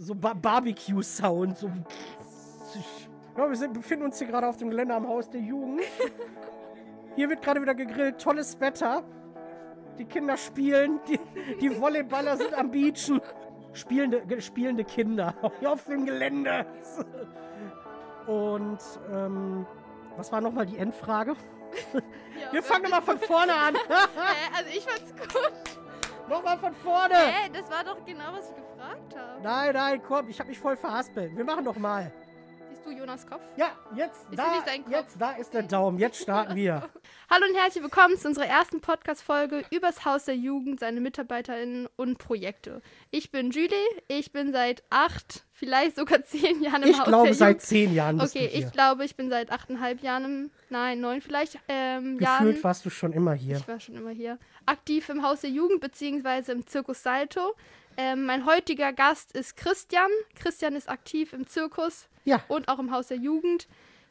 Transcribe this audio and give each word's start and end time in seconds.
so 0.00 0.14
ba 0.14 0.34
Barbecue-Sound. 0.34 1.58
So. 1.58 1.70
Ja, 3.36 3.48
wir 3.48 3.56
sind, 3.56 3.72
befinden 3.74 4.04
uns 4.06 4.18
hier 4.18 4.26
gerade 4.26 4.46
auf 4.46 4.56
dem 4.56 4.70
Gelände 4.70 4.94
am 4.94 5.06
Haus 5.08 5.30
der 5.30 5.40
Jugend. 5.40 5.82
Hier 7.16 7.28
wird 7.28 7.42
gerade 7.42 7.60
wieder 7.60 7.74
gegrillt, 7.74 8.18
tolles 8.20 8.58
Wetter. 8.60 9.02
Die 9.98 10.06
Kinder 10.06 10.38
spielen, 10.38 10.98
die, 11.06 11.20
die 11.60 11.68
Volleyballer 11.68 12.38
sind 12.38 12.54
am 12.54 12.70
Beachen. 12.70 13.20
Spielende, 13.74 14.40
spielende 14.40 14.84
Kinder 14.84 15.34
hier 15.60 15.72
auf 15.72 15.84
dem 15.84 16.04
Gelände. 16.06 16.66
Und 18.26 18.78
ähm, 19.12 19.66
was 20.16 20.32
war 20.32 20.40
nochmal 20.40 20.66
die 20.66 20.78
Endfrage? 20.78 21.34
Ja, 21.92 22.52
Wir 22.52 22.62
fangen 22.62 22.84
nochmal 22.84 23.02
von 23.02 23.18
vorne 23.18 23.54
an. 23.54 23.74
Also 24.56 24.70
ich 24.70 24.84
fand's 24.84 25.12
gut. 25.14 26.28
nochmal 26.28 26.58
von 26.58 26.74
vorne. 26.74 27.14
Hä, 27.14 27.50
das 27.52 27.70
war 27.70 27.84
doch 27.84 28.04
genau, 28.04 28.32
was 28.32 28.50
ich 28.50 28.56
gefragt 28.56 28.71
habe. 28.92 29.42
Nein, 29.42 29.74
nein, 29.74 30.02
komm, 30.06 30.28
ich 30.28 30.38
habe 30.38 30.48
mich 30.48 30.58
voll 30.58 30.76
verhaspelt. 30.76 31.36
Wir 31.36 31.44
machen 31.44 31.64
nochmal. 31.64 32.12
Siehst 32.70 32.86
du 32.86 32.90
Jonas 32.90 33.26
Kopf? 33.26 33.42
Ja, 33.56 33.70
jetzt, 33.94 34.24
Ist 34.30 34.38
da, 34.38 34.44
Kopf? 34.44 34.90
jetzt, 34.90 35.16
da 35.20 35.32
ist 35.32 35.52
der 35.54 35.62
Daumen. 35.62 35.98
Jetzt 35.98 36.20
starten 36.22 36.54
wir. 36.56 36.88
Hallo 37.30 37.46
und 37.48 37.56
herzlich 37.56 37.82
willkommen 37.82 38.16
zu 38.18 38.28
unserer 38.28 38.46
ersten 38.46 38.80
Podcast-Folge 38.80 39.64
übers 39.70 40.04
Haus 40.04 40.24
der 40.24 40.36
Jugend, 40.36 40.80
seine 40.80 41.00
MitarbeiterInnen 41.00 41.88
und 41.96 42.18
Projekte. 42.18 42.82
Ich 43.10 43.30
bin 43.30 43.50
Julie, 43.50 43.68
ich 44.08 44.32
bin 44.32 44.52
seit 44.52 44.82
acht, 44.90 45.44
vielleicht 45.52 45.96
sogar 45.96 46.24
zehn 46.24 46.62
Jahren 46.62 46.82
im 46.82 46.90
Ich 46.90 46.98
Haus 46.98 47.06
glaube, 47.06 47.26
der 47.26 47.34
seit 47.34 47.48
Jugend. 47.50 47.62
zehn 47.62 47.94
Jahren 47.94 48.18
bist 48.18 48.34
Okay, 48.36 48.46
du 48.46 48.52
hier. 48.56 48.66
ich 48.66 48.72
glaube, 48.72 49.04
ich 49.04 49.16
bin 49.16 49.30
seit 49.30 49.52
achteinhalb 49.52 50.02
Jahren 50.02 50.24
im, 50.24 50.50
nein, 50.70 51.00
neun 51.00 51.20
vielleicht, 51.20 51.58
ähm, 51.68 52.18
Jahren. 52.20 52.46
Gefühlt 52.46 52.64
warst 52.64 52.84
du 52.84 52.90
schon 52.90 53.12
immer 53.12 53.34
hier. 53.34 53.56
Ich 53.58 53.68
war 53.68 53.80
schon 53.80 53.94
immer 53.96 54.10
hier. 54.10 54.38
Aktiv 54.66 55.08
im 55.08 55.22
Haus 55.22 55.42
der 55.42 55.50
Jugend 55.50 55.80
beziehungsweise 55.80 56.52
im 56.52 56.66
Zirkus 56.66 57.02
Salto. 57.02 57.54
Ähm, 57.96 58.24
mein 58.24 58.46
heutiger 58.46 58.92
Gast 58.92 59.32
ist 59.32 59.56
Christian. 59.56 60.08
Christian 60.34 60.74
ist 60.74 60.88
aktiv 60.88 61.32
im 61.32 61.46
Zirkus 61.46 62.08
Ja, 62.24 62.42
und 62.48 62.68
auch 62.68 62.78
im 62.78 62.90
Haus 62.90 63.08
der 63.08 63.18
Jugend. 63.18 63.68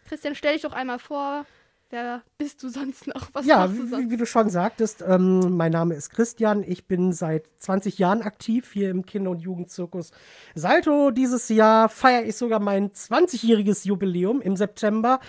Christian, 0.08 0.36
stell 0.36 0.54
dich 0.54 0.64
doch 0.64 0.74
einmal 0.74 1.00
vor. 1.00 1.46
Wer 1.90 2.22
bist 2.38 2.64
du 2.64 2.70
sonst 2.70 3.08
noch? 3.08 3.30
Was 3.34 3.46
ja 3.46 3.68
du 3.68 3.74
wie, 3.74 3.88
sonst? 3.90 4.10
wie 4.10 4.18
du 4.18 4.26
schon 4.26 4.50
sagtest, 4.50 5.04
ähm, 5.06 5.58
mein 5.58 5.74
Name 5.74 5.94
ist 5.94 6.10
Christian. 6.10 6.64
Ich 6.66 6.88
bin 6.88 7.12
seit 7.12 7.50
20 7.60 7.98
Jahren 7.98 8.22
aktiv 8.22 8.72
hier 8.72 8.90
im 8.90 9.06
Kinder- 9.06 9.32
und 9.32 9.40
Jugendzirkus 9.42 10.12
Salto. 10.56 11.12
Dieses 11.12 11.50
Jahr 11.50 11.90
feiere 11.90 12.24
ich 12.24 12.38
sogar 12.38 12.62
mein 12.62 12.92
20-jähriges 12.92 13.86
Jubiläum 13.86 14.40
im 14.40 14.56
September. 14.56 15.20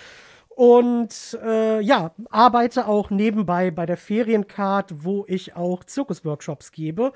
Und 0.50 1.36
äh, 1.42 1.80
ja, 1.80 2.12
arbeite 2.30 2.86
auch 2.86 3.10
nebenbei 3.10 3.72
bei 3.72 3.84
der 3.86 3.96
Feriencard, 3.96 5.04
wo 5.04 5.24
ich 5.26 5.56
auch 5.56 5.82
Zirkusworkshops 5.82 6.70
gebe. 6.70 7.12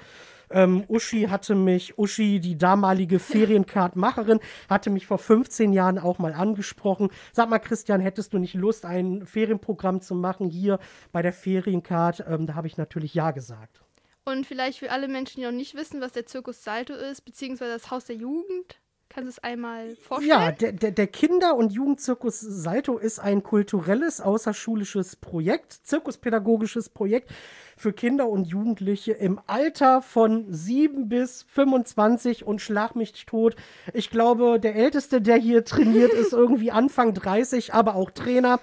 Ähm, 0.50 0.84
Uschi 0.89 1.25
hatte 1.25 1.55
mich, 1.55 1.98
Uschi, 1.98 2.41
die 2.41 2.56
damalige 2.56 3.19
Feriencard-Macherin, 3.19 4.41
hatte 4.69 4.91
mich 4.91 5.06
vor 5.06 5.19
15 5.19 5.72
Jahren 5.72 5.98
auch 5.98 6.19
mal 6.19 6.33
angesprochen. 6.33 7.11
Sag 7.33 7.48
mal, 7.48 7.58
Christian, 7.58 8.00
hättest 8.00 8.33
du 8.33 8.38
nicht 8.38 8.55
Lust, 8.55 8.84
ein 8.84 9.27
Ferienprogramm 9.27 10.00
zu 10.00 10.14
machen 10.14 10.48
hier 10.48 10.78
bei 11.12 11.22
der 11.22 11.33
Feriencard? 11.33 12.25
Ähm, 12.28 12.47
da 12.47 12.55
habe 12.55 12.66
ich 12.66 12.77
natürlich 12.77 13.14
Ja 13.14 13.30
gesagt. 13.30 13.80
Und 14.25 14.44
vielleicht 14.44 14.80
für 14.80 14.91
alle 14.91 15.06
Menschen, 15.06 15.41
die 15.41 15.47
noch 15.47 15.53
nicht 15.53 15.77
wissen, 15.77 16.00
was 16.00 16.12
der 16.12 16.27
Zirkus 16.27 16.64
Salto 16.64 16.94
ist, 16.94 17.25
beziehungsweise 17.25 17.75
das 17.75 17.91
Haus 17.91 18.06
der 18.06 18.16
Jugend. 18.16 18.81
Kannst 19.08 19.28
du 19.28 19.30
es 19.30 19.38
einmal 19.38 19.96
vorstellen? 19.96 20.28
Ja, 20.28 20.52
der, 20.52 20.72
der, 20.72 20.90
der 20.90 21.06
Kinder- 21.06 21.56
und 21.56 21.72
Jugendzirkus 21.72 22.40
Salto 22.40 22.98
ist 22.98 23.18
ein 23.18 23.42
kulturelles, 23.42 24.20
außerschulisches 24.20 25.16
Projekt, 25.16 25.72
zirkuspädagogisches 25.72 26.90
Projekt 26.90 27.30
für 27.76 27.92
Kinder 27.92 28.28
und 28.28 28.46
Jugendliche 28.46 29.12
im 29.12 29.40
Alter 29.46 30.02
von 30.02 30.52
7 30.52 31.08
bis 31.08 31.44
25 31.44 32.44
und 32.46 32.60
schlag 32.60 32.96
mich 32.96 33.26
tot. 33.26 33.56
Ich 33.94 34.10
glaube, 34.10 34.58
der 34.60 34.74
Älteste, 34.74 35.20
der 35.20 35.36
hier 35.36 35.64
trainiert, 35.64 36.12
ist 36.12 36.32
irgendwie 36.34 36.70
Anfang 36.70 37.14
30, 37.14 37.74
aber 37.74 37.94
auch 37.94 38.10
Trainer. 38.10 38.60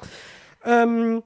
Ähm, 0.65 1.23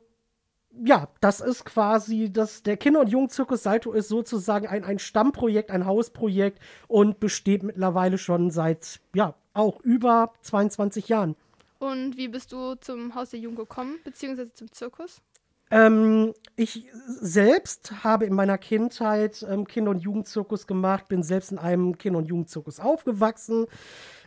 ja, 0.83 1.09
das 1.21 1.41
ist 1.41 1.65
quasi 1.65 2.31
das, 2.31 2.63
der 2.63 2.77
Kinder- 2.77 3.01
und 3.01 3.09
Jugendzirkus 3.09 3.63
Salto 3.63 3.91
ist 3.91 4.09
sozusagen 4.09 4.67
ein, 4.67 4.83
ein 4.83 4.99
Stammprojekt, 4.99 5.71
ein 5.71 5.85
Hausprojekt 5.85 6.59
und 6.87 7.19
besteht 7.19 7.63
mittlerweile 7.63 8.17
schon 8.17 8.51
seit, 8.51 8.99
ja, 9.15 9.35
auch 9.53 9.79
über 9.81 10.33
22 10.41 11.09
Jahren. 11.09 11.35
Und 11.79 12.17
wie 12.17 12.27
bist 12.27 12.51
du 12.51 12.75
zum 12.75 13.15
Haus 13.15 13.31
der 13.31 13.39
Jugend 13.39 13.59
gekommen, 13.59 13.97
beziehungsweise 14.03 14.53
zum 14.53 14.71
Zirkus? 14.71 15.21
Ähm, 15.69 16.33
ich 16.55 16.87
selbst 17.05 18.03
habe 18.03 18.25
in 18.25 18.33
meiner 18.33 18.57
Kindheit 18.57 19.45
ähm, 19.49 19.67
Kinder- 19.67 19.91
und 19.91 19.99
Jugendzirkus 19.99 20.65
gemacht, 20.65 21.09
bin 21.09 21.23
selbst 21.23 21.51
in 21.51 21.57
einem 21.57 21.97
Kinder- 21.97 22.19
und 22.19 22.25
Jugendzirkus 22.25 22.79
aufgewachsen. 22.79 23.65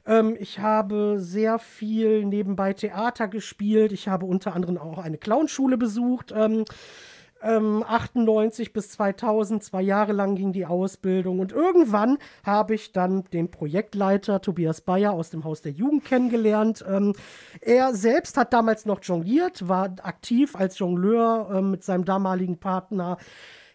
Ähm, 0.07 0.37
ich 0.39 0.59
habe 0.59 1.17
sehr 1.19 1.59
viel 1.59 2.25
nebenbei 2.25 2.73
Theater 2.73 3.29
gespielt. 3.29 3.93
Ich 3.93 4.09
habe 4.09 4.27
unter 4.27 4.55
anderem 4.55 4.79
auch 4.79 4.99
eine 4.99 5.19
Clownschule 5.19 5.77
besucht. 5.77 6.33
Ähm, 6.35 6.65
ähm, 7.43 7.85
98 7.87 8.73
bis 8.73 8.91
2000, 8.91 9.65
zwei 9.65 9.83
Jahre 9.83 10.13
lang 10.13 10.35
ging 10.35 10.53
die 10.53 10.67
Ausbildung. 10.67 11.39
Und 11.39 11.53
irgendwann 11.53 12.19
habe 12.45 12.75
ich 12.75 12.93
dann 12.93 13.25
den 13.33 13.51
Projektleiter 13.51 14.41
Tobias 14.41 14.83
Bayer 14.83 15.13
aus 15.13 15.31
dem 15.31 15.45
Haus 15.45 15.63
der 15.63 15.73
Jugend 15.73 16.05
kennengelernt. 16.05 16.85
Ähm, 16.89 17.15
er 17.61 17.95
selbst 17.95 18.37
hat 18.37 18.53
damals 18.53 18.87
noch 18.87 19.03
jongliert, 19.03 19.69
war 19.69 19.95
aktiv 20.03 20.55
als 20.57 20.79
Jongleur 20.79 21.51
ähm, 21.55 21.71
mit 21.71 21.85
seinem 21.85 22.05
damaligen 22.05 22.59
Partner 22.59 23.17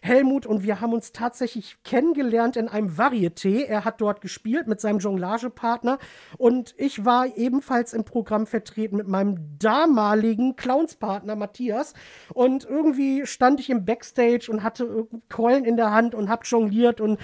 Helmut 0.06 0.46
und 0.46 0.62
wir 0.62 0.80
haben 0.80 0.92
uns 0.92 1.12
tatsächlich 1.12 1.76
kennengelernt 1.84 2.56
in 2.56 2.68
einem 2.68 2.88
Varieté. 2.96 3.64
Er 3.64 3.84
hat 3.84 4.00
dort 4.00 4.20
gespielt 4.20 4.66
mit 4.68 4.80
seinem 4.80 5.00
Jonglagepartner 5.00 5.98
und 6.38 6.74
ich 6.78 7.04
war 7.04 7.36
ebenfalls 7.36 7.92
im 7.92 8.04
Programm 8.04 8.46
vertreten 8.46 8.96
mit 8.96 9.08
meinem 9.08 9.58
damaligen 9.58 10.56
Clownspartner 10.56 11.36
Matthias 11.36 11.94
und 12.32 12.64
irgendwie 12.64 13.26
stand 13.26 13.60
ich 13.60 13.68
im 13.68 13.84
Backstage 13.84 14.48
und 14.50 14.62
hatte 14.62 15.08
Keulen 15.28 15.64
in 15.64 15.76
der 15.76 15.90
Hand 15.90 16.14
und 16.14 16.28
hab 16.28 16.46
jongliert 16.46 17.00
und 17.00 17.18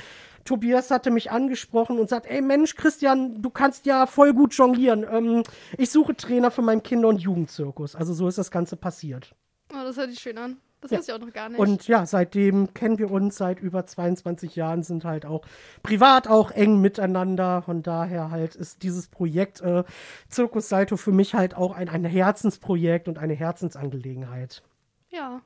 Tobias 0.45 0.91
hatte 0.91 1.11
mich 1.11 1.31
angesprochen 1.31 1.99
und 1.99 2.09
sagt, 2.09 2.27
ey 2.27 2.41
Mensch, 2.41 2.75
Christian, 2.75 3.41
du 3.43 3.51
kannst 3.51 3.87
ja 3.87 4.07
voll 4.07 4.35
gut 4.35 4.55
jonglieren. 4.55 5.07
Ähm, 5.09 5.43
ich 5.79 5.91
suche 5.91 6.17
Trainer 6.17 6.51
für 6.51 6.63
meinen 6.63 6.83
Kinder- 6.83 7.09
und 7.09 7.19
Jugendzirkus. 7.19 7.95
Also 7.95 8.13
so 8.13 8.27
ist 8.27 8.39
das 8.39 8.51
Ganze 8.51 8.77
passiert. 8.77 9.35
Oh, 9.73 9.85
das 9.85 9.97
hört 9.97 10.11
sich 10.11 10.19
schön 10.19 10.39
an. 10.39 10.57
Das 10.83 10.91
Ja. 10.91 10.99
wusste 10.99 11.13
ich 11.13 11.17
auch 11.17 11.25
noch 11.27 11.33
gar 11.33 11.49
nicht. 11.49 11.59
Und 11.59 11.89
ja, 11.89 12.05
seitdem 12.07 12.75
kennen 12.75 12.99
wir 12.99 13.11
uns 13.11 13.37
seit 13.37 13.61
über 13.61 13.87
22 13.87 14.57
Jahren, 14.57 14.83
sind 14.83 15.05
halt 15.05 15.25
auch 15.25 15.43
privat 15.83 16.29
auch 16.29 16.51
eng 16.51 16.81
miteinander. 16.81 17.63
Von 17.63 17.83
daher 17.83 18.31
halt 18.31 18.55
ist 18.57 18.83
dieses 18.83 19.07
Projekt 19.09 19.61
äh, 19.63 19.85
Zirkus 20.29 20.69
Salto 20.69 20.97
für 20.97 21.13
mich 21.13 21.35
halt 21.35 21.55
auch 21.57 21.75
ein, 21.75 21.89
ein 21.89 22.05
Herzensprojekt 22.05 23.09
und 23.09 23.19
eine 23.19 23.35
Herzensangelegenheit. 23.35 24.63
Ja. 25.11 25.41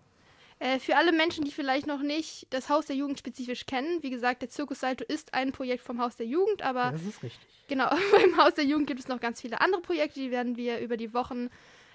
Äh, 0.58 0.78
für 0.78 0.96
alle 0.96 1.12
Menschen, 1.12 1.44
die 1.44 1.50
vielleicht 1.50 1.86
noch 1.86 2.00
nicht 2.00 2.46
das 2.50 2.70
Haus 2.70 2.86
der 2.86 2.96
Jugend 2.96 3.18
spezifisch 3.18 3.66
kennen, 3.66 4.02
wie 4.02 4.08
gesagt, 4.10 4.40
der 4.40 4.48
Zirkus 4.48 4.80
Salto 4.80 5.04
ist 5.06 5.34
ein 5.34 5.52
Projekt 5.52 5.82
vom 5.84 6.00
Haus 6.00 6.16
der 6.16 6.26
Jugend, 6.26 6.62
aber 6.62 6.92
Das 6.92 7.02
ist 7.02 7.22
richtig. 7.22 7.46
genau, 7.68 7.90
beim 8.12 8.36
Haus 8.38 8.54
der 8.54 8.64
Jugend 8.64 8.86
gibt 8.86 9.00
es 9.00 9.08
noch 9.08 9.20
ganz 9.20 9.42
viele 9.42 9.60
andere 9.60 9.82
Projekte, 9.82 10.18
die 10.18 10.30
werden 10.30 10.56
wir 10.56 10.78
über 10.78 10.96
die 10.96 11.12
Wochen 11.12 11.50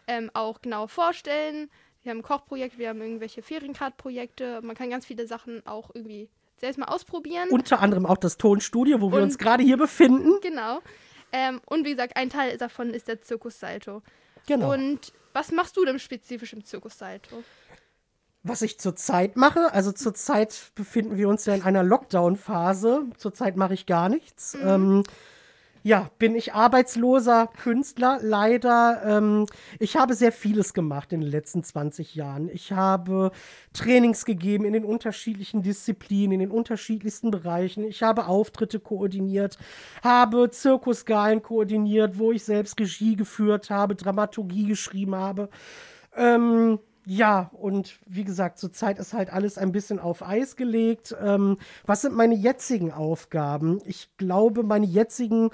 ähm, 0.07 0.29
auch 0.35 0.61
genau 0.61 0.85
vorstellen. 0.85 1.71
Wir 2.03 2.09
haben 2.11 2.19
ein 2.19 2.23
Kochprojekt, 2.23 2.77
wir 2.77 2.89
haben 2.89 3.01
irgendwelche 3.01 3.41
Feriencard-Projekte, 3.43 4.61
man 4.63 4.75
kann 4.75 4.89
ganz 4.89 5.05
viele 5.05 5.27
Sachen 5.27 5.65
auch 5.67 5.91
irgendwie 5.93 6.29
selbst 6.57 6.77
mal 6.77 6.87
ausprobieren. 6.87 7.49
Unter 7.49 7.79
anderem 7.79 8.05
auch 8.05 8.17
das 8.17 8.37
Tonstudio, 8.37 9.01
wo 9.01 9.11
wir 9.11 9.17
Und- 9.17 9.23
uns 9.23 9.37
gerade 9.37 9.63
hier 9.63 9.77
befinden. 9.77 10.39
genau. 10.41 10.79
Ähm, 11.31 11.61
und 11.65 11.85
wie 11.85 11.91
gesagt, 11.91 12.17
ein 12.17 12.29
Teil 12.29 12.57
davon 12.57 12.93
ist 12.93 13.07
der 13.07 13.21
Zirkus 13.21 13.59
Salto. 13.59 14.01
Genau. 14.47 14.73
Und 14.73 15.13
was 15.33 15.51
machst 15.51 15.77
du 15.77 15.85
denn 15.85 15.97
spezifisch 15.99 16.53
im 16.53 16.65
Zirkus 16.65 16.97
Salto? 16.97 17.43
Was 18.43 18.63
ich 18.63 18.79
zurzeit 18.79 19.37
mache, 19.37 19.71
also 19.71 19.91
zurzeit 19.91 20.71
befinden 20.75 21.15
wir 21.17 21.29
uns 21.29 21.45
ja 21.45 21.53
in 21.53 21.61
einer 21.61 21.83
Lockdown-Phase. 21.83 23.03
Zurzeit 23.17 23.55
mache 23.55 23.75
ich 23.75 23.85
gar 23.85 24.09
nichts. 24.09 24.57
Ähm, 24.61 25.03
ja, 25.83 26.11
bin 26.19 26.35
ich 26.35 26.53
arbeitsloser 26.53 27.47
Künstler, 27.47 28.19
leider. 28.21 29.01
Ähm, 29.05 29.45
ich 29.79 29.95
habe 29.95 30.13
sehr 30.13 30.31
vieles 30.31 30.73
gemacht 30.73 31.11
in 31.11 31.21
den 31.21 31.29
letzten 31.29 31.63
20 31.63 32.13
Jahren. 32.13 32.49
Ich 32.49 32.71
habe 32.71 33.31
Trainings 33.73 34.25
gegeben 34.25 34.65
in 34.65 34.73
den 34.73 34.85
unterschiedlichen 34.85 35.63
Disziplinen, 35.63 36.33
in 36.33 36.39
den 36.39 36.51
unterschiedlichsten 36.51 37.31
Bereichen. 37.31 37.83
Ich 37.83 38.03
habe 38.03 38.27
Auftritte 38.27 38.79
koordiniert, 38.79 39.57
habe 40.03 40.51
Zirkusgalen 40.51 41.41
koordiniert, 41.41 42.19
wo 42.19 42.31
ich 42.31 42.43
selbst 42.43 42.79
Regie 42.79 43.15
geführt 43.15 43.69
habe, 43.69 43.95
Dramaturgie 43.95 44.67
geschrieben 44.67 45.15
habe. 45.15 45.49
Ähm, 46.15 46.79
ja, 47.05 47.49
und 47.53 47.97
wie 48.05 48.23
gesagt, 48.23 48.59
zurzeit 48.59 48.99
ist 48.99 49.13
halt 49.13 49.33
alles 49.33 49.57
ein 49.57 49.71
bisschen 49.71 49.99
auf 49.99 50.25
Eis 50.25 50.55
gelegt. 50.55 51.15
Ähm, 51.21 51.57
was 51.85 52.01
sind 52.01 52.15
meine 52.15 52.35
jetzigen 52.35 52.91
Aufgaben? 52.91 53.79
Ich 53.85 54.09
glaube, 54.17 54.63
meine 54.63 54.85
jetzigen 54.85 55.49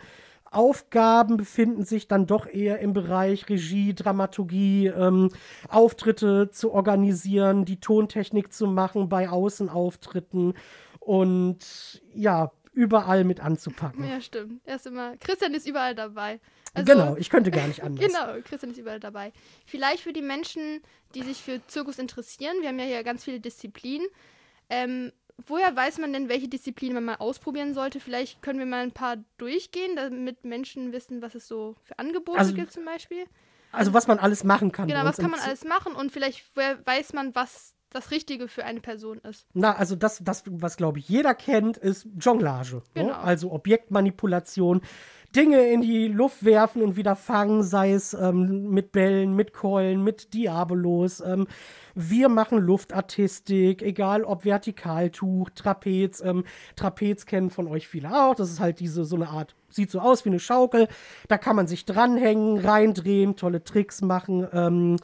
Aufgaben 0.52 1.38
befinden 1.38 1.84
sich 1.84 2.08
dann 2.08 2.26
doch 2.26 2.48
eher 2.48 2.80
im 2.80 2.94
Bereich 2.94 3.50
Regie, 3.50 3.94
Dramaturgie, 3.94 4.88
ähm, 4.88 5.30
Auftritte 5.70 6.50
zu 6.52 6.72
organisieren, 6.72 7.66
die 7.66 7.80
Tontechnik 7.80 8.54
zu 8.54 8.68
machen 8.68 9.10
bei 9.10 9.30
Außenauftritten 9.30 10.54
und 11.00 12.02
ja, 12.14 12.52
überall 12.78 13.24
mit 13.24 13.40
anzupacken. 13.40 14.08
Ja, 14.08 14.22
stimmt. 14.22 14.62
Er 14.64 14.76
ist 14.76 14.86
immer, 14.86 15.18
Christian 15.18 15.54
ist 15.56 15.68
überall 15.68 15.96
dabei. 15.96 16.40
Also, 16.76 16.94
genau, 16.94 17.16
ich 17.18 17.32
könnte 17.32 17.50
gar 17.50 17.68
nicht 17.68 17.84
anders. 17.84 18.06
genau, 18.06 18.40
Christian 18.44 18.72
ist 18.72 18.78
überall 18.78 19.00
dabei. 19.00 19.34
Vielleicht 19.66 20.04
für 20.04 20.14
die 20.14 20.22
Menschen, 20.22 20.82
die 21.16 21.24
sich 21.24 21.42
für 21.42 21.66
Zirkus 21.66 21.98
interessieren, 21.98 22.56
wir 22.62 22.70
haben 22.70 22.78
ja 22.78 22.86
hier 22.86 23.04
ganz 23.04 23.24
viele 23.24 23.40
Disziplinen. 23.40 24.08
Ähm, 24.70 25.12
woher 25.48 25.76
weiß 25.76 25.98
man 25.98 26.14
denn, 26.14 26.30
welche 26.30 26.48
Disziplinen 26.48 26.94
man 26.94 27.06
mal 27.06 27.16
ausprobieren 27.16 27.74
sollte? 27.74 28.00
Vielleicht 28.00 28.44
können 28.44 28.60
wir 28.60 28.68
mal 28.68 28.84
ein 28.84 28.92
paar 28.92 29.18
durchgehen, 29.40 29.96
damit 29.96 30.46
Menschen 30.46 30.92
wissen, 30.92 31.24
was 31.24 31.34
es 31.34 31.48
so 31.48 31.76
für 31.82 31.98
Angebote 31.98 32.38
also, 32.38 32.54
gibt 32.54 32.72
zum 32.72 32.86
Beispiel. 32.86 33.26
Also 33.72 33.94
was 33.94 34.06
man 34.06 34.20
alles 34.20 34.44
machen 34.44 34.72
kann. 34.72 34.88
Genau, 34.88 35.04
was 35.04 35.18
kann 35.18 35.32
man 35.32 35.40
alles 35.40 35.64
machen 35.66 35.94
und 35.94 36.12
vielleicht 36.12 36.46
weiß 36.56 37.14
man, 37.14 37.34
was 37.34 37.74
das 37.98 38.12
Richtige 38.12 38.48
für 38.48 38.64
eine 38.64 38.80
Person 38.80 39.20
ist. 39.20 39.48
Na, 39.54 39.76
also 39.76 39.96
das, 39.96 40.22
das 40.24 40.44
was 40.46 40.78
glaube 40.78 41.00
ich 41.00 41.10
jeder 41.10 41.34
kennt, 41.34 41.78
ist 41.78 42.08
Jonglage. 42.20 42.78
Ne? 42.78 42.82
Genau. 42.94 43.08
Ne? 43.08 43.18
Also 43.18 43.52
Objektmanipulation. 43.52 44.82
Dinge 45.36 45.68
in 45.68 45.82
die 45.82 46.08
Luft 46.08 46.46
werfen 46.46 46.82
und 46.82 46.96
wieder 46.96 47.16
fangen, 47.16 47.62
sei 47.62 47.92
es 47.92 48.14
ähm, 48.14 48.70
mit 48.70 48.94
Bällen, 48.94 49.36
mit 49.36 49.52
Keulen, 49.52 50.02
mit 50.02 50.34
Diabolos. 50.34 51.20
Ähm, 51.20 51.48
wir 51.96 52.30
machen 52.30 52.60
Luftartistik, 52.60 53.82
egal 53.82 54.24
ob 54.24 54.46
Vertikaltuch, 54.46 55.50
Trapez. 55.50 56.22
Ähm, 56.22 56.46
Trapez 56.78 57.26
kennen 57.26 57.50
von 57.50 57.68
euch 57.68 57.90
viele 57.90 58.10
auch. 58.12 58.36
Das 58.36 58.50
ist 58.50 58.62
halt 58.62 58.80
diese 58.80 59.04
so 59.04 59.18
eine 59.18 59.28
Art, 59.28 59.54
sieht 59.70 59.92
so 59.92 60.00
aus 60.00 60.24
wie 60.24 60.30
eine 60.30 60.40
Schaukel. 60.40 60.88
Da 61.28 61.38
kann 61.38 61.58
man 61.58 61.68
sich 61.68 61.86
dranhängen, 61.86 62.60
reindrehen, 62.60 63.36
tolle 63.36 63.64
Tricks 63.64 64.02
machen. 64.02 64.98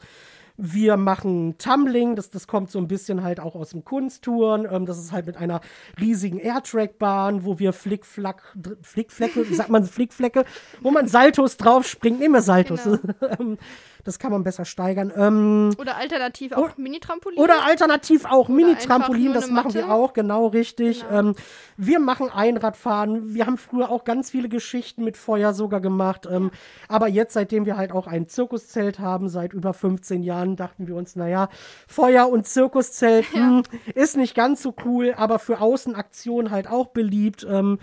Ähm, 0.58 0.72
wir 0.72 0.96
machen 0.96 1.58
Tumbling, 1.58 2.16
das, 2.16 2.30
das 2.30 2.46
kommt 2.46 2.70
so 2.70 2.78
ein 2.78 2.88
bisschen 2.88 3.22
halt 3.22 3.40
auch 3.40 3.54
aus 3.54 3.70
dem 3.70 3.84
Kunsttouren. 3.84 4.66
Ähm, 4.70 4.86
das 4.86 4.98
ist 4.98 5.12
halt 5.12 5.26
mit 5.26 5.36
einer 5.36 5.60
riesigen 6.00 6.38
Airtrack-Bahn, 6.38 7.44
wo 7.44 7.58
wir 7.58 7.72
Flickflack, 7.72 8.56
Flickflecke, 8.82 9.44
sagt 9.54 9.70
man 9.70 9.84
Flickflecke, 9.84 10.44
wo 10.80 10.90
man 10.90 11.06
Saltos 11.06 11.56
drauf 11.56 11.86
springt. 11.86 12.22
Immer 12.22 12.42
Saltos. 12.42 12.84
Genau. 12.84 13.56
Das 14.04 14.18
kann 14.18 14.30
man 14.30 14.44
besser 14.44 14.64
steigern. 14.66 15.12
Ähm, 15.16 15.74
oder 15.78 15.96
alternativ 15.96 16.52
auch 16.52 16.70
oh, 16.76 16.80
Mini-Trampolin. 16.80 17.38
Oder 17.38 17.64
alternativ 17.64 18.26
auch 18.26 18.48
Mini-Trampolin, 18.48 19.32
das 19.32 19.50
machen 19.50 19.72
wir 19.72 19.90
auch, 19.90 20.12
genau 20.12 20.48
richtig. 20.48 21.00
Genau. 21.08 21.20
Ähm, 21.20 21.34
wir 21.78 21.98
machen 21.98 22.28
Einradfahren. 22.30 23.34
Wir 23.34 23.46
haben 23.46 23.56
früher 23.56 23.90
auch 23.90 24.04
ganz 24.04 24.30
viele 24.30 24.48
Geschichten 24.48 25.04
mit 25.04 25.16
Feuer 25.16 25.54
sogar 25.54 25.80
gemacht. 25.80 26.28
Ähm, 26.30 26.50
aber 26.86 27.08
jetzt, 27.08 27.32
seitdem 27.32 27.64
wir 27.64 27.78
halt 27.78 27.92
auch 27.92 28.06
ein 28.06 28.28
Zirkuszelt 28.28 28.98
haben, 28.98 29.28
seit 29.28 29.54
über 29.54 29.72
15 29.72 30.22
Jahren, 30.22 30.56
dachten 30.56 30.86
wir 30.86 30.96
uns, 30.96 31.16
naja, 31.16 31.48
Feuer 31.88 32.28
und 32.28 32.46
Zirkuszelt 32.46 33.26
ja. 33.34 33.40
mh, 33.40 33.62
hm, 33.70 33.80
ist 33.94 34.16
nicht 34.16 34.34
ganz 34.34 34.62
so 34.62 34.74
cool, 34.84 35.14
aber 35.16 35.38
für 35.38 35.60
Außenaktionen 35.60 36.50
halt 36.50 36.68
auch 36.68 36.88
beliebt. 36.88 37.46
Ähm, 37.48 37.78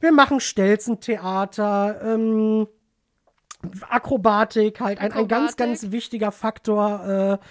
wir 0.00 0.12
machen 0.12 0.40
Stelzentheater. 0.40 2.00
Ähm, 2.02 2.66
Akrobatik, 3.88 4.80
halt 4.80 5.00
ein, 5.00 5.12
ein 5.12 5.28
ganz, 5.28 5.56
ganz 5.56 5.90
wichtiger 5.90 6.32
Faktor. 6.32 7.38
Äh, 7.40 7.44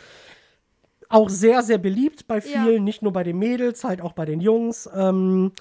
auch 1.09 1.29
sehr, 1.29 1.63
sehr 1.63 1.79
beliebt 1.79 2.27
bei 2.27 2.39
vielen, 2.39 2.73
ja. 2.73 2.79
nicht 2.79 3.01
nur 3.01 3.11
bei 3.11 3.23
den 3.23 3.37
Mädels, 3.39 3.83
halt 3.83 3.99
auch 4.01 4.13
bei 4.13 4.25
den 4.25 4.41
Jungs. 4.41 4.87
Ähm, 4.93 5.51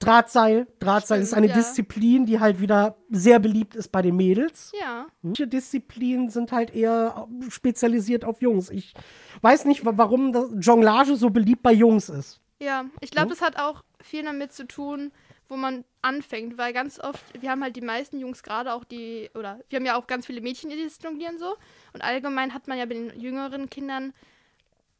Drahtseil. 0.00 0.66
Drahtseil 0.78 1.18
Stimmt, 1.18 1.28
ist 1.28 1.34
eine 1.34 1.46
ja. 1.48 1.54
Disziplin, 1.54 2.26
die 2.26 2.38
halt 2.38 2.60
wieder 2.60 2.96
sehr 3.10 3.38
beliebt 3.38 3.74
ist 3.74 3.90
bei 3.90 4.02
den 4.02 4.16
Mädels. 4.16 4.72
Ja. 4.78 5.06
Manche 5.22 5.48
Disziplinen 5.48 6.28
sind 6.28 6.52
halt 6.52 6.74
eher 6.74 7.26
spezialisiert 7.48 8.24
auf 8.24 8.40
Jungs. 8.40 8.70
Ich 8.70 8.94
weiß 9.40 9.64
nicht, 9.64 9.80
warum 9.84 10.60
Jonglage 10.60 11.16
so 11.16 11.30
beliebt 11.30 11.62
bei 11.62 11.72
Jungs 11.72 12.08
ist. 12.08 12.40
Ja, 12.60 12.84
ich 13.00 13.10
glaube, 13.10 13.30
hm? 13.30 13.30
das 13.30 13.40
hat 13.40 13.58
auch 13.58 13.82
viel 14.00 14.24
damit 14.24 14.52
zu 14.52 14.66
tun, 14.66 15.10
wo 15.48 15.56
man 15.56 15.84
anfängt, 16.02 16.58
weil 16.58 16.72
ganz 16.72 17.00
oft, 17.00 17.22
wir 17.40 17.50
haben 17.50 17.62
halt 17.62 17.76
die 17.76 17.80
meisten 17.80 18.18
Jungs 18.18 18.42
gerade 18.42 18.72
auch 18.72 18.84
die, 18.84 19.30
oder 19.34 19.60
wir 19.68 19.76
haben 19.76 19.86
ja 19.86 19.96
auch 19.96 20.06
ganz 20.06 20.26
viele 20.26 20.40
Mädchen, 20.40 20.70
die 20.70 20.82
das 20.82 20.98
jonglieren 21.02 21.38
so. 21.38 21.56
Und 21.92 22.02
allgemein 22.02 22.54
hat 22.54 22.68
man 22.68 22.78
ja 22.78 22.84
bei 22.84 22.94
den 22.94 23.18
jüngeren 23.18 23.70
Kindern 23.70 24.12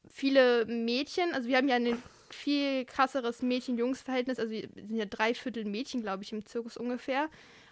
viele 0.08 0.64
Mädchen, 0.66 1.34
also 1.34 1.48
wir 1.48 1.58
haben 1.58 1.68
ja 1.68 1.76
ein 1.76 2.02
viel 2.30 2.84
krasseres 2.84 3.42
Mädchen-Jungs-Verhältnis, 3.42 4.38
also 4.38 4.50
wir 4.50 4.68
sind 4.74 4.96
ja 4.96 5.04
drei 5.04 5.34
Viertel 5.34 5.64
Mädchen, 5.64 6.02
glaube 6.02 6.22
ich, 6.22 6.32
im 6.32 6.44
Zirkus 6.44 6.76
ungefähr. 6.76 7.28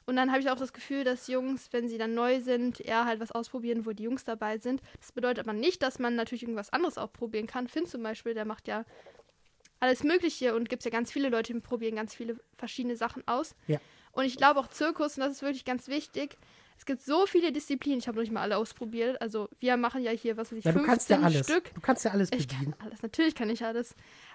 Und 0.07 0.15
dann 0.15 0.31
habe 0.31 0.41
ich 0.41 0.49
auch 0.49 0.57
das 0.57 0.73
Gefühl, 0.73 1.03
dass 1.03 1.27
Jungs, 1.27 1.69
wenn 1.73 1.89
sie 1.89 1.99
dann 1.99 2.15
neu 2.15 2.41
sind, 2.41 2.81
eher 2.81 3.07
halt 3.07 3.19
was 3.19 3.33
ausprobieren, 3.33 3.87
wo 3.87 3.93
die 3.93 4.05
Jungs 4.05 4.23
dabei 4.23 4.59
sind. 4.59 4.81
Das 5.01 5.11
bedeutet 5.11 5.41
aber 5.41 5.53
nicht, 5.53 5.83
dass 5.83 5.99
man 5.99 6.15
natürlich 6.15 6.45
irgendwas 6.45 6.73
anderes 6.73 6.97
auch 6.97 7.13
probieren 7.13 7.49
kann. 7.49 7.67
Finn 7.67 7.87
zum 7.87 8.05
Beispiel, 8.05 8.33
der 8.33 8.45
macht 8.45 8.69
ja 8.69 8.85
alles 9.81 10.05
Mögliche 10.05 10.55
und 10.55 10.69
gibt 10.69 10.81
es 10.81 10.85
ja 10.85 10.91
ganz 10.91 11.13
viele 11.13 11.29
Leute, 11.29 11.53
die 11.53 11.61
probieren 11.61 11.97
ganz 11.97 12.15
viele 12.15 12.39
verschiedene 12.55 12.97
Sachen 12.97 13.27
aus. 13.27 13.55
Ja. 13.67 13.79
Und 14.13 14.25
ich 14.25 14.37
glaube 14.37 14.61
auch 14.61 14.69
Zirkus, 14.69 15.17
und 15.17 15.21
das 15.21 15.33
ist 15.33 15.43
wirklich 15.43 15.65
ganz 15.65 15.89
wichtig, 15.89 16.39
es 16.79 16.85
gibt 16.85 17.03
so 17.03 17.27
viele 17.27 17.53
Disziplinen, 17.53 17.99
ich 17.99 18.09
habe 18.09 18.17
noch 18.17 18.23
nicht 18.23 18.33
mal 18.33 18.43
alle 18.43 18.57
ausprobiert. 18.59 19.21
Also 19.21 19.49
wir 19.61 19.77
machen 19.77 20.03
ja 20.03 20.11
hier, 20.11 20.37
was 20.37 20.53
weiß 20.53 20.59
ich, 20.59 20.65
ja, 20.65 20.73
15 20.73 20.87
kannst 20.91 21.11
ja 21.11 21.21
alles. 21.21 21.47
Stück. 21.47 21.75
Du 21.75 21.81
kannst 21.81 22.05
ja 22.05 22.11
alles 22.11 22.31
bedienen. 22.31 22.51
Ich 22.51 22.79
kann 22.79 22.87
alles, 22.87 23.03
natürlich 23.03 23.35
kann 23.35 23.51
ich 23.51 23.65
alles. 23.65 23.95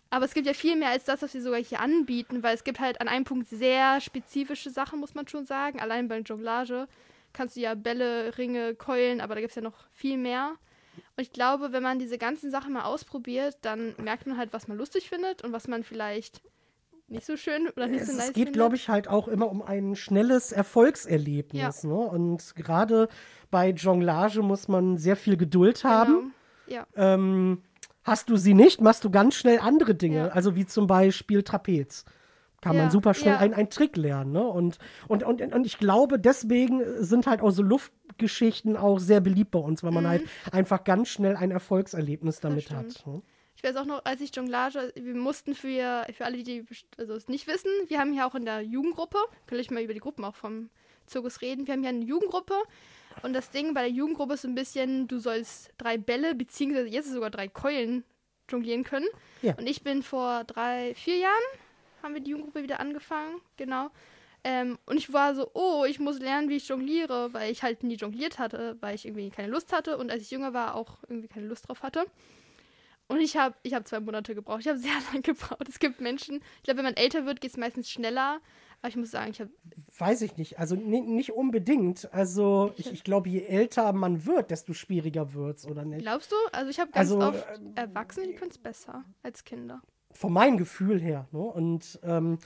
Aber 0.10 0.26
es 0.26 0.34
gibt 0.34 0.48
ja 0.48 0.54
viel 0.54 0.76
mehr 0.76 0.90
als 0.90 1.06
das, 1.06 1.22
was 1.22 1.34
wir 1.34 1.42
sogar 1.42 1.62
hier 1.62 1.80
anbieten, 1.80 2.44
weil 2.44 2.56
es 2.56 2.64
gibt 2.64 2.80
halt 2.80 3.00
an 3.00 3.08
einem 3.08 3.26
Punkt 3.26 3.48
sehr 3.48 4.02
spezifische 4.02 4.70
Sachen, 4.70 5.00
muss 5.00 5.14
man 5.14 5.28
schon 5.28 5.46
sagen. 5.46 5.80
Allein 5.80 6.08
bei 6.08 6.20
Jonglage 6.20 6.88
kannst 7.32 7.56
du 7.56 7.62
ja 7.62 7.76
Bälle, 7.76 8.38
Ringe, 8.38 8.76
Keulen, 8.76 9.22
aber 9.22 9.36
da 9.36 9.42
gibt 9.42 9.52
es 9.52 9.56
ja 9.56 9.62
noch 9.62 9.86
viel 9.94 10.18
mehr. 10.18 10.56
Ich 11.22 11.32
glaube, 11.32 11.72
wenn 11.72 11.84
man 11.84 12.00
diese 12.00 12.18
ganzen 12.18 12.50
Sachen 12.50 12.74
mal 12.74 12.84
ausprobiert, 12.84 13.58
dann 13.62 13.94
merkt 14.02 14.26
man 14.26 14.38
halt, 14.38 14.54
was 14.54 14.68
man 14.68 14.78
lustig 14.78 15.08
findet 15.08 15.44
und 15.44 15.54
was 15.54 15.68
man 15.68 15.84
vielleicht 15.84 16.42
nicht 17.08 17.26
so 17.28 17.38
schön 17.38 17.68
oder 17.68 17.86
nicht 17.88 18.02
es, 18.02 18.08
so 18.08 18.14
nice 18.14 18.30
Es 18.30 18.34
geht, 18.34 18.54
glaube 18.54 18.76
ich, 18.76 18.90
halt 18.90 19.08
auch 19.08 19.28
immer 19.28 19.50
um 19.50 19.62
ein 19.62 19.96
schnelles 19.96 20.52
Erfolgserlebnis. 20.52 21.84
Ja. 21.84 21.90
Ne? 21.90 21.96
Und 21.96 22.56
gerade 22.56 23.08
bei 23.52 23.70
Jonglage 23.70 24.42
muss 24.42 24.68
man 24.68 24.98
sehr 24.98 25.16
viel 25.16 25.38
Geduld 25.38 25.84
genau. 25.84 25.94
haben. 25.94 26.34
Ja. 26.66 26.88
Ähm, 26.96 27.62
hast 28.04 28.30
du 28.30 28.38
sie 28.38 28.56
nicht, 28.56 28.82
machst 28.82 29.04
du 29.04 29.12
ganz 29.12 29.36
schnell 29.36 29.60
andere 29.60 29.94
Dinge. 29.94 30.18
Ja. 30.18 30.28
Also 30.30 30.56
wie 30.56 30.66
zum 30.66 30.88
Beispiel 30.88 31.44
Trapez 31.44 32.06
kann 32.62 32.76
ja, 32.76 32.84
man 32.84 32.92
super 32.92 33.14
schnell 33.14 33.34
ja. 33.34 33.40
einen, 33.40 33.70
Trick 33.70 33.98
lernen. 33.98 34.32
Ne? 34.32 34.44
Und, 34.44 34.78
und, 35.08 35.24
und, 35.24 35.42
und 35.42 35.66
ich 35.66 35.78
glaube, 35.78 36.20
deswegen 36.20 36.82
sind 37.04 37.28
halt 37.28 37.42
auch 37.42 37.50
so 37.52 37.64
Luftgeschichten 37.64 38.78
auch 38.78 39.00
sehr 39.00 39.20
beliebt 39.20 39.52
bei 39.52 39.60
uns, 39.60 39.84
weil 39.84 39.92
man 39.92 40.04
mhm. 40.04 40.10
halt 40.10 40.24
einfach 40.52 40.84
ganz 40.84 41.10
schnell 41.10 41.36
ein 41.36 41.52
Erfolgserlebnis 41.52 42.40
damit 42.40 42.72
hat. 42.72 43.06
Ne? 43.06 43.22
Ich 43.56 43.64
weiß 43.64 43.76
auch 43.76 43.86
noch, 43.86 44.06
als 44.06 44.22
ich 44.22 44.36
Jonglage, 44.36 44.92
wir 44.96 45.16
mussten 45.16 45.56
für, 45.56 46.06
für 46.14 46.26
alle, 46.26 46.42
die 46.44 46.66
also 46.98 47.14
es 47.14 47.28
nicht 47.28 47.48
wissen, 47.48 47.70
wir 47.88 48.00
haben 48.00 48.14
hier 48.14 48.26
auch 48.26 48.36
in 48.36 48.46
der 48.46 48.62
Jugendgruppe, 48.62 49.18
kann 49.48 49.60
ich 49.60 49.70
mal 49.70 49.84
über 49.84 49.94
die 49.94 50.00
Gruppen 50.00 50.24
auch 50.24 50.36
vom 50.36 50.70
Zirkus 51.06 51.42
reden, 51.42 51.68
wir 51.68 51.74
haben 51.74 51.82
hier 51.82 51.90
eine 51.90 52.04
Jugendgruppe 52.04 52.56
und 53.24 53.34
das 53.34 53.52
Ding 53.52 53.74
bei 53.74 53.82
der 53.82 53.92
Jugendgruppe 53.92 54.34
ist 54.34 54.44
so 54.44 54.48
ein 54.48 54.56
bisschen, 54.56 55.08
du 55.08 55.20
sollst 55.20 55.72
drei 55.78 55.98
Bälle, 55.98 56.34
beziehungsweise 56.36 56.88
jetzt 56.88 57.12
sogar 57.12 57.30
drei 57.30 57.48
Keulen 57.48 58.04
jonglieren 58.50 58.84
können. 58.84 59.08
Ja. 59.42 59.56
Und 59.56 59.68
ich 59.68 59.84
bin 59.84 60.04
vor 60.04 60.44
drei, 60.44 60.94
vier 60.96 61.18
Jahren 61.18 61.44
haben 62.04 62.14
wir 62.14 62.22
die 62.22 62.32
Jugendgruppe 62.32 62.64
wieder 62.64 62.80
angefangen, 62.80 63.42
genau. 63.58 63.90
Ähm, 64.44 64.80
und 64.86 64.98
ich 64.98 65.14
war 65.14 65.36
so, 65.36 65.52
oh, 65.54 65.86
ich 65.88 66.00
muss 66.00 66.20
lernen, 66.20 66.50
wie 66.50 66.56
ich 66.56 66.68
jongliere, 66.68 67.34
weil 67.34 67.52
ich 67.52 67.62
halt 67.62 67.84
nie 67.84 67.96
jongliert 67.96 68.40
hatte, 68.40 68.76
weil 68.82 68.96
ich 68.96 69.06
irgendwie 69.06 69.30
keine 69.30 69.50
Lust 69.50 69.72
hatte 69.72 69.98
und 69.98 70.10
als 70.10 70.24
ich 70.24 70.32
jünger 70.32 70.54
war, 70.54 70.76
auch 70.76 70.98
irgendwie 71.08 71.28
keine 71.28 71.48
Lust 71.48 71.68
drauf 71.68 71.84
hatte. 71.84 72.06
Und 73.08 73.20
ich 73.20 73.36
habe 73.36 73.56
ich 73.64 73.74
hab 73.74 73.86
zwei 73.88 74.00
Monate 74.00 74.34
gebraucht. 74.34 74.62
Ich 74.62 74.68
habe 74.68 74.80
sehr 74.80 74.94
lange 75.12 75.22
gebraucht. 75.22 75.68
Es 75.68 75.80
gibt 75.80 76.02
Menschen, 76.02 76.42
ich 76.58 76.64
glaube, 76.64 76.78
wenn 76.78 76.86
man 76.86 76.96
älter 76.96 77.26
wird, 77.26 77.42
geht 77.42 77.52
es 77.52 77.58
meistens 77.58 77.90
schneller. 77.90 78.40
Aber 78.82 78.90
ich 78.90 78.96
muss 78.96 79.12
sagen, 79.12 79.30
ich 79.30 79.40
habe. 79.40 79.52
Weiß 80.00 80.24
ich 80.24 80.38
nicht. 80.38 80.58
Also 80.58 80.76
nicht 80.76 81.34
unbedingt. 81.34 82.12
Also 82.14 82.74
ich, 82.78 82.92
ich 82.92 83.04
glaube, 83.04 83.30
je 83.30 83.44
älter 83.44 83.94
man 83.94 84.26
wird, 84.26 84.50
desto 84.50 84.74
schwieriger 84.74 85.34
wird 85.34 85.58
es, 85.58 85.68
oder 85.68 85.86
nicht? 85.86 86.02
Glaubst 86.02 86.32
du? 86.32 86.36
Also 86.52 86.72
ich 86.72 86.80
habe 86.80 86.90
ganz 86.92 87.12
also, 87.12 87.20
oft 87.20 87.46
äh, 87.76 87.82
Erwachsene, 87.82 88.28
die 88.28 88.34
können 88.34 88.50
es 88.50 88.58
besser 88.58 89.04
als 89.22 89.44
Kinder 89.44 89.82
von 90.14 90.34
meinem 90.34 90.58
Gefühl 90.58 91.00
her. 91.02 91.28
Ne? 91.32 91.40
Und 91.40 92.00
ähm, 92.04 92.40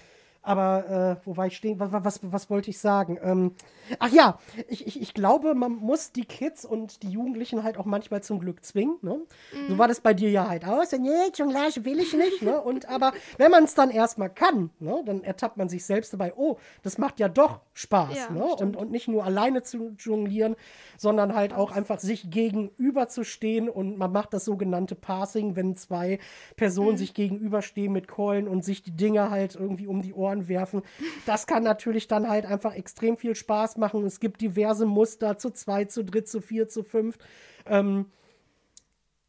aber 0.45 1.19
äh, 1.23 1.25
wo 1.25 1.35
war 1.37 1.47
ich 1.47 1.57
stehen? 1.57 1.79
Was, 1.79 1.89
was, 1.91 2.19
was 2.21 2.49
wollte 2.49 2.69
ich 2.69 2.79
sagen? 2.79 3.17
Ähm, 3.21 3.55
ach 3.99 4.11
ja, 4.11 4.39
ich, 4.67 4.85
ich, 4.85 5.01
ich 5.01 5.13
glaube, 5.13 5.55
man 5.55 5.75
muss 5.75 6.11
die 6.11 6.25
Kids 6.25 6.65
und 6.65 7.03
die 7.03 7.09
Jugendlichen 7.09 7.63
halt 7.63 7.77
auch 7.77 7.85
manchmal 7.85 8.21
zum 8.21 8.39
Glück 8.39 8.63
zwingen. 8.63 8.97
Ne? 9.01 9.15
Mhm. 9.53 9.69
So 9.69 9.77
war 9.77 9.87
das 9.87 10.01
bei 10.01 10.13
dir 10.13 10.29
ja 10.29 10.47
halt 10.47 10.65
aus. 10.65 10.91
Nee, 10.91 11.09
Jonglage 11.33 11.83
will 11.83 11.99
ich 11.99 12.13
nicht. 12.13 12.41
Ne? 12.41 12.61
Und 12.61 12.87
aber 12.89 13.13
wenn 13.37 13.51
man 13.51 13.63
es 13.63 13.73
dann 13.73 13.89
erstmal 13.89 14.29
kann, 14.29 14.69
ne, 14.79 15.01
dann 15.05 15.23
ertappt 15.23 15.57
man 15.57 15.67
sich 15.67 15.83
selbst 15.85 16.13
dabei, 16.13 16.33
oh, 16.35 16.57
das 16.83 16.97
macht 16.97 17.19
ja 17.19 17.27
doch 17.27 17.61
Spaß. 17.73 18.15
Ja, 18.15 18.29
ne? 18.29 18.45
und, 18.45 18.75
und 18.75 18.91
nicht 18.91 19.07
nur 19.07 19.23
alleine 19.23 19.63
zu 19.63 19.95
jonglieren, 19.97 20.55
sondern 20.97 21.35
halt 21.35 21.53
auch 21.53 21.71
einfach 21.71 21.99
sich 21.99 22.29
gegenüber 22.29 23.07
zu 23.07 23.23
stehen 23.23 23.67
und 23.67 23.97
man 23.97 24.11
macht 24.11 24.33
das 24.33 24.45
sogenannte 24.45 24.95
Passing, 24.95 25.55
wenn 25.55 25.75
zwei 25.75 26.19
Personen 26.55 26.93
mhm. 26.93 26.97
sich 26.97 27.13
gegenüberstehen 27.13 27.91
mit 27.91 28.07
Keulen 28.07 28.47
und 28.47 28.63
sich 28.63 28.83
die 28.83 28.95
Dinger 28.95 29.31
halt 29.31 29.55
irgendwie 29.55 29.87
um 29.87 30.01
die 30.01 30.13
Ohren 30.13 30.34
Werfen. 30.47 30.81
Das 31.25 31.47
kann 31.47 31.63
natürlich 31.63 32.07
dann 32.07 32.29
halt 32.29 32.45
einfach 32.45 32.73
extrem 32.73 33.17
viel 33.17 33.35
Spaß 33.35 33.77
machen. 33.77 34.05
Es 34.05 34.19
gibt 34.19 34.41
diverse 34.41 34.85
Muster 34.85 35.37
zu 35.37 35.51
zwei, 35.51 35.85
zu 35.85 36.03
dritt, 36.03 36.27
zu 36.27 36.41
vier, 36.41 36.67
zu 36.67 36.83
fünf. 36.83 37.17
Ähm, 37.65 38.11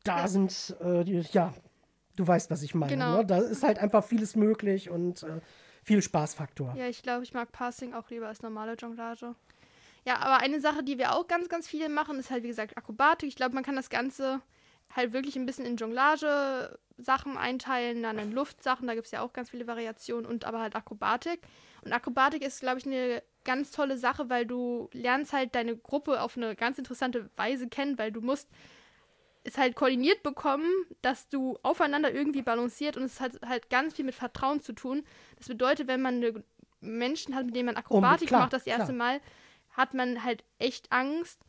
da 0.05 0.19
ja. 0.19 0.29
sind, 0.29 0.77
äh, 0.81 1.05
die, 1.05 1.21
ja, 1.33 1.53
du 2.17 2.27
weißt, 2.27 2.51
was 2.51 2.63
ich 2.63 2.75
meine. 2.75 2.93
Genau. 2.93 3.19
Ne? 3.19 3.27
Da 3.27 3.39
ist 3.39 3.63
halt 3.63 3.79
einfach 3.79 4.05
vieles 4.05 4.37
möglich 4.37 4.91
und 4.91 5.23
äh, 5.23 5.41
viel 5.83 6.03
Spaßfaktor. 6.03 6.75
Ja, 6.77 6.89
ich 6.89 7.03
glaube, 7.03 7.23
ich 7.23 7.33
mag 7.33 7.53
Passing 7.53 7.95
auch 7.95 8.11
lieber 8.11 8.29
als 8.29 8.43
normale 8.43 8.75
Jonglage. 8.75 9.35
Ja, 10.05 10.19
aber 10.19 10.43
eine 10.43 10.61
Sache, 10.61 10.85
die 10.85 10.99
wir 10.99 11.15
auch 11.15 11.27
ganz, 11.27 11.49
ganz 11.49 11.67
viele 11.67 11.89
machen, 11.89 12.19
ist 12.19 12.31
halt, 12.31 12.45
wie 12.45 12.49
gesagt, 12.49 12.77
Akrobatik. 12.77 13.29
Ich 13.29 13.37
glaube, 13.37 13.55
man 13.55 13.65
kann 13.65 13.75
das 13.75 13.91
Ganze 13.91 14.41
halt 14.95 15.12
wirklich 15.12 15.37
ein 15.37 15.47
bisschen 15.47 15.66
in 15.66 15.76
Jonglage-Sachen 15.76 17.37
einteilen, 17.37 18.02
dann 18.02 18.19
in 18.19 18.33
Luftsachen, 18.33 18.87
da 18.87 18.95
gibt 18.95 19.07
es 19.07 19.12
ja 19.12 19.21
auch 19.23 19.33
ganz 19.33 19.50
viele 19.50 19.66
Variationen 19.66 20.26
und 20.26 20.45
aber 20.45 20.61
halt 20.61 20.76
Akrobatik. 20.76 21.40
Und 21.83 21.93
Akrobatik 21.93 22.43
ist, 22.43 22.61
glaube 22.61 22.78
ich, 22.78 22.87
eine 22.87 23.23
ganz 23.45 23.71
tolle 23.71 23.97
Sache, 23.97 24.28
weil 24.28 24.47
du 24.47 24.88
lernst 24.93 25.33
halt 25.33 25.55
deine 25.55 25.76
Gruppe 25.76 26.21
auf 26.21 26.37
eine 26.37 26.57
ganz 26.57 26.78
interessante 26.78 27.31
Weise 27.37 27.69
kennen, 27.69 27.99
weil 27.99 28.12
du 28.12 28.21
musst 28.21 28.49
es 29.45 29.57
halt 29.59 29.76
koordiniert 29.76 30.23
bekommen, 30.25 30.69
dass 31.02 31.28
du 31.28 31.57
aufeinander 31.62 32.12
irgendwie 32.12 32.43
balanciert 32.43 32.97
und 32.97 33.05
es 33.05 33.21
hat 33.21 33.40
halt 33.47 33.71
ganz 33.71 33.95
viel 33.95 34.05
mit 34.05 34.14
Vertrauen 34.14 34.61
zu 34.61 34.73
tun. 34.73 35.05
Das 35.37 35.47
bedeutet, 35.47 35.87
wenn 35.87 36.02
man 36.02 36.45
Menschen 36.81 37.35
hat, 37.35 37.47
mit 37.47 37.55
denen 37.55 37.66
man 37.66 37.76
Akrobatik 37.76 38.28
klar, 38.28 38.40
macht 38.40 38.52
das 38.52 38.66
erste 38.66 38.93
klar. 38.93 38.97
Mal, 38.97 39.21
hat 39.71 39.95
man 39.95 40.25
halt 40.25 40.43
echt 40.59 40.90
Angst 40.90 41.40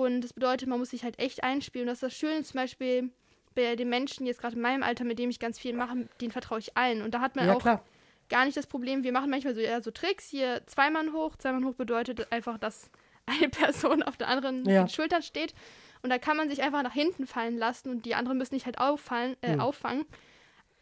und 0.00 0.20
das 0.22 0.32
bedeutet, 0.32 0.68
man 0.68 0.78
muss 0.78 0.90
sich 0.90 1.04
halt 1.04 1.18
echt 1.18 1.42
einspielen. 1.44 1.86
Und 1.88 1.92
das 1.92 1.98
ist 1.98 2.02
das 2.02 2.14
Schöne 2.16 2.42
zum 2.42 2.58
Beispiel 2.60 3.10
bei 3.54 3.76
den 3.76 3.88
Menschen 3.88 4.26
jetzt 4.26 4.40
gerade 4.40 4.56
in 4.56 4.62
meinem 4.62 4.82
Alter, 4.82 5.04
mit 5.04 5.18
dem 5.18 5.30
ich 5.30 5.38
ganz 5.38 5.58
viel 5.58 5.74
mache, 5.74 6.08
denen 6.20 6.30
vertraue 6.32 6.58
ich 6.60 6.76
allen. 6.76 7.02
Und 7.02 7.12
da 7.14 7.20
hat 7.20 7.36
man 7.36 7.46
Ja, 7.46 7.54
auch 7.54 7.60
klar. 7.60 7.84
gar 8.28 8.44
nicht 8.44 8.56
das 8.56 8.66
Problem. 8.66 9.02
Wir 9.04 9.12
machen 9.12 9.28
manchmal 9.30 9.54
so, 9.54 9.60
ja, 9.60 9.80
so 9.82 9.90
Tricks. 9.90 10.28
Hier 10.28 10.62
zweimal 10.66 11.12
hoch. 11.12 11.36
Zweimal 11.36 11.64
hoch 11.64 11.74
bedeutet 11.74 12.30
einfach, 12.32 12.58
dass 12.58 12.90
eine 13.26 13.48
Person 13.48 14.02
auf 14.02 14.16
der 14.16 14.28
anderen 14.28 14.64
Ja. 14.68 14.88
Schultern 14.88 15.22
steht. 15.22 15.54
Und 16.02 16.10
da 16.10 16.18
kann 16.18 16.36
man 16.36 16.48
sich 16.48 16.62
einfach 16.62 16.82
nach 16.82 16.94
hinten 16.94 17.26
fallen 17.26 17.58
lassen 17.58 17.90
und 17.90 18.06
die 18.06 18.14
anderen 18.14 18.38
müssen 18.38 18.54
nicht 18.54 18.66
halt 18.66 18.78
auffallen, 18.78 19.36
äh, 19.42 19.52
Hm. 19.52 19.60
auffangen. 19.60 20.06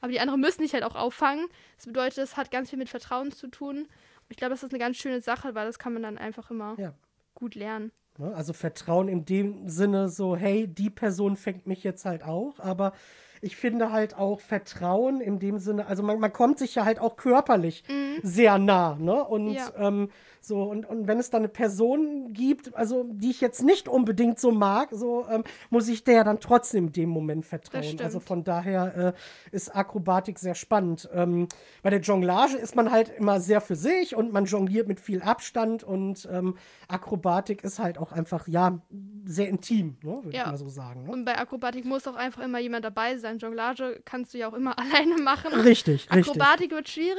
Aber 0.00 0.12
die 0.12 0.20
anderen 0.20 0.40
müssen 0.40 0.62
nicht 0.62 0.74
halt 0.74 0.84
auch 0.84 0.94
auffangen. 0.94 1.46
Das 1.76 1.86
bedeutet, 1.86 2.18
es 2.18 2.36
hat 2.36 2.50
ganz 2.52 2.70
viel 2.70 2.78
mit 2.78 2.88
Vertrauen 2.88 3.32
zu 3.32 3.48
tun. 3.48 3.78
Und 3.78 3.88
ich 4.30 4.36
glaube, 4.36 4.50
das 4.50 4.62
ist 4.62 4.70
eine 4.72 4.78
ganz 4.78 4.96
schöne 4.96 5.20
Sache, 5.22 5.54
weil 5.56 5.66
das 5.66 5.78
kann 5.80 5.92
man 5.92 6.02
dann 6.02 6.18
einfach 6.18 6.50
immer 6.52 6.76
Ja. 6.78 6.94
gut 7.34 7.54
lernen. 7.56 7.90
Ne? 8.18 8.34
Also 8.34 8.52
Vertrauen 8.52 9.08
in 9.08 9.24
dem 9.24 9.68
Sinne 9.68 10.08
so, 10.08 10.36
hey, 10.36 10.66
die 10.66 10.90
Person 10.90 11.36
fängt 11.36 11.66
mich 11.66 11.84
jetzt 11.84 12.04
halt 12.04 12.22
auch, 12.22 12.58
aber 12.58 12.92
ich 13.40 13.56
finde 13.56 13.92
halt 13.92 14.16
auch 14.16 14.40
Vertrauen 14.40 15.20
in 15.20 15.38
dem 15.38 15.58
Sinne, 15.58 15.86
also 15.86 16.02
man, 16.02 16.18
man 16.18 16.32
kommt 16.32 16.58
sich 16.58 16.74
ja 16.74 16.84
halt 16.84 16.98
auch 16.98 17.16
körperlich 17.16 17.84
sehr 18.22 18.58
nah, 18.58 18.96
ne? 18.98 19.24
Und 19.24 19.46
Mhm. 19.48 19.54
Ja. 19.54 19.72
ähm, 19.78 20.10
so, 20.40 20.62
und, 20.62 20.86
und 20.86 21.08
wenn 21.08 21.18
es 21.18 21.30
dann 21.30 21.40
eine 21.40 21.48
Person 21.48 22.32
gibt, 22.32 22.74
also 22.76 23.04
die 23.10 23.30
ich 23.30 23.40
jetzt 23.40 23.62
nicht 23.62 23.88
unbedingt 23.88 24.38
so 24.38 24.50
mag, 24.52 24.88
so 24.92 25.26
ähm, 25.28 25.42
muss 25.68 25.88
ich 25.88 26.04
der 26.04 26.22
dann 26.24 26.38
trotzdem 26.40 26.86
in 26.86 26.92
dem 26.92 27.08
Moment 27.10 27.44
vertrauen. 27.44 27.96
Also 28.00 28.20
von 28.20 28.44
daher 28.44 29.14
äh, 29.14 29.54
ist 29.54 29.74
Akrobatik 29.74 30.38
sehr 30.38 30.54
spannend. 30.54 31.08
Ähm, 31.12 31.48
bei 31.82 31.90
der 31.90 32.00
Jonglage 32.00 32.56
ist 32.56 32.76
man 32.76 32.90
halt 32.90 33.08
immer 33.10 33.40
sehr 33.40 33.60
für 33.60 33.74
sich 33.76 34.14
und 34.14 34.32
man 34.32 34.44
jongliert 34.46 34.86
mit 34.88 35.00
viel 35.00 35.20
Abstand 35.22 35.82
und 35.84 36.26
ähm, 36.32 36.56
Akrobatik 36.86 37.62
ist 37.64 37.78
halt 37.78 37.98
auch 37.98 38.12
einfach, 38.12 38.48
ja, 38.48 38.78
sehr 39.26 39.48
intim, 39.48 39.96
ne, 40.02 40.20
würde 40.22 40.36
Ja. 40.36 40.44
ich 40.44 40.50
mal 40.52 40.56
so 40.56 40.68
sagen. 40.68 41.02
Ne? 41.04 41.10
Und 41.12 41.24
bei 41.26 41.36
Akrobatik 41.36 41.84
muss 41.84 42.06
auch 42.06 42.16
einfach 42.16 42.42
immer 42.42 42.58
jemand 42.60 42.84
dabei 42.84 43.18
sein. 43.18 43.27
Jonglage 43.36 44.00
kannst 44.06 44.32
du 44.32 44.38
ja 44.38 44.48
auch 44.48 44.54
immer 44.54 44.78
alleine 44.78 45.20
machen. 45.20 45.52
Richtig, 45.52 46.08
richtig. 46.10 46.10
Akrobatik 46.32 46.70
wird 46.70 46.88
schwierig. 46.88 47.18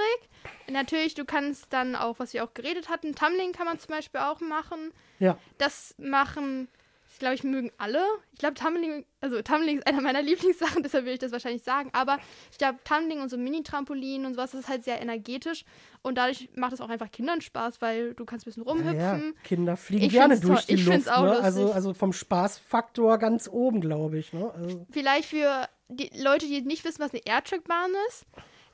Natürlich, 0.72 1.14
du 1.14 1.26
kannst 1.26 1.68
dann 1.72 1.96
auch, 1.96 2.18
was 2.18 2.34
wir 2.34 2.44
auch 2.44 2.54
geredet 2.56 2.90
hatten, 2.90 3.14
Tumbling 3.14 3.52
kann 3.52 3.66
man 3.68 3.78
zum 3.80 3.94
Beispiel 3.94 4.22
auch 4.22 4.40
machen. 4.42 4.92
Ja, 5.20 5.38
Das 5.58 5.94
machen, 5.98 6.68
ich 7.12 7.20
glaube, 7.20 7.36
ich 7.36 7.44
mögen 7.44 7.72
alle. 7.78 8.02
Ich 8.32 8.40
glaube, 8.40 8.54
Tumbling, 8.54 9.04
also 9.20 9.42
Tumbling 9.42 9.80
ist 9.80 9.88
einer 9.88 10.00
meiner 10.00 10.22
Lieblingssachen, 10.30 10.82
deshalb 10.84 11.04
will 11.06 11.14
ich 11.14 11.20
das 11.20 11.32
wahrscheinlich 11.34 11.64
sagen. 11.64 11.90
Aber 11.92 12.18
ich 12.52 12.58
glaube, 12.58 12.80
Tumbling 12.86 13.20
und 13.20 13.30
so 13.30 13.38
Mini-Trampolin 13.38 14.26
und 14.26 14.36
sowas, 14.36 14.52
das 14.52 14.62
ist 14.62 14.70
halt 14.70 14.86
sehr 14.86 15.02
energetisch. 15.02 15.66
Und 16.02 16.18
dadurch 16.18 16.48
macht 16.56 16.72
es 16.74 16.80
auch 16.82 16.88
einfach 16.90 17.12
Kindern 17.12 17.42
Spaß, 17.42 17.82
weil 17.82 18.14
du 18.14 18.24
kannst 18.24 18.46
ein 18.46 18.52
bisschen 18.52 18.64
ja, 18.64 18.72
rumhüpfen. 18.72 19.36
Kinder 19.44 19.76
fliegen 19.76 20.06
Ich 20.06 20.12
gerne 20.14 20.40
durch 20.40 20.68
die 20.68 20.76
Ich 20.76 20.86
Luft. 20.86 21.12
auch 21.12 21.24
Ne? 21.24 21.40
Also, 21.42 21.74
also 21.74 21.94
vom 21.94 22.14
Spaßfaktor 22.14 23.18
ganz 23.18 23.50
oben, 23.52 23.82
glaube 23.82 24.18
ich. 24.20 24.32
Ne? 24.32 24.50
Also, 24.56 24.86
Vielleicht 24.92 25.30
für 25.30 25.68
die 25.90 26.10
Leute, 26.18 26.46
die 26.46 26.62
nicht 26.62 26.86
wissen, 26.86 27.00
was 27.02 27.12
eine 27.12 27.26
Airtrack-Bahn 27.26 27.92
ist. 28.08 28.26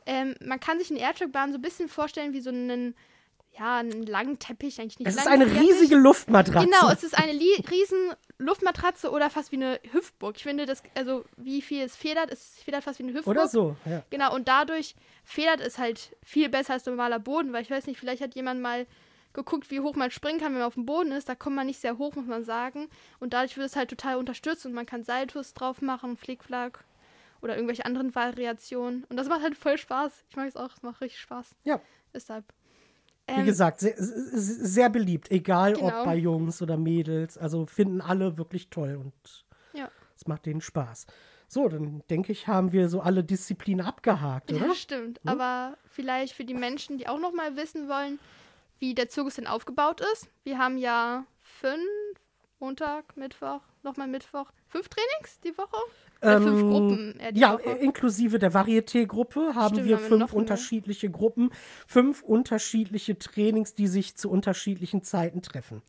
Ähm, 0.06 0.36
man 0.44 0.60
kann 0.60 0.78
sich 0.80 0.92
eine 0.92 1.00
Airtrack-Bahn 1.00 1.52
so 1.52 1.58
ein 1.58 1.62
bisschen 1.62 1.90
vorstellen 1.90 2.34
wie 2.34 2.42
so 2.42 2.50
einen, 2.52 2.94
ja, 3.58 3.78
einen 3.78 4.06
langen 4.06 4.38
Teppich, 4.38 4.80
eigentlich 4.80 5.00
nicht 5.00 5.08
es 5.08 5.16
ist 5.16 5.28
eine 5.28 5.46
Teppich. 5.48 5.62
riesige 5.70 5.96
Luftmatratze. 5.96 6.68
Genau, 6.68 6.92
es 6.92 7.04
ist 7.04 7.18
eine 7.18 7.32
li- 7.32 7.64
riesen 7.72 8.14
Luftmatratze 8.38 9.10
oder 9.10 9.30
fast 9.30 9.52
wie 9.52 9.56
eine 9.56 9.80
Hüftburg. 9.92 10.36
Ich 10.36 10.44
finde, 10.44 10.66
das, 10.66 10.84
also 10.94 11.24
wie 11.38 11.62
viel 11.62 11.82
es 11.84 11.96
federt, 11.96 12.30
es 12.32 12.60
federt 12.64 12.84
fast 12.84 13.00
wie 13.00 13.04
eine 13.04 13.14
Hüftburg. 13.14 13.36
Oder 13.36 13.48
so, 13.48 13.76
ja. 13.86 14.04
Genau, 14.10 14.36
und 14.36 14.48
dadurch 14.48 14.94
federt 15.24 15.62
es 15.62 15.78
halt 15.78 16.16
viel 16.24 16.50
besser 16.50 16.74
als 16.74 16.86
normaler 16.86 17.18
Boden, 17.20 17.54
weil 17.54 17.64
ich 17.64 17.72
weiß 17.72 17.88
nicht, 17.88 18.00
vielleicht 18.00 18.22
hat 18.22 18.36
jemand 18.36 18.62
mal 18.62 18.86
geguckt, 19.34 19.72
wie 19.72 19.80
hoch 19.80 19.96
man 19.96 20.12
springen 20.12 20.40
kann, 20.40 20.52
wenn 20.54 20.60
man 20.60 20.68
auf 20.68 20.76
dem 20.76 20.86
Boden 20.86 21.12
ist. 21.12 21.28
Da 21.28 21.36
kommt 21.36 21.56
man 21.56 21.66
nicht 21.66 21.80
sehr 21.82 21.98
hoch, 21.98 22.14
muss 22.16 22.26
man 22.28 22.44
sagen. 22.46 22.90
Und 23.20 23.34
dadurch 23.34 23.58
wird 23.58 23.68
es 23.68 23.76
halt 23.76 23.90
total 23.90 24.18
unterstützt 24.18 24.66
und 24.66 24.74
man 24.74 24.86
kann 24.86 25.04
Saltos 25.04 25.54
drauf 25.54 25.82
machen, 25.82 26.16
Flickflack 26.16 26.84
oder 27.46 27.56
irgendwelche 27.56 27.86
anderen 27.86 28.14
Variationen. 28.16 29.06
Und 29.06 29.16
das 29.18 29.30
macht 29.30 29.42
halt 29.44 29.56
voll 29.56 29.78
Spaß. 29.78 30.26
Ich 30.30 30.36
mag 30.36 30.48
es 30.48 30.58
auch, 30.58 30.74
es 30.76 30.82
macht 30.82 31.00
richtig 31.00 31.22
Spaß. 31.22 31.56
Ja. 31.64 31.80
Deshalb. 32.14 32.44
Wie 33.28 33.34
Ähm, 33.34 33.46
gesagt, 33.46 33.80
sehr, 33.80 33.94
sehr 33.98 34.90
beliebt, 34.90 35.32
egal 35.32 35.74
Genau. 35.74 35.88
ob 36.00 36.06
bei 36.06 36.16
Jungs 36.16 36.62
oder 36.62 36.76
Mädels. 36.78 37.38
Also 37.38 37.66
finden 37.68 38.02
alle 38.02 38.38
wirklich 38.38 38.70
toll 38.70 38.96
und 38.96 39.14
Ja. 39.74 39.90
es 40.16 40.28
macht 40.28 40.46
denen 40.46 40.62
Spaß. 40.62 41.06
So, 41.48 41.70
dann 41.70 42.04
denke 42.10 42.32
ich, 42.32 42.48
haben 42.48 42.72
wir 42.72 42.90
so 42.90 43.02
alle 43.02 43.24
Disziplinen 43.24 43.86
abgehakt, 43.86 44.52
oder? 44.52 44.68
Ja, 44.68 44.74
stimmt. 44.76 45.22
Aber 45.26 45.78
vielleicht 45.86 46.34
für 46.34 46.44
die 46.46 46.56
Menschen, 46.56 46.98
die 46.98 47.08
auch 47.08 47.20
noch 47.20 47.32
mal 47.34 47.56
wissen 47.56 47.88
wollen, 47.88 48.20
wie 48.80 48.96
der 48.96 49.10
Zirkus 49.10 49.36
denn 49.36 49.46
aufgebaut 49.48 50.02
ist. 50.14 50.28
Wir 50.44 50.58
haben 50.58 50.78
ja 50.78 51.26
fünf, 51.42 51.80
Montag, 52.60 53.16
Mittwoch, 53.18 53.62
nochmal 53.84 54.08
Mittwoch, 54.08 54.52
fünf 54.68 54.90
Trainings 54.90 55.40
die 55.42 55.56
Woche? 55.58 55.78
Fünf 56.22 56.62
Ähm, 56.62 56.70
Gruppen 56.70 57.20
äh, 57.20 57.32
Ja, 57.34 57.54
Woche. 57.54 57.70
inklusive 57.70 58.40
der 58.40 58.54
Varieté-Gruppe 58.54 59.54
haben 59.56 59.76
Stimmt, 59.76 59.88
wir 59.90 59.98
haben 59.98 60.04
fünf 60.04 60.34
unterschiedliche 60.34 61.10
Gruppen, 61.10 61.50
fünf 61.88 62.24
unterschiedliche 62.24 63.18
Trainings, 63.18 63.76
die 63.76 63.88
sich 63.88 64.16
zu 64.16 64.30
unterschiedlichen 64.30 65.04
Zeiten 65.04 65.42
treffen. 65.42 65.82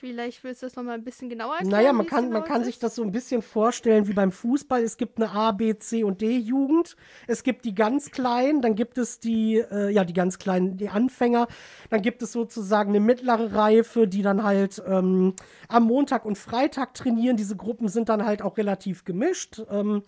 Vielleicht 0.00 0.44
willst 0.44 0.62
du 0.62 0.66
das 0.66 0.76
nochmal 0.76 0.94
ein 0.94 1.02
bisschen 1.02 1.28
genauer 1.28 1.54
erklären. 1.54 1.70
Naja, 1.70 1.92
man 1.92 2.06
kann, 2.06 2.30
man 2.30 2.42
genau 2.42 2.46
kann 2.46 2.60
ist? 2.60 2.66
sich 2.68 2.78
das 2.78 2.94
so 2.94 3.02
ein 3.02 3.10
bisschen 3.10 3.42
vorstellen 3.42 4.06
wie 4.06 4.12
beim 4.12 4.30
Fußball. 4.30 4.80
Es 4.80 4.96
gibt 4.96 5.18
eine 5.18 5.30
A, 5.30 5.50
B, 5.50 5.76
C 5.76 6.04
und 6.04 6.20
D-Jugend. 6.20 6.96
Es 7.26 7.42
gibt 7.42 7.64
die 7.64 7.74
ganz 7.74 8.12
Kleinen, 8.12 8.62
dann 8.62 8.76
gibt 8.76 8.96
es 8.96 9.18
die, 9.18 9.56
äh, 9.56 9.90
ja, 9.90 10.04
die 10.04 10.12
ganz 10.12 10.38
Kleinen, 10.38 10.76
die 10.76 10.88
Anfänger. 10.88 11.48
Dann 11.90 12.00
gibt 12.00 12.22
es 12.22 12.30
sozusagen 12.30 12.90
eine 12.90 13.00
mittlere 13.00 13.52
Reife, 13.52 14.06
die 14.06 14.22
dann 14.22 14.44
halt 14.44 14.80
ähm, 14.86 15.34
am 15.66 15.84
Montag 15.84 16.24
und 16.24 16.38
Freitag 16.38 16.94
trainieren. 16.94 17.36
Diese 17.36 17.56
Gruppen 17.56 17.88
sind 17.88 18.08
dann 18.08 18.24
halt 18.24 18.40
auch 18.40 18.56
relativ 18.56 19.04
gemischt. 19.04 19.60
Ähm, 19.68 20.02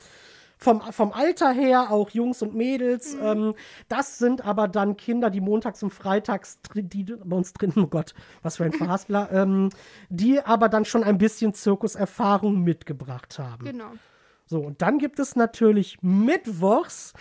vom, 0.60 0.80
vom 0.92 1.12
Alter 1.12 1.52
her, 1.52 1.90
auch 1.90 2.10
Jungs 2.10 2.42
und 2.42 2.54
Mädels. 2.54 3.16
Ähm, 3.20 3.54
das 3.88 4.18
sind 4.18 4.44
aber 4.44 4.68
dann 4.68 4.96
Kinder, 4.96 5.30
die 5.30 5.40
montags 5.40 5.82
und 5.82 5.90
freitags, 5.90 6.58
die 6.74 7.04
bei 7.04 7.36
uns 7.36 7.54
drin, 7.54 7.72
oh 7.76 7.86
Gott, 7.86 8.14
was 8.42 8.58
für 8.58 8.64
ein 8.64 8.72
Verhaspler, 8.74 9.30
ähm, 9.32 9.70
die 10.10 10.40
aber 10.40 10.68
dann 10.68 10.84
schon 10.84 11.02
ein 11.02 11.16
bisschen 11.16 11.54
Zirkuserfahrung 11.54 12.62
mitgebracht 12.62 13.38
haben. 13.38 13.64
Genau. 13.64 13.90
So, 14.44 14.60
und 14.60 14.82
dann 14.82 14.98
gibt 14.98 15.18
es 15.18 15.34
natürlich 15.34 15.96
mittwochs, 16.02 17.14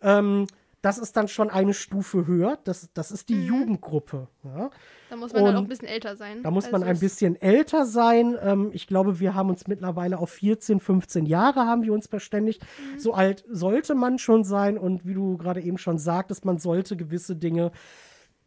ähm, 0.00 0.46
das 0.80 0.98
ist 0.98 1.16
dann 1.16 1.28
schon 1.28 1.50
eine 1.50 1.72
Stufe 1.72 2.26
höher, 2.26 2.58
das, 2.62 2.90
das 2.92 3.10
ist 3.10 3.30
die 3.30 3.46
Jugendgruppe. 3.46 4.28
Ja. 4.44 4.70
Da 5.14 5.20
muss 5.20 5.32
man 5.32 5.44
dann 5.44 5.54
auch 5.54 5.58
Und 5.60 5.66
ein 5.66 5.68
bisschen 5.68 5.86
älter 5.86 6.16
sein. 6.16 6.42
Da 6.42 6.50
muss 6.50 6.64
man 6.72 6.82
Also 6.82 6.86
ein 6.86 6.98
bisschen 6.98 7.36
älter 7.40 7.86
sein. 7.86 8.36
Ähm, 8.42 8.70
ich 8.72 8.88
glaube, 8.88 9.20
wir 9.20 9.34
haben 9.34 9.48
uns 9.48 9.68
mittlerweile 9.68 10.18
auf 10.18 10.30
14, 10.30 10.80
15 10.80 11.26
Jahre 11.26 11.60
haben 11.66 11.84
wir 11.84 11.92
uns 11.92 12.08
verständigt. 12.08 12.62
Mhm. 12.62 12.98
So 12.98 13.14
alt 13.14 13.44
sollte 13.48 13.94
man 13.94 14.18
schon 14.18 14.42
sein. 14.42 14.76
Und 14.76 15.06
wie 15.06 15.14
du 15.14 15.36
gerade 15.36 15.60
eben 15.60 15.78
schon 15.78 15.98
sagtest, 15.98 16.44
man 16.44 16.58
sollte 16.58 16.96
gewisse 16.96 17.36
Dinge 17.36 17.70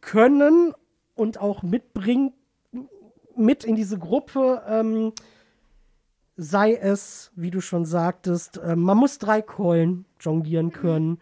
können 0.02 0.74
und 1.14 1.40
auch 1.40 1.62
mitbringen, 1.62 2.34
mit 3.34 3.64
in 3.64 3.74
diese 3.74 3.98
Gruppe. 3.98 4.62
Ähm, 4.68 5.12
sei 6.36 6.74
es, 6.74 7.32
wie 7.34 7.50
du 7.50 7.62
schon 7.62 7.86
sagtest, 7.86 8.58
äh, 8.58 8.76
man 8.76 8.98
muss 8.98 9.18
drei 9.18 9.40
Keulen 9.40 10.04
jonglieren 10.20 10.70
können. 10.70 11.18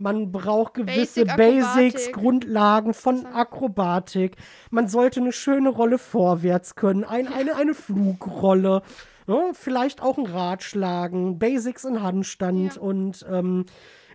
Man 0.00 0.32
braucht 0.32 0.74
gewisse 0.74 1.26
Basic 1.26 1.36
Basics. 1.36 2.12
Grundlagen 2.12 2.94
von 2.94 3.26
Akrobatik. 3.26 4.36
Man 4.70 4.88
sollte 4.88 5.20
eine 5.20 5.32
schöne 5.32 5.68
Rolle 5.68 5.98
vorwärts 5.98 6.74
können, 6.74 7.04
ein, 7.04 7.28
eine, 7.28 7.54
eine 7.54 7.74
Flugrolle, 7.74 8.82
ne? 9.26 9.50
vielleicht 9.52 10.02
auch 10.02 10.16
ein 10.16 10.24
Rad 10.24 10.62
schlagen, 10.62 11.38
Basics 11.38 11.84
in 11.84 12.02
Handstand 12.02 12.76
Ja. 12.76 12.80
und 12.80 13.26
ähm, 13.30 13.66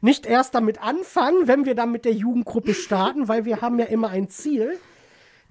nicht 0.02 0.26
erst 0.26 0.56
damit 0.56 0.82
anfangen, 0.82 1.48
wenn 1.48 1.66
wir 1.66 1.76
dann 1.76 1.92
mit 1.92 2.04
der 2.04 2.14
Jugendgruppe 2.14 2.74
starten, 2.76 3.28
weil 3.28 3.46
wir 3.46 3.62
haben 3.62 3.78
ja 3.78 3.86
immer 3.86 4.10
ein 4.10 4.28
Ziel. 4.28 4.80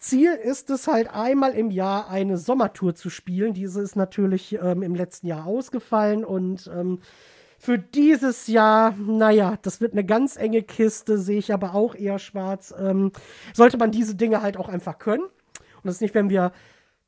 Ziel 0.01 0.33
ist 0.33 0.69
es 0.69 0.89
halt 0.89 1.09
einmal 1.15 1.53
im 1.53 1.71
Jahr 1.71 2.09
eine 2.11 2.39
Sommertour 2.39 2.97
zu 2.97 3.09
spielen. 3.09 3.55
Diese 3.55 3.81
ist 3.81 3.95
natürlich 3.95 4.59
ähm, 4.61 4.83
im 4.83 4.97
letzten 4.97 5.29
Jahr 5.29 5.47
ausgefallen 5.47 6.25
und 6.25 6.69
ähm, 6.75 6.99
Für 7.65 7.79
dieses 7.79 8.47
Jahr, 8.47 8.95
naja, 8.99 9.57
das 9.63 9.81
wird 9.81 9.93
eine 9.93 10.05
ganz 10.05 10.37
enge 10.37 10.63
Kiste, 10.63 11.17
sehe 11.17 11.39
ich 11.39 11.51
aber 11.51 11.75
auch 11.75 11.95
eher 11.95 12.19
schwarz. 12.19 12.75
Ähm, 12.79 13.11
sollte 13.55 13.79
man 13.79 13.91
diese 13.91 14.17
Dinge 14.17 14.43
halt 14.43 14.59
auch 14.59 14.69
einfach 14.69 14.99
können. 14.99 15.23
Und 15.23 15.85
das 15.85 15.95
ist 15.95 16.01
nicht, 16.03 16.15
wenn 16.15 16.29
wir 16.29 16.53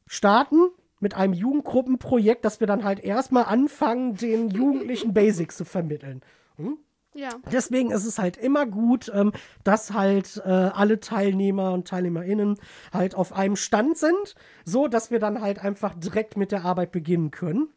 starten 0.06 0.70
mit 0.98 1.12
einem 1.14 1.34
Jugendgruppenprojekt, 1.34 2.42
dass 2.42 2.60
wir 2.60 2.66
dann 2.66 2.84
halt 2.84 3.00
erstmal 3.00 3.44
anfangen, 3.44 4.16
den 4.16 4.48
Jugendlichen 4.48 5.12
Basics 5.12 5.58
zu 5.58 5.66
vermitteln. 5.66 6.22
Hm? 6.56 6.78
Ja. 7.12 7.28
Deswegen 7.52 7.90
ist 7.90 8.06
es 8.06 8.18
halt 8.18 8.38
immer 8.38 8.64
gut, 8.64 9.12
ähm, 9.14 9.32
dass 9.62 9.92
halt 9.92 10.40
äh, 10.42 10.48
alle 10.48 11.00
Teilnehmer 11.00 11.74
und 11.74 11.86
TeilnehmerInnen 11.86 12.58
halt 12.94 13.14
auf 13.14 13.34
einem 13.34 13.56
Stand 13.56 13.98
sind, 13.98 14.34
so 14.64 14.88
dass 14.88 15.10
wir 15.10 15.18
dann 15.18 15.42
halt 15.42 15.58
einfach 15.58 15.92
direkt 15.94 16.38
mit 16.38 16.50
der 16.50 16.64
Arbeit 16.64 16.92
beginnen 16.92 17.30
können. 17.30 17.68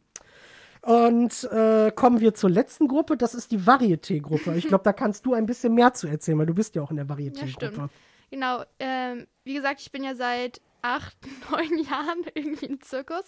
Und 0.82 1.44
äh, 1.52 1.92
kommen 1.94 2.20
wir 2.22 2.34
zur 2.34 2.50
letzten 2.50 2.88
Gruppe, 2.88 3.18
das 3.18 3.34
ist 3.34 3.52
die 3.52 3.60
Varieté-Gruppe. 3.60 4.56
Ich 4.56 4.68
glaube, 4.68 4.84
da 4.84 4.94
kannst 4.94 5.26
du 5.26 5.34
ein 5.34 5.46
bisschen 5.46 5.74
mehr 5.74 5.94
zu 5.94 6.08
erzählen, 6.08 6.40
weil 6.40 6.46
du 6.46 6.54
bist 6.56 6.76
ja 6.76 6.82
auch 6.82 6.92
in 6.92 6.98
der 6.98 7.06
Ja, 7.06 7.14
Varieté-Gruppe. 7.16 7.72
stimmt. 7.72 7.92
Genau. 8.32 8.64
Ähm, 8.80 9.28
wie 9.44 9.54
gesagt, 9.56 9.82
ich 9.82 9.92
bin 9.92 10.04
ja 10.04 10.16
seit 10.16 10.62
acht, 10.82 11.18
neun 11.52 11.80
Jahren 11.84 12.24
irgendwie 12.34 12.68
im 12.68 12.82
Zirkus. 12.82 13.26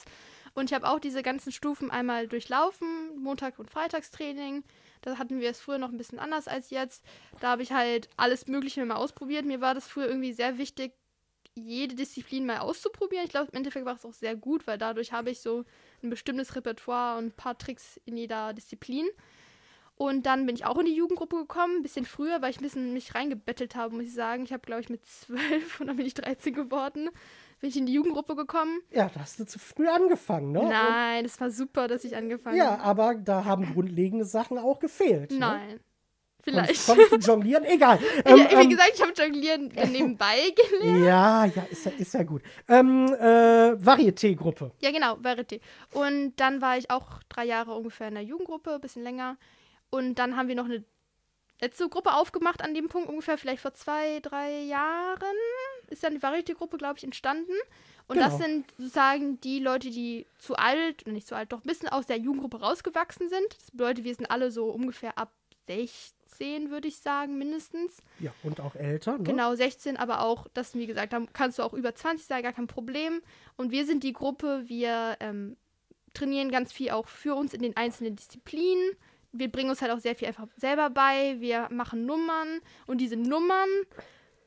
Und 0.54 0.70
ich 0.70 0.74
habe 0.76 0.88
auch 0.88 1.00
diese 1.00 1.24
ganzen 1.24 1.52
Stufen 1.52 1.92
einmal 1.92 2.28
durchlaufen, 2.28 2.88
Montag- 3.18 3.60
und 3.60 3.70
Freitagstraining. 3.70 4.64
Da 5.02 5.18
hatten 5.18 5.40
wir 5.40 5.50
es 5.50 5.60
früher 5.60 5.78
noch 5.78 5.90
ein 5.92 5.98
bisschen 5.98 6.20
anders 6.20 6.48
als 6.48 6.70
jetzt. 6.70 7.04
Da 7.40 7.50
habe 7.52 7.64
ich 7.64 7.72
halt 7.72 8.10
alles 8.18 8.48
Mögliche 8.48 8.86
mal 8.86 8.96
ausprobiert. 8.96 9.46
Mir 9.46 9.62
war 9.62 9.74
das 9.74 9.88
früher 9.88 10.08
irgendwie 10.08 10.34
sehr 10.34 10.58
wichtig, 10.58 10.94
jede 11.56 11.96
Disziplin 11.96 12.46
mal 12.46 12.60
auszuprobieren. 12.60 13.26
Ich 13.26 13.32
glaube, 13.32 13.50
im 13.52 13.58
Endeffekt 13.58 13.86
war 13.86 13.96
es 13.96 14.06
auch 14.06 14.14
sehr 14.14 14.36
gut, 14.36 14.68
weil 14.68 14.78
dadurch 14.78 15.12
habe 15.12 15.30
ich 15.30 15.42
so 15.42 15.66
ein 16.02 16.10
bestimmtes 16.10 16.56
Repertoire 16.56 17.18
und 17.18 17.26
ein 17.28 17.32
paar 17.32 17.58
Tricks 17.58 18.00
in 18.06 18.18
jeder 18.18 18.54
Disziplin. 18.54 19.08
Und 19.96 20.26
dann 20.26 20.48
bin 20.48 20.56
ich 20.56 20.66
auch 20.66 20.80
in 20.80 20.88
die 20.88 20.96
Jugendgruppe 20.96 21.36
gekommen, 21.36 21.78
ein 21.78 21.82
bisschen 21.84 22.06
früher, 22.06 22.42
weil 22.42 22.50
ich 22.50 22.58
ein 22.60 22.64
bisschen 22.64 22.94
mich 22.94 23.14
reingebettelt 23.14 23.76
habe, 23.76 23.94
muss 23.96 24.06
ich 24.06 24.14
sagen. 24.16 24.44
Ich 24.44 24.52
habe, 24.54 24.66
glaube 24.66 24.82
ich, 24.82 24.90
mit 24.90 25.06
zwölf 25.06 25.80
und 25.80 25.88
dann 25.88 25.98
bin 25.98 26.06
ich 26.08 26.16
13 26.16 26.54
geworden, 26.56 27.10
bin 27.60 27.70
ich 27.70 27.78
in 27.78 27.86
die 27.86 27.94
Jugendgruppe 27.94 28.36
gekommen. 28.36 28.80
Ja, 28.90 29.10
da 29.14 29.20
hast 29.20 29.40
du 29.40 29.46
zu 29.46 29.60
früh 29.60 29.88
angefangen, 29.88 30.54
ne? 30.54 30.64
Nein, 30.68 31.26
es 31.26 31.40
war 31.40 31.52
super, 31.52 31.88
dass 31.88 32.04
ich 32.04 32.16
angefangen 32.16 32.58
Ja, 32.58 32.80
habe. 32.80 32.84
aber 32.84 33.16
da 33.16 33.46
haben 33.46 33.74
grundlegende 33.74 34.26
Sachen 34.26 34.58
auch 34.58 34.80
gefehlt. 34.80 35.32
Ne? 35.34 35.80
Vielleicht. 36.44 36.86
Konntest, 36.86 37.10
konntest 37.12 37.28
du 37.28 37.32
jonglieren? 37.32 37.64
Egal. 37.66 38.00
ja, 38.26 38.32
Ähm, 38.36 38.38
wie 38.50 38.54
ähm, 38.64 38.70
gesagt, 38.70 38.92
ich 38.96 39.02
habe 39.02 39.14
Jonglieren 39.14 39.68
nebenbei 39.92 40.54
gelernt. 40.56 41.06
ja, 41.06 41.46
ja, 41.46 41.64
ist 41.70 41.86
ja, 41.86 41.92
ist 41.98 42.14
ja 42.14 42.24
gut. 42.24 42.42
Ähm, 42.68 43.06
äh, 43.14 43.74
Varieté-Gruppe. 43.76 44.72
Ja, 44.82 44.92
genau, 44.92 45.16
Varieté. 45.18 45.62
Und 45.94 46.34
dann 46.38 46.62
war 46.62 46.78
ich 46.78 46.90
auch 46.90 47.22
drei 47.30 47.46
Jahre 47.46 47.76
ungefähr 47.76 48.08
in 48.08 48.16
der 48.16 48.24
Jugendgruppe, 48.24 48.74
ein 48.76 48.82
bisschen 48.82 49.04
länger. 49.04 49.38
Und 49.92 50.16
dann 50.16 50.36
haben 50.36 50.48
wir 50.48 50.56
noch 50.56 50.66
eine 50.66 50.84
letzte 51.62 51.88
Gruppe 51.90 52.14
aufgemacht 52.14 52.64
an 52.64 52.74
dem 52.74 52.88
Punkt, 52.88 53.08
ungefähr 53.08 53.38
vielleicht 53.38 53.62
vor 53.62 53.74
zwei, 53.76 54.20
drei 54.22 54.62
Jahren. 54.64 55.38
Ist 55.90 56.04
dann 56.04 56.14
die 56.14 56.22
Varieté-Gruppe, 56.22 56.78
glaube 56.78 56.98
ich, 56.98 57.04
entstanden. 57.04 57.54
Und 58.08 58.18
das 58.18 58.34
Genau. 58.38 58.46
sind 58.46 58.66
sozusagen 58.78 59.40
die 59.42 59.60
Leute, 59.60 59.90
die 59.92 60.26
zu 60.40 60.56
alt, 60.56 61.06
nicht 61.08 61.28
zu 61.28 61.36
alt, 61.36 61.52
doch 61.52 61.60
ein 61.60 61.68
bisschen 61.68 61.88
aus 61.90 62.08
der 62.08 62.18
Jugendgruppe 62.18 62.60
rausgewachsen 62.62 63.30
sind. 63.30 63.46
Das 63.60 63.72
bedeutet, 63.72 64.04
wir 64.06 64.16
sind 64.16 64.32
alle 64.32 64.50
so 64.52 64.66
ungefähr 64.72 65.18
ab 65.18 65.32
16, 65.68 66.18
würde 66.40 66.88
ich 66.88 66.98
sagen, 66.98 67.38
mindestens. 67.38 68.02
Ja, 68.20 68.34
und 68.44 68.60
auch 68.60 68.76
älter. 68.76 69.18
Ne? 69.18 69.24
Genau, 69.24 69.56
16, 69.56 69.98
aber 69.98 70.22
auch, 70.22 70.48
das, 70.54 70.74
wie 70.76 70.88
gesagt, 70.88 71.14
da 71.14 71.22
kannst 71.34 71.60
du 71.60 71.64
auch 71.64 71.74
über 71.74 71.94
20 71.94 72.26
sein, 72.26 72.44
gar 72.44 72.54
kein 72.54 72.68
Problem. 72.68 73.22
Und 73.58 73.72
wir 73.72 73.86
sind 73.86 74.04
die 74.04 74.14
Gruppe, 74.14 74.64
wir 74.68 75.18
ähm, 75.20 75.58
trainieren 76.14 76.52
ganz 76.52 76.72
viel 76.72 76.92
auch 76.92 77.08
für 77.08 77.36
uns 77.36 77.54
in 77.54 77.62
den 77.62 77.78
einzelnen 77.78 78.16
Disziplinen. 78.16 78.96
Wir 79.32 79.52
bringen 79.52 79.70
uns 79.70 79.82
halt 79.82 79.92
auch 79.92 80.00
sehr 80.00 80.16
viel 80.16 80.28
einfach 80.28 80.48
selber 80.58 80.90
bei. 80.90 81.40
Wir 81.40 81.70
machen 81.72 82.06
Nummern 82.06 82.60
und 82.86 83.00
diese 83.00 83.16
Nummern 83.16 83.70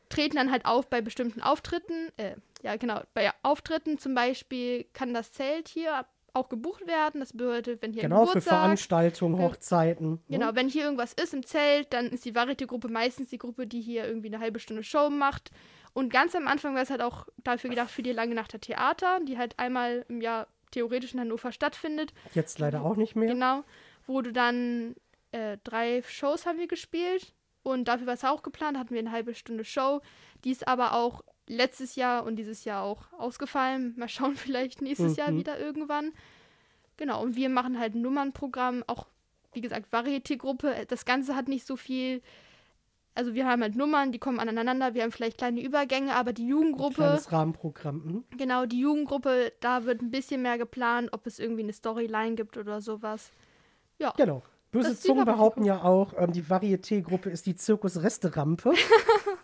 treten 0.08 0.36
dann 0.36 0.50
halt 0.50 0.66
auf 0.66 0.88
bei 0.88 1.00
bestimmten 1.00 1.40
Auftritten. 1.40 2.10
Äh, 2.16 2.36
ja, 2.62 2.76
genau, 2.76 3.02
bei 3.14 3.30
Auftritten 3.42 3.98
zum 3.98 4.14
Beispiel 4.14 4.84
kann 4.92 5.14
das 5.14 5.32
Zelt 5.32 5.68
hier 5.68 6.06
auch 6.34 6.48
gebucht 6.48 6.86
werden. 6.86 7.20
Das 7.20 7.32
bedeutet, 7.32 7.80
wenn 7.82 7.92
hier 7.92 8.02
Genau, 8.02 8.26
für 8.26 8.32
Geburtstag, 8.35 8.59
Veranstaltungen, 8.59 9.38
Ja. 9.40 9.44
Hochzeiten. 9.48 10.11
ne? 10.11 10.18
Genau, 10.38 10.54
wenn 10.54 10.68
hier 10.68 10.85
irgendwas 10.85 11.12
ist 11.14 11.32
im 11.32 11.46
Zelt, 11.46 11.92
dann 11.92 12.06
ist 12.11 12.24
die 12.24 12.32
Varieté-Gruppe 12.35 12.88
meistens 12.88 13.28
die 13.30 13.38
Gruppe, 13.38 13.66
die 13.66 13.80
hier 13.80 14.06
irgendwie 14.06 14.28
eine 14.28 14.40
halbe 14.40 14.59
Stunde 14.59 14.82
Show 14.82 15.11
macht. 15.11 15.50
Und 15.92 16.12
ganz 16.12 16.35
am 16.35 16.48
Anfang 16.48 16.74
war 16.74 16.82
es 16.82 16.90
halt 16.90 17.00
auch 17.02 17.26
dafür 17.44 17.70
gedacht, 17.70 17.90
für 17.90 18.02
die 18.02 18.12
lange 18.12 18.35
Nacht 18.35 18.52
der 18.52 18.61
Theater, 18.61 19.20
die 19.26 19.38
halt 19.38 19.59
einmal 19.59 20.04
im 20.09 20.20
Jahr 20.20 20.48
theoretisch 20.72 21.14
in 21.14 21.20
Hannover 21.20 21.52
stattfindet. 21.52 22.12
Jetzt 22.35 22.59
leider 22.59 22.82
auch 22.82 22.96
nicht 22.96 23.14
mehr. 23.14 23.28
Genau, 23.28 23.62
wo 24.09 24.20
du 24.20 24.32
dann 24.32 24.96
äh, 25.30 25.56
drei 25.62 26.02
Shows 26.02 26.46
haben 26.46 26.59
wir 26.59 26.66
gespielt 26.66 27.32
und 27.62 27.87
dafür 27.87 28.09
war 28.09 28.14
es 28.14 28.24
auch 28.24 28.42
geplant, 28.42 28.76
hatten 28.76 28.90
wir 28.90 28.98
eine 28.98 29.12
halbe 29.12 29.35
Stunde 29.35 29.64
Show. 29.64 30.00
Die 30.44 30.50
ist 30.50 30.66
aber 30.66 30.94
auch 30.94 31.22
letztes 31.46 31.96
Jahr 31.96 32.24
und 32.24 32.37
dieses 32.37 32.64
Jahr 32.64 32.83
auch 32.83 33.12
ausgefallen. 33.18 33.94
Mal 33.96 34.09
schauen, 34.09 34.35
vielleicht 34.37 34.83
nächstes 34.83 35.16
Jahr 35.16 35.30
Mhm. 35.30 35.38
wieder 35.38 35.59
irgendwann. 35.59 36.12
Genau, 36.96 37.22
und 37.22 37.35
wir 37.37 37.48
machen 37.48 37.78
halt 37.78 37.94
ein 37.94 38.02
Nummernprogramm, 38.02 38.85
auch 38.87 39.07
wie 39.52 39.61
gesagt, 39.61 39.92
Varieté-Gruppe. 39.92 40.87
Das 40.88 41.04
Ganze 41.04 41.35
hat 41.37 41.48
nicht 41.48 41.66
so 41.66 41.76
viel. 41.76 42.22
Also 43.16 43.35
wir 43.35 43.46
haben 43.46 43.62
halt 43.62 43.76
Nummern, 43.76 44.11
die 44.11 44.18
kommen 44.18 44.40
aneinander, 44.40 44.94
wir 44.94 45.04
haben 45.04 45.12
vielleicht 45.12 45.38
kleine 45.38 45.62
Übergänge, 45.62 46.16
aber 46.16 46.33
die 46.33 46.48
Jugendgruppe, 46.48 46.94
Kleines 46.96 47.30
Rahmenprogramm. 47.30 47.96
mhm. 48.04 48.37
genau, 48.37 48.66
die 48.66 48.80
Jugendgruppe, 48.80 49.52
da 49.61 49.85
wird 49.85 50.02
ein 50.02 50.11
bisschen 50.11 50.42
mehr 50.42 50.59
geplant, 50.59 51.11
ob 51.12 51.24
es 51.28 51.38
irgendwie 51.38 51.62
eine 51.62 51.72
Storyline 51.72 52.35
gibt 52.35 52.57
oder 52.57 52.80
sowas. 52.80 53.30
Ja. 54.00 54.12
Genau. 54.16 54.42
Böse 54.72 54.88
Das 54.88 55.00
Zungen 55.02 55.24
behaupten 55.24 55.64
ja 55.64 55.85
auch, 55.85 56.14
ähm, 56.18 56.33
die 56.33 56.42
Varieté-Gruppe 56.42 57.30
ist 57.30 57.46
die 57.46 57.54
Zirkus-Resterampe. 57.54 58.72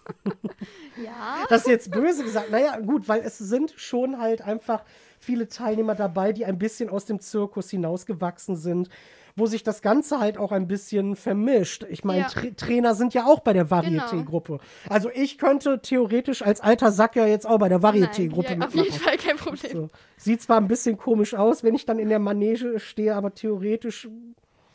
Ja. 1.03 1.45
Das 1.49 1.63
ist 1.63 1.69
jetzt 1.69 1.91
böse 1.91 2.25
gesagt. 2.25 2.51
Naja, 2.51 2.79
gut, 2.79 3.09
weil 3.09 3.21
es 3.21 3.39
sind 3.39 3.73
schon 3.77 4.19
halt 4.19 4.43
einfach 4.43 4.85
viele 5.19 5.49
Teilnehmer 5.49 5.95
dabei, 5.95 6.33
die 6.33 6.45
ein 6.45 6.59
bisschen 6.59 6.89
aus 6.89 7.05
dem 7.07 7.21
Zirkus 7.21 7.71
hinausgewachsen 7.71 8.57
sind, 8.57 8.89
wo 9.37 9.47
sich 9.47 9.63
das 9.63 9.81
Ganze 9.81 10.19
halt 10.19 10.39
auch 10.39 10.51
ein 10.53 10.67
bisschen 10.67 11.15
vermischt. 11.17 11.85
Ich 11.89 12.05
meine, 12.05 12.23
Ja. 12.23 12.29
Tra 12.29 12.43
Trainer 12.57 12.95
sind 12.95 13.15
ja 13.15 13.27
auch 13.27 13.41
bei 13.41 13.53
der 13.53 13.69
Varieté-Gruppe. 13.69 14.59
Also 14.89 15.11
ich 15.15 15.39
könnte 15.39 15.81
theoretisch 15.81 16.43
als 16.43 16.61
alter 16.61 16.91
Sack 16.91 17.17
ja 17.17 17.27
jetzt 17.27 17.47
auch 17.47 17.59
bei 17.59 17.69
der 17.69 17.81
Varieté-Gruppe 17.81 18.55
ja, 18.55 18.67
auf 18.67 18.75
jeden 18.75 18.87
mitmachen. 18.87 18.93
Fall 18.93 19.17
kein 19.17 19.37
Problem. 19.37 19.73
So. 19.73 19.89
Sieht 20.17 20.43
zwar 20.43 20.57
ein 20.59 20.69
bisschen 20.69 20.97
komisch 20.97 21.35
aus, 21.35 21.63
wenn 21.63 21.75
ich 21.75 21.87
dann 21.87 21.99
in 21.99 22.09
der 22.09 22.19
Manege 22.19 22.81
stehe, 22.81 23.15
aber 23.15 23.35
theoretisch 23.35 24.09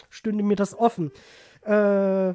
stünde 0.10 0.44
mir 0.44 0.56
das 0.56 0.78
offen. 0.78 1.12
Äh, 1.64 2.34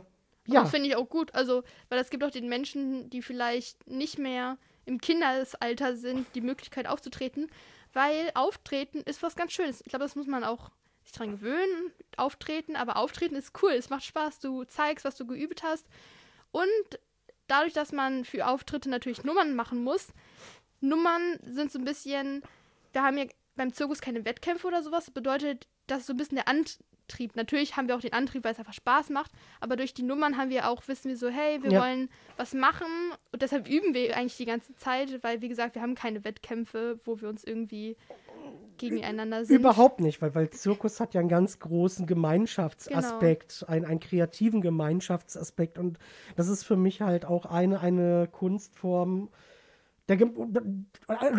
ja, 0.53 0.63
Das 0.63 0.71
finde 0.71 0.89
ich 0.89 0.97
auch 0.97 1.09
gut. 1.09 1.35
Also, 1.35 1.63
weil 1.89 1.99
es 1.99 2.11
gibt 2.11 2.25
auch 2.25 2.31
den 2.31 2.49
Menschen, 2.49 3.11
die 3.11 3.23
vielleicht 3.23 3.87
nicht 3.87 4.19
mehr 4.19 4.59
im 4.85 5.01
Kindesalter 5.01 5.97
sind, 5.97 6.27
die 6.35 6.41
Möglichkeit 6.41 6.87
aufzutreten. 6.87 7.51
Weil 7.93 8.31
Auftreten 8.35 9.01
ist 9.01 9.23
was 9.23 9.37
ganz 9.37 9.53
Schönes. 9.53 9.81
Ich 9.81 9.89
glaube, 9.89 10.05
das 10.05 10.17
muss 10.17 10.27
man 10.27 10.45
auch 10.45 10.71
sich 11.03 11.13
dran 11.13 11.33
gewöhnen. 11.33 11.93
Auftreten, 12.17 12.77
aber 12.77 12.97
Auftreten 12.97 13.35
ist 13.35 13.53
cool. 13.63 13.73
Es 13.73 13.91
macht 13.91 14.05
Spaß. 14.05 14.41
Du 14.41 14.65
zeigst, 14.65 15.05
was 15.05 15.17
du 15.17 15.27
geübt 15.27 15.63
hast. 15.63 15.87
Und 16.53 16.99
dadurch, 17.47 17.73
dass 17.73 17.93
man 17.93 18.25
für 18.25 18.47
Auftritte 18.47 18.89
natürlich 18.89 19.25
Nummern 19.25 19.55
machen 19.55 19.83
muss, 19.83 20.09
Nummern 20.81 21.39
sind 21.43 21.73
so 21.73 21.79
ein 21.79 21.85
bisschen. 21.85 22.43
Wir 22.93 23.03
haben 23.03 23.19
ja 23.19 23.27
beim 23.57 23.73
Zirkus 23.73 24.01
keine 24.01 24.25
Wettkämpfe 24.25 24.67
oder 24.67 24.83
sowas. 24.83 25.07
Das 25.07 25.15
bedeutet, 25.15 25.67
das 25.87 26.01
ist 26.01 26.07
so 26.07 26.15
ein 26.15 26.17
bisschen 26.17 26.37
der 26.37 26.49
Antrieb. 27.11 27.35
Natürlich 27.37 27.77
haben 27.77 27.89
wir 27.89 27.97
auch 27.97 28.01
den 28.01 28.13
Antrieb, 28.13 28.45
weil 28.45 28.53
es 28.53 28.59
einfach 28.59 28.73
Spaß 28.73 29.11
macht. 29.11 29.33
Aber 29.61 29.77
durch 29.77 29.95
die 29.95 30.03
Nummern 30.03 30.37
haben 30.37 30.51
wir 30.51 30.69
auch, 30.69 30.87
wissen 30.87 31.09
wir 31.09 31.17
so, 31.17 31.29
hey, 31.29 31.63
wir 31.63 31.73
Ja. 31.73 31.81
wollen 31.81 32.09
was 32.37 32.55
machen. 32.55 32.87
Und 33.33 33.43
deshalb 33.43 33.69
üben 33.69 33.95
wir 33.95 34.17
eigentlich 34.17 34.37
die 34.37 34.45
ganze 34.45 34.77
Zeit, 34.77 35.23
weil, 35.23 35.43
wie 35.43 35.49
gesagt, 35.49 35.75
wir 35.75 35.83
haben 35.83 35.95
keine 35.95 36.25
Wettkämpfe, 36.25 36.99
wo 37.05 37.21
wir 37.21 37.29
uns 37.29 37.43
irgendwie 37.43 37.97
gegeneinander 38.79 39.45
sind. 39.45 39.57
Überhaupt 39.57 40.01
nicht, 40.01 40.23
weil, 40.23 40.35
weil 40.35 40.51
Zirkus 40.51 41.01
hat 41.01 41.15
ja 41.15 41.21
einen 41.21 41.29
ganz 41.29 41.59
großen 41.59 42.07
Gemeinschaftsaspekt, 42.07 43.65
einen, 43.69 43.85
einen 43.85 44.01
kreativen 44.01 44.61
Gemeinschaftsaspekt. 44.61 45.79
Und 45.79 45.99
das 46.37 46.49
ist 46.49 46.65
für 46.65 46.77
mich 46.77 47.03
halt 47.03 47.25
auch 47.25 47.45
eine, 47.45 47.81
eine 47.81 48.29
Kunstform, 48.31 49.31
der, 50.09 50.19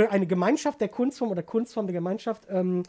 eine 0.10 0.28
Gemeinschaft 0.28 0.82
der 0.82 0.90
Kunstform 0.90 1.32
oder 1.32 1.44
Kunstform 1.44 1.88
der 1.88 1.94
Gemeinschaft. 1.94 2.48
Ähm, 2.50 2.84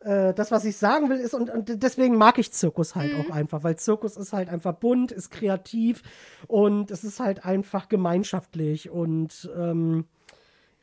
äh, 0.00 0.32
das, 0.34 0.50
was 0.50 0.64
ich 0.64 0.76
sagen 0.76 1.08
will, 1.08 1.18
ist, 1.18 1.34
und, 1.34 1.50
und 1.50 1.82
deswegen 1.82 2.16
mag 2.16 2.38
ich 2.38 2.52
Zirkus 2.52 2.94
halt 2.94 3.12
Mhm. 3.14 3.20
auch 3.20 3.30
einfach, 3.30 3.62
weil 3.62 3.76
Zirkus 3.76 4.16
ist 4.16 4.32
halt 4.32 4.48
einfach 4.48 4.74
bunt, 4.74 5.12
ist 5.12 5.30
kreativ 5.30 6.02
und 6.46 6.90
es 6.90 7.04
ist 7.04 7.20
halt 7.20 7.44
einfach 7.44 7.88
gemeinschaftlich 7.88 8.90
und 8.90 9.50
ähm, 9.56 10.06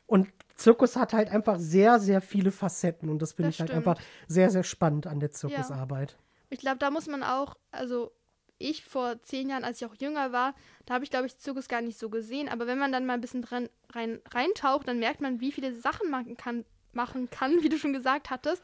und 0.06 0.28
Zirkus 0.54 0.96
hat 0.96 1.12
halt 1.12 1.30
einfach 1.30 1.58
sehr, 1.58 2.00
sehr 2.00 2.20
viele 2.22 2.50
Facetten 2.50 3.08
und 3.10 3.20
das 3.20 3.32
finde 3.32 3.50
ich 3.50 3.60
halt 3.60 3.70
stimmt. 3.70 3.86
einfach 3.86 4.02
sehr, 4.26 4.50
sehr 4.50 4.64
spannend 4.64 5.06
an 5.06 5.20
der 5.20 5.30
Zirkusarbeit. 5.30 6.16
Ich 6.50 6.58
glaube, 6.60 6.78
da 6.78 6.90
muss 6.90 7.06
man 7.06 7.22
auch, 7.22 7.56
also 7.70 8.10
ich 8.58 8.84
vor 8.84 9.22
zehn 9.22 9.50
Jahren, 9.50 9.64
als 9.64 9.80
ich 9.80 9.86
auch 9.86 9.94
jünger 9.94 10.32
war, 10.32 10.54
da 10.86 10.94
habe 10.94 11.04
ich, 11.04 11.10
glaube 11.10 11.26
ich, 11.26 11.36
Zirkus 11.38 11.68
gar 11.68 11.80
nicht 11.80 11.98
so 11.98 12.08
gesehen. 12.08 12.48
Aber 12.48 12.66
wenn 12.66 12.78
man 12.78 12.90
dann 12.90 13.06
mal 13.06 13.14
ein 13.14 13.20
bisschen 13.20 13.42
dran, 13.42 13.68
rein, 13.90 14.20
reintaucht, 14.32 14.88
dann 14.88 14.98
merkt 14.98 15.20
man, 15.20 15.40
wie 15.40 15.52
viele 15.52 15.74
Sachen 15.74 16.10
man 16.10 16.36
kann, 16.36 16.64
machen 16.92 17.30
kann, 17.30 17.52
wie 17.62 17.68
du 17.68 17.78
schon 17.78 17.92
gesagt 17.92 18.30
hattest. 18.30 18.62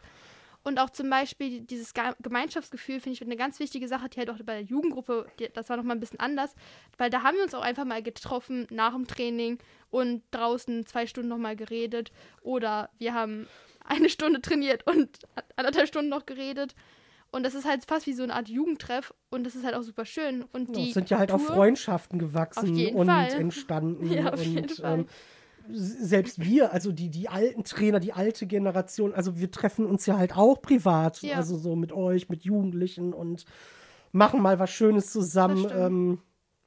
Und 0.65 0.79
auch 0.81 0.89
zum 0.89 1.11
Beispiel 1.11 1.61
dieses 1.61 1.93
Ge 1.93 2.15
Gemeinschaftsgefühl 2.23 2.99
finde 2.99 3.15
ich 3.15 3.23
eine 3.23 3.37
ganz 3.37 3.61
wichtige 3.61 3.87
Sache, 3.87 4.09
die 4.09 4.19
halt 4.19 4.31
auch 4.31 4.39
bei 4.39 4.55
der 4.55 4.63
Jugendgruppe, 4.63 5.27
die, 5.39 5.51
das 5.53 5.69
war 5.69 5.77
nochmal 5.77 5.97
ein 5.97 6.01
bisschen 6.01 6.21
anders, 6.21 6.55
weil 6.97 7.11
da 7.11 7.23
haben 7.23 7.37
wir 7.37 7.45
uns 7.45 7.55
auch 7.55 7.63
einfach 7.63 7.85
mal 7.85 8.03
getroffen 8.03 8.67
nach 8.71 8.95
dem 8.95 9.07
Training 9.07 9.59
und 9.91 10.23
draußen 10.31 10.87
zwei 10.87 11.07
Stunden 11.07 11.29
nochmal 11.29 11.55
geredet. 11.55 12.13
Oder 12.41 12.89
wir 12.99 13.13
haben 13.13 13.47
eine 13.85 14.09
Stunde 14.09 14.41
trainiert 14.41 14.87
und 14.87 15.19
anderthalb 15.57 15.87
Stunden 15.87 16.09
noch 16.09 16.25
geredet. 16.25 16.75
Und 17.31 17.43
das 17.43 17.55
ist 17.55 17.67
halt 17.69 17.85
fast 17.85 18.07
wie 18.07 18.13
so 18.15 18.23
eine 18.23 18.33
Art 18.33 18.49
Jugendtreff 18.49 19.13
und 19.29 19.45
das 19.45 19.57
ist 19.57 19.65
halt 19.65 19.75
auch 19.75 19.83
super 19.83 20.07
schön. 20.07 20.45
Und 20.53 20.77
die 20.77 20.89
es 20.89 20.95
sind 20.95 21.11
ja 21.11 21.19
halt 21.19 21.31
Kultur, 21.31 21.51
auch 21.51 21.55
Freundschaften 21.55 22.19
gewachsen 22.19 22.95
und 22.95 23.07
Fall. 23.09 23.33
entstanden. 23.33 24.07
Ja, 24.11 24.33
und. 24.33 24.83
Ähm, 24.83 25.07
selbst 25.71 26.41
wir, 26.45 26.73
also 26.73 26.93
die, 26.93 27.09
die 27.11 27.29
alten 27.29 27.65
Trainer, 27.65 28.01
die 28.01 28.13
alte 28.13 28.47
Generation, 28.47 29.15
also 29.15 29.39
wir 29.39 29.51
treffen 29.51 29.87
uns 29.87 30.07
ja 30.07 30.17
halt 30.19 30.37
auch 30.37 30.61
privat, 30.61 31.23
Ja. 31.23 31.37
also 31.37 31.57
so 31.57 31.75
mit 31.77 31.93
euch, 31.93 32.29
mit 32.29 32.45
Jugendlichen 32.45 33.13
und 33.13 33.45
machen 34.13 34.41
mal 34.43 34.59
was 34.59 34.71
Schönes 34.71 35.11
zusammen, 35.11 35.67
ähm, 35.75 36.19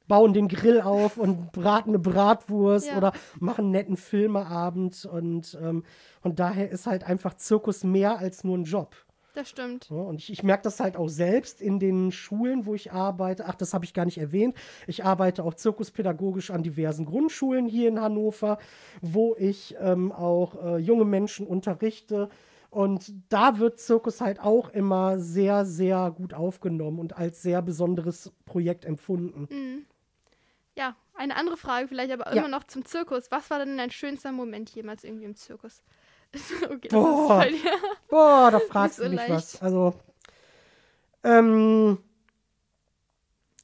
bauen 0.08 0.32
den 0.32 0.48
Grill 0.48 0.80
auf 0.80 1.16
und 1.18 1.52
braten 1.52 1.90
eine 1.90 1.98
Bratwurst 1.98 2.88
Ja. 2.88 2.96
oder 2.96 3.12
machen 3.40 3.66
einen 3.66 3.70
netten 3.72 3.96
Filmeabend 3.96 5.04
und, 5.04 5.56
ähm, 5.62 5.84
und 6.22 6.38
daher 6.40 6.70
ist 6.70 6.86
halt 6.86 7.04
einfach 7.04 7.34
Zirkus 7.34 7.84
mehr 7.84 8.18
als 8.18 8.42
nur 8.42 8.56
ein 8.56 8.64
Job. 8.64 8.96
Das 9.38 9.50
stimmt. 9.50 9.88
Und 9.88 10.16
ich, 10.16 10.32
ich 10.32 10.42
merke 10.42 10.64
das 10.64 10.80
halt 10.80 10.96
auch 10.96 11.06
selbst 11.06 11.60
in 11.60 11.78
den 11.78 12.10
Schulen, 12.10 12.66
wo 12.66 12.74
ich 12.74 12.90
arbeite. 12.90 13.44
Ach, 13.46 13.54
das 13.54 13.72
habe 13.72 13.84
ich 13.84 13.94
gar 13.94 14.04
nicht 14.04 14.18
erwähnt. 14.18 14.56
Ich 14.88 15.04
arbeite 15.04 15.44
auch 15.44 15.54
zirkuspädagogisch 15.54 16.50
an 16.50 16.64
diversen 16.64 17.04
Grundschulen 17.06 17.66
hier 17.66 17.86
in 17.88 18.00
Hannover, 18.00 18.58
wo 19.00 19.36
ich 19.38 19.76
ähm, 19.78 20.10
auch 20.10 20.60
äh, 20.60 20.78
junge 20.78 21.04
Menschen 21.04 21.46
unterrichte. 21.46 22.30
Und 22.70 23.12
da 23.28 23.60
wird 23.60 23.78
Zirkus 23.78 24.20
halt 24.20 24.40
auch 24.40 24.70
immer 24.70 25.20
sehr, 25.20 25.64
sehr 25.64 26.10
gut 26.10 26.34
aufgenommen 26.34 26.98
und 26.98 27.16
als 27.16 27.40
sehr 27.40 27.62
besonderes 27.62 28.32
Projekt 28.44 28.84
empfunden. 28.84 29.46
Mhm. 29.50 29.86
Ja, 30.76 30.96
eine 31.14 31.36
andere 31.36 31.56
Frage 31.56 31.86
vielleicht, 31.86 32.10
aber 32.10 32.34
Ja. 32.34 32.40
immer 32.40 32.48
noch 32.48 32.64
zum 32.64 32.84
Zirkus. 32.84 33.30
Was 33.30 33.50
war 33.50 33.64
denn 33.64 33.78
dein 33.78 33.92
schönster 33.92 34.32
Moment 34.32 34.70
jemals 34.70 35.04
irgendwie 35.04 35.26
im 35.26 35.36
Zirkus? 35.36 35.80
okay, 36.70 36.88
Boah. 36.90 37.28
bei 37.38 37.50
dir. 37.50 37.58
Boah, 38.08 38.50
da 38.50 38.58
fragst 38.60 38.96
so 38.98 39.04
du 39.04 39.10
mich 39.10 39.18
leicht. 39.18 39.30
was. 39.30 39.62
Also, 39.62 39.94
ähm, 41.24 41.98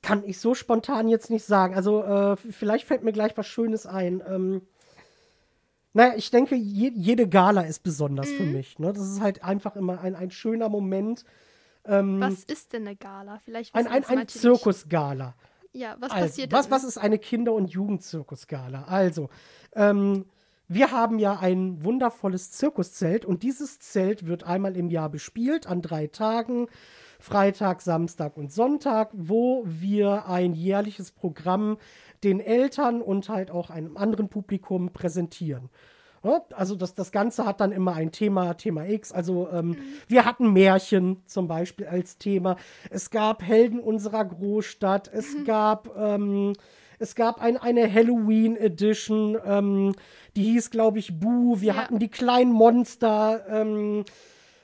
kann 0.02 0.22
ich 0.24 0.38
so 0.38 0.54
spontan 0.54 1.08
jetzt 1.08 1.30
nicht 1.30 1.44
sagen. 1.44 1.74
Also, 1.74 2.02
äh, 2.02 2.36
vielleicht 2.36 2.86
fällt 2.86 3.02
mir 3.04 3.12
gleich 3.12 3.36
was 3.36 3.46
Schönes 3.46 3.86
ein. 3.86 4.22
Ähm, 4.28 4.62
naja, 5.92 6.14
ich 6.16 6.30
denke, 6.30 6.56
je, 6.56 6.90
jede 6.94 7.28
Gala 7.28 7.62
ist 7.62 7.82
besonders 7.82 8.28
für 8.30 8.42
mich. 8.42 8.78
Ne? 8.78 8.92
Das 8.92 9.08
ist 9.08 9.20
halt 9.20 9.44
einfach 9.44 9.76
immer 9.76 10.00
ein, 10.00 10.16
ein 10.16 10.30
schöner 10.30 10.68
Moment. 10.68 11.24
Ähm, 11.86 12.20
Was 12.20 12.44
ist 12.44 12.72
denn 12.72 12.86
eine 12.86 12.96
Gala? 12.96 13.38
Vielleicht 13.44 13.74
ein 13.74 13.86
ein, 13.86 14.04
ein. 14.04 14.26
Zirkusgala. 14.28 15.34
Ja, 15.72 15.96
was 16.00 16.10
Also, 16.12 16.26
passiert 16.26 16.52
was, 16.52 16.70
was 16.70 16.84
ist 16.84 16.98
eine 16.98 17.18
Kinder- 17.18 17.52
und 17.52 17.70
Jugendzirkusgala? 17.70 18.84
Also, 18.84 19.28
ähm, 19.74 20.24
wir 20.68 20.92
haben 20.92 21.18
ja 21.18 21.38
ein 21.38 21.84
wundervolles 21.84 22.50
Zirkuszelt 22.52 23.24
und 23.24 23.42
dieses 23.42 23.80
Zelt 23.80 24.26
wird 24.26 24.44
einmal 24.44 24.76
im 24.76 24.88
Jahr 24.88 25.10
bespielt 25.10 25.66
an 25.66 25.82
drei 25.82 26.06
Tagen, 26.06 26.68
Freitag, 27.20 27.82
Samstag 27.82 28.36
und 28.36 28.52
Sonntag, 28.52 29.10
wo 29.12 29.62
wir 29.66 30.26
ein 30.26 30.54
jährliches 30.54 31.10
Programm 31.10 31.76
den 32.22 32.40
Eltern 32.40 33.02
und 33.02 33.28
halt 33.28 33.50
auch 33.50 33.70
einem 33.70 33.96
anderen 33.96 34.28
Publikum 34.28 34.90
präsentieren. 34.92 35.68
Also 36.54 36.74
das, 36.74 36.94
das 36.94 37.12
Ganze 37.12 37.44
hat 37.44 37.60
dann 37.60 37.70
immer 37.70 37.92
ein 37.94 38.10
Thema, 38.10 38.54
Thema 38.54 38.88
X. 38.88 39.12
Also 39.12 39.50
ähm, 39.52 39.76
wir 40.08 40.24
hatten 40.24 40.54
Märchen 40.54 41.22
zum 41.26 41.48
Beispiel 41.48 41.86
als 41.86 42.16
Thema. 42.16 42.56
Es 42.88 43.10
gab 43.10 43.42
Helden 43.42 43.78
unserer 43.78 44.24
Großstadt. 44.24 45.10
Es 45.12 45.44
gab 45.44 45.94
ähm, 45.98 46.54
es 46.98 47.14
gab 47.14 47.40
ein, 47.40 47.56
eine 47.56 47.92
Halloween 47.92 48.56
Edition, 48.56 49.38
ähm, 49.44 49.94
die 50.36 50.42
hieß, 50.44 50.70
glaube 50.70 50.98
ich, 50.98 51.18
Bu. 51.18 51.60
Wir 51.60 51.74
Ja. 51.74 51.76
hatten 51.76 51.98
die 51.98 52.08
kleinen 52.10 52.52
Monster. 52.52 53.44
Ähm, 53.48 54.04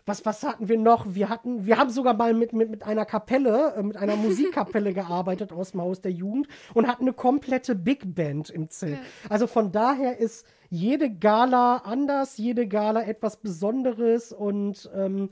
was, 0.07 0.25
was 0.25 0.43
hatten 0.43 0.69
wir 0.69 0.79
noch? 0.79 1.15
Wir 1.15 1.29
hatten, 1.29 1.67
wir 1.67 1.79
haben 1.79 1.91
sogar 1.91 2.15
mal 2.15 2.35
mit, 2.35 2.53
mit, 2.53 2.69
mit 2.71 2.83
einer 2.83 3.05
Kapelle, 3.05 3.75
äh, 3.77 3.83
mit 3.83 3.97
einer 3.97 4.17
Musikkapelle 4.57 4.93
gearbeitet 4.93 5.53
aus 5.53 5.73
dem 5.73 5.83
Haus 5.83 6.01
der 6.01 6.11
Jugend 6.13 6.49
und 6.75 6.89
hatten 6.89 7.03
eine 7.05 7.13
komplette 7.13 7.75
Big 7.75 8.15
Band 8.15 8.51
im 8.51 8.71
Zelt. 8.71 8.99
Also 9.29 9.47
von 9.47 9.71
daher 9.71 10.19
ist 10.19 10.47
jede 10.69 11.11
Gala 11.11 11.77
anders, 11.79 12.39
jede 12.39 12.67
Gala 12.67 13.03
etwas 13.03 13.37
Besonderes 13.37 14.33
und 14.33 14.91
ähm, 14.97 15.31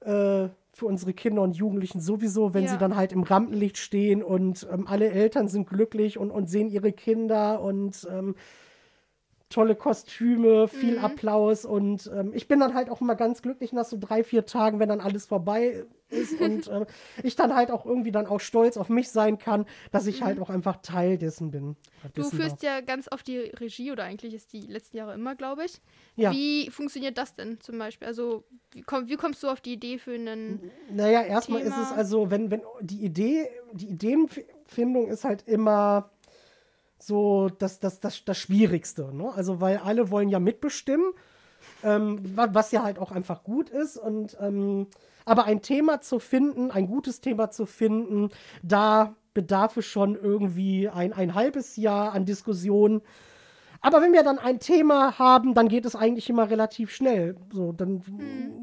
äh, 0.00 0.48
für 0.78 0.86
unsere 0.86 1.12
Kinder 1.12 1.42
und 1.42 1.56
Jugendlichen 1.56 2.00
sowieso, 2.00 2.54
wenn 2.54 2.64
Ja. 2.64 2.70
sie 2.70 2.78
dann 2.78 2.96
halt 2.96 3.12
im 3.12 3.22
Rampenlicht 3.24 3.76
stehen 3.78 4.22
und 4.22 4.66
ähm, 4.72 4.86
alle 4.86 5.10
Eltern 5.10 5.48
sind 5.48 5.68
glücklich 5.68 6.18
und, 6.18 6.30
und 6.30 6.48
sehen 6.48 6.68
ihre 6.70 6.92
Kinder 6.92 7.60
und 7.60 8.06
ähm, 8.10 8.34
tolle 9.48 9.74
Kostüme, 9.74 10.68
viel 10.68 10.98
Mhm. 10.98 11.04
Applaus 11.04 11.64
und 11.64 12.10
ähm, 12.14 12.32
ich 12.34 12.48
bin 12.48 12.60
dann 12.60 12.74
halt 12.74 12.90
auch 12.90 13.00
immer 13.00 13.14
ganz 13.14 13.40
glücklich 13.40 13.72
nach 13.72 13.86
so 13.86 13.96
drei, 13.98 14.22
vier 14.22 14.44
Tagen, 14.44 14.78
wenn 14.78 14.88
dann 14.88 15.00
alles 15.00 15.24
vorbei 15.26 15.86
ist 16.10 16.38
und 16.40 16.68
ähm, 16.68 16.86
ich 17.22 17.34
dann 17.34 17.54
halt 17.54 17.70
auch 17.70 17.86
irgendwie 17.86 18.12
dann 18.12 18.26
auch 18.26 18.40
stolz 18.40 18.76
auf 18.76 18.88
mich 18.90 19.08
sein 19.08 19.38
kann, 19.38 19.66
dass 19.90 20.06
ich 20.06 20.22
halt 20.22 20.38
auch 20.40 20.50
einfach 20.50 20.76
Teil 20.82 21.16
dessen 21.16 21.50
bin. 21.50 21.64
Mhm. 21.64 21.76
Du 22.14 22.24
führst 22.24 22.62
ja 22.62 22.80
ganz 22.80 23.10
oft 23.10 23.26
die 23.26 23.38
Regie 23.38 23.90
oder 23.90 24.04
eigentlich 24.04 24.34
ist 24.34 24.52
die 24.52 24.60
letzten 24.60 24.98
Jahre 24.98 25.14
immer, 25.14 25.34
glaube 25.34 25.64
ich. 25.64 25.80
Ja. 26.16 26.30
Wie 26.32 26.70
funktioniert 26.70 27.16
das 27.16 27.34
denn 27.34 27.60
zum 27.60 27.78
Beispiel? 27.78 28.06
Also, 28.06 28.44
wie, 28.72 28.82
komm, 28.82 29.08
wie 29.08 29.16
kommst 29.16 29.42
du 29.42 29.48
auf 29.48 29.60
die 29.60 29.72
Idee 29.72 29.98
für 29.98 30.14
einen. 30.14 30.70
Naja, 30.90 31.22
erstmal 31.22 31.60
ist 31.60 31.68
es 31.68 31.88
Thema. 31.88 31.96
also, 31.96 32.30
wenn, 32.30 32.50
wenn 32.50 32.62
die 32.80 33.04
Idee, 33.04 33.48
die 33.72 33.88
Ideenfindung 33.88 35.08
ist 35.08 35.24
halt 35.24 35.46
immer 35.48 36.10
so 36.98 37.48
das, 37.48 37.78
das, 37.78 38.00
das, 38.00 38.24
das 38.24 38.38
Schwierigste. 38.38 39.14
Ne? 39.14 39.32
Also, 39.34 39.60
weil 39.60 39.78
alle 39.78 40.10
wollen 40.10 40.28
ja 40.28 40.38
mitbestimmen, 40.40 41.12
ähm, 41.82 42.18
wa- 42.36 42.48
was 42.52 42.72
ja 42.72 42.82
halt 42.82 42.98
auch 42.98 43.12
einfach 43.12 43.44
gut 43.44 43.70
ist. 43.70 43.96
Und 43.96 44.36
ähm, 44.40 44.86
aber 45.24 45.44
ein 45.44 45.60
Thema 45.62 46.00
zu 46.00 46.18
finden, 46.18 46.70
ein 46.70 46.86
gutes 46.86 47.20
Thema 47.20 47.50
zu 47.50 47.66
finden, 47.66 48.30
da 48.62 49.14
bedarf 49.34 49.76
es 49.76 49.84
schon 49.84 50.16
irgendwie 50.16 50.88
ein, 50.88 51.12
ein 51.12 51.34
halbes 51.34 51.76
Jahr 51.76 52.12
an 52.12 52.24
Diskussion. 52.24 53.02
Aber 53.80 54.02
wenn 54.02 54.12
wir 54.12 54.22
dann 54.22 54.38
ein 54.38 54.58
Thema 54.58 55.18
haben, 55.18 55.54
dann 55.54 55.68
geht 55.68 55.86
es 55.86 55.94
eigentlich 55.94 56.28
immer 56.28 56.50
relativ 56.50 56.90
schnell. 56.90 57.36
So, 57.52 57.72
dann 57.72 58.02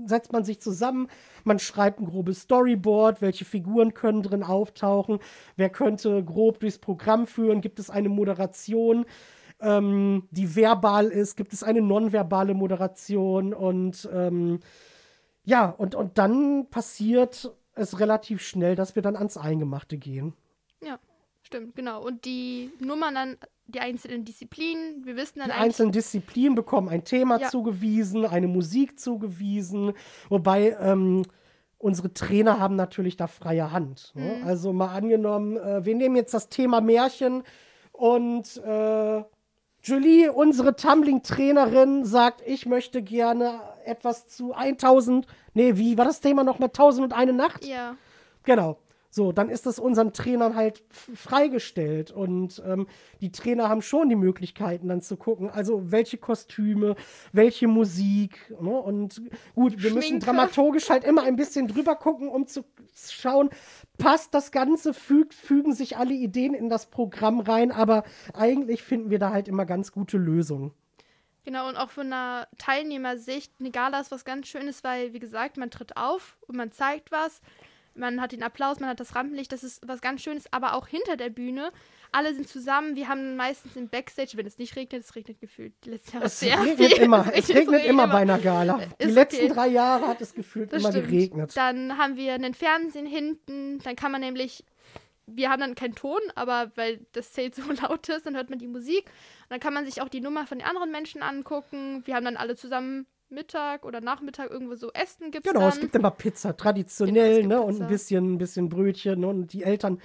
setzt 0.06 0.34
man 0.34 0.43
sich 0.43 0.60
zusammen, 0.60 1.08
man 1.43 1.60
schreibt 1.60 1.99
ein 1.99 2.06
grobes 2.06 2.41
Storyboard, 2.41 3.21
welche 3.21 3.45
Figuren 3.45 3.93
können 3.93 4.23
drin 4.23 4.43
auftauchen, 4.43 5.19
wer 5.56 5.69
könnte 5.69 6.23
grob 6.23 6.60
durchs 6.60 6.80
Programm 6.80 7.28
führen, 7.28 7.62
gibt 7.62 7.80
es 7.80 7.89
eine 7.89 8.10
Moderation, 8.10 9.06
ähm, 9.62 10.28
die 10.32 10.56
verbal 10.56 11.08
ist, 11.08 11.38
gibt 11.38 11.54
es 11.54 11.63
eine 11.63 11.82
nonverbale 11.82 12.54
Moderation 12.54 13.54
und 13.54 14.10
ähm, 14.12 14.60
ja, 15.45 15.69
und, 15.69 15.95
und 15.95 16.17
dann 16.17 16.69
passiert 16.69 17.51
es 17.75 17.99
relativ 17.99 18.41
schnell, 18.41 18.75
dass 18.75 18.95
wir 18.95 19.01
dann 19.01 19.15
ans 19.15 19.38
Eingemachte 19.38 19.97
gehen. 19.97 20.34
Ja, 20.84 20.99
stimmt, 21.43 21.75
genau. 21.75 22.04
Und 22.04 22.25
die 22.25 22.71
Nummern 22.80 23.15
dann, 23.15 23.38
die 23.67 23.80
einzelnen 23.80 24.25
Disziplinen, 24.25 25.06
wir 25.06 25.15
wissen 25.15 25.39
dann 25.39 25.47
Die 25.49 25.54
einzelnen 25.54 25.91
Disziplinen 25.91 26.56
bekommen 26.56 26.89
ein 26.89 27.04
Thema 27.04 27.39
Ja. 27.39 27.49
zugewiesen, 27.49 28.25
eine 28.25 28.47
Musik 28.47 28.99
zugewiesen, 28.99 29.93
wobei 30.30 30.78
ähm, 30.80 31.23
unsere 31.78 32.13
Trainer 32.13 32.60
haben 32.60 32.75
natürlich 32.75 33.17
da 33.17 33.28
freie 33.28 33.71
Hand. 33.71 34.12
Ne? 34.15 34.38
Mhm. 34.41 34.47
Also 34.47 34.71
mal 34.73 34.93
angenommen, 34.95 35.58
äh, 35.58 35.84
wir 35.86 35.95
nehmen 35.95 36.15
jetzt 36.15 36.34
das 36.34 36.49
Thema 36.49 36.82
Märchen 36.82 37.43
und 37.91 38.58
äh, 38.58 39.23
Julie, 39.84 40.32
unsere 40.34 40.75
Tumbling-Trainerin, 40.75 42.06
sagt, 42.06 42.41
ich 42.45 42.65
möchte 42.65 43.04
gerne 43.04 43.60
etwas 43.86 44.28
zu 44.28 44.54
1000, 44.54 45.28
nee, 45.54 45.75
wie 45.78 45.95
war 45.97 46.06
das 46.06 46.21
Thema 46.21 46.43
nochmal? 46.43 46.69
1000 46.69 47.04
und 47.06 47.13
eine 47.13 47.34
Nacht? 47.34 47.65
Ja, 47.65 47.95
Genau. 48.43 48.78
So, 49.15 49.32
dann 49.32 49.47
ist 49.47 49.65
das 49.65 49.80
unseren 49.80 50.12
Trainern 50.12 50.56
halt 50.56 50.84
freigestellt. 50.89 52.12
Und 52.12 52.62
ähm, 52.65 52.86
die 53.21 53.32
Trainer 53.32 53.69
haben 53.69 53.82
schon 53.82 54.10
die 54.10 54.17
Möglichkeiten, 54.17 54.89
dann 54.89 54.99
zu 54.99 55.15
gucken, 55.15 55.49
also 55.49 55.89
welche 55.89 56.17
Kostüme, 56.17 56.97
welche 57.32 57.69
Musik. 57.69 58.54
Ne? 58.60 58.71
Und 58.71 59.21
gut, 59.54 59.82
wir 59.82 59.93
müssen 59.93 60.08
Schminke. 60.08 60.25
dramaturgisch 60.25 60.89
halt 60.89 61.06
immer 61.06 61.23
ein 61.23 61.38
bisschen 61.38 61.69
drüber 61.69 61.95
gucken, 61.95 62.28
um 62.28 62.45
zu 62.45 62.65
schauen, 62.93 63.51
passt 63.97 64.34
das 64.34 64.51
Ganze, 64.51 64.93
fügt, 64.93 65.34
fügen 65.34 65.73
sich 65.73 65.95
alle 65.95 66.13
Ideen 66.13 66.54
in 66.54 66.67
das 66.67 66.88
Programm 66.88 67.39
rein. 67.39 67.71
Aber 67.71 68.04
eigentlich 68.34 68.84
finden 68.84 69.12
wir 69.12 69.19
da 69.19 69.30
halt 69.30 69.47
immer 69.47 69.65
ganz 69.65 69.93
gute 69.93 70.17
Lösungen. 70.17 70.73
genau. 71.45 71.69
Und 71.69 71.78
auch 71.78 71.89
von 71.89 72.08
einer 72.08 72.49
Teilnehmersicht, 72.58 73.54
eine 73.62 73.71
Gala 73.71 74.01
ist 74.01 74.12
was 74.12 74.25
ganz 74.25 74.49
Schönes, 74.49 74.84
weil, 74.84 75.13
wie 75.13 75.19
gesagt, 75.19 75.56
man 75.56 75.71
tritt 75.71 75.95
auf 75.95 76.38
und 76.47 76.58
man 76.58 76.73
zeigt 76.73 77.13
was. 77.13 77.39
Man 77.95 78.19
hat 78.21 78.31
den 78.34 78.43
Applaus, 78.43 78.79
man 78.79 78.89
hat 78.89 78.99
das 78.99 79.15
Rampenlicht, 79.15 79.51
das 79.51 79.63
ist 79.63 79.81
was 79.88 80.01
ganz 80.01 80.21
Schönes, 80.21 80.51
aber 80.51 80.73
auch 80.75 80.88
hinter 80.88 81.15
der 81.17 81.29
Bühne 81.29 81.71
alle 82.12 82.34
sind 82.34 82.47
zusammen. 82.47 82.95
Wir 82.95 83.08
haben 83.08 83.36
meistens 83.36 83.75
im 83.75 83.89
Backstage, 83.89 84.31
wenn 84.36 84.45
es 84.45 84.58
nicht 84.58 84.75
regnet, 84.75 85.03
es 85.03 85.15
regnet 85.15 85.39
gefühlt 85.39 85.73
die 85.84 85.91
letzten 85.91 86.13
Jahre 86.17 86.25
Es 86.25 86.39
sehr 86.39 86.62
regnet 86.62 86.93
viel. 86.93 87.03
immer, 87.03 87.25
es 87.34 87.49
regnet 87.49 87.58
regnet 87.69 87.86
immer 87.86 88.08
bei 88.08 88.19
einer 88.19 88.39
Gala. 88.39 88.79
Die 89.01 89.05
Ist 89.05 89.13
letzten 89.13 89.45
okay. 89.45 89.53
drei 89.53 89.67
Jahre 89.67 90.08
hat 90.08 90.21
es 90.21 90.34
gefühlt 90.34 90.71
Das 90.71 90.81
immer 90.81 90.91
stimmt. 90.91 91.08
geregnet. 91.10 91.51
Dann 91.55 91.97
haben 91.97 92.15
wir 92.15 92.34
einen 92.34 92.53
Fernsehen 92.53 93.05
hinten. 93.05 93.79
Dann 93.79 93.95
kann 93.95 94.12
man 94.12 94.21
nämlich, 94.21 94.63
wir 95.25 95.49
haben 95.49 95.60
dann 95.60 95.75
keinen 95.75 95.95
Ton, 95.95 96.19
aber 96.36 96.71
weil 96.75 97.05
das 97.13 97.31
Zelt 97.34 97.55
so 97.55 97.63
laut 97.81 98.08
ist, 98.10 98.25
dann 98.25 98.36
hört 98.36 98.49
man 98.49 98.60
die 98.60 98.67
Musik. 98.67 99.05
Und 99.05 99.49
dann 99.51 99.60
kann 99.60 99.73
man 99.73 99.86
sich 99.86 100.01
auch 100.01 100.10
die 100.10 100.21
Nummer 100.21 100.47
von 100.47 100.60
den 100.60 100.67
anderen 100.67 100.91
Menschen 100.91 101.21
angucken. 101.21 102.01
Wir 102.05 102.15
haben 102.15 102.25
dann 102.25 102.38
alle 102.38 102.55
zusammen 102.55 103.08
Mittag 103.29 103.85
oder 103.85 104.01
Nachmittag 104.01 104.49
irgendwo 104.51 104.75
so 104.75 104.91
Essen 104.93 105.31
gibt's 105.31 105.47
Genau, 105.47 105.61
dann. 105.61 105.69
es 105.69 105.79
gibt 105.79 105.95
immer 105.95 106.11
Pizza, 106.11 106.55
traditionell, 106.55 107.41
Genau, 107.41 107.47
gibt 107.47 107.49
ne? 107.49 107.61
Und 107.61 107.67
ein 107.67 107.73
Pizza. 107.77 107.88
bisschen, 107.88 108.33
ein 108.33 108.38
bisschen 108.38 108.69
Brötchen 108.69 109.19
ne? 109.21 109.27
und 109.27 109.53
die 109.53 109.63
Eltern. 109.63 109.99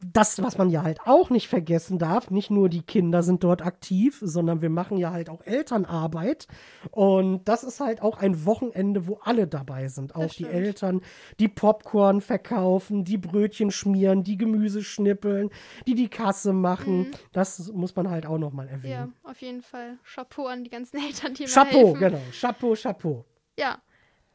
Das, 0.00 0.42
was 0.42 0.58
man 0.58 0.70
ja 0.70 0.82
halt 0.82 1.00
auch 1.06 1.30
nicht 1.30 1.48
vergessen 1.48 1.98
darf, 1.98 2.30
nicht 2.30 2.50
nur 2.50 2.68
die 2.68 2.82
Kinder 2.82 3.22
sind 3.22 3.44
dort 3.44 3.62
aktiv, 3.62 4.18
sondern 4.22 4.62
wir 4.62 4.70
machen 4.70 4.96
ja 4.98 5.10
halt 5.10 5.30
auch 5.30 5.42
Elternarbeit. 5.44 6.46
Und 6.90 7.48
das 7.48 7.64
ist 7.64 7.80
halt 7.80 8.02
auch 8.02 8.18
ein 8.18 8.44
Wochenende, 8.44 9.06
wo 9.06 9.18
alle 9.22 9.46
dabei 9.46 9.88
sind. 9.88 10.14
Auch 10.14 10.32
die. 10.32 10.46
Eltern, 10.46 11.00
die 11.38 11.48
Popcorn 11.48 12.20
verkaufen, 12.20 13.04
die 13.04 13.18
Brötchen 13.18 13.70
schmieren, 13.70 14.22
die 14.22 14.36
Gemüse 14.36 14.82
schnippeln, 14.82 15.50
die 15.86 15.94
die 15.94 16.08
Kasse 16.08 16.52
machen. 16.52 17.10
Das 17.32 17.72
muss 17.72 17.94
man 17.96 18.10
halt 18.10 18.26
auch 18.26 18.38
nochmal 18.38 18.66
ja, 18.66 18.72
erwähnen. 18.72 19.14
auf 19.22 19.40
jeden 19.40 19.62
Fall. 19.62 19.98
Chapeau 20.04 20.46
an 20.46 20.64
die 20.64 20.70
ganzen 20.70 20.98
Eltern, 21.06 21.34
die 21.34 21.44
Chapeau, 21.44 21.94
helfen. 21.94 22.00
genau. 22.00 22.20
Chapeau, 22.32 22.74
Chapeau. 22.74 23.24
Ja. 23.58 23.78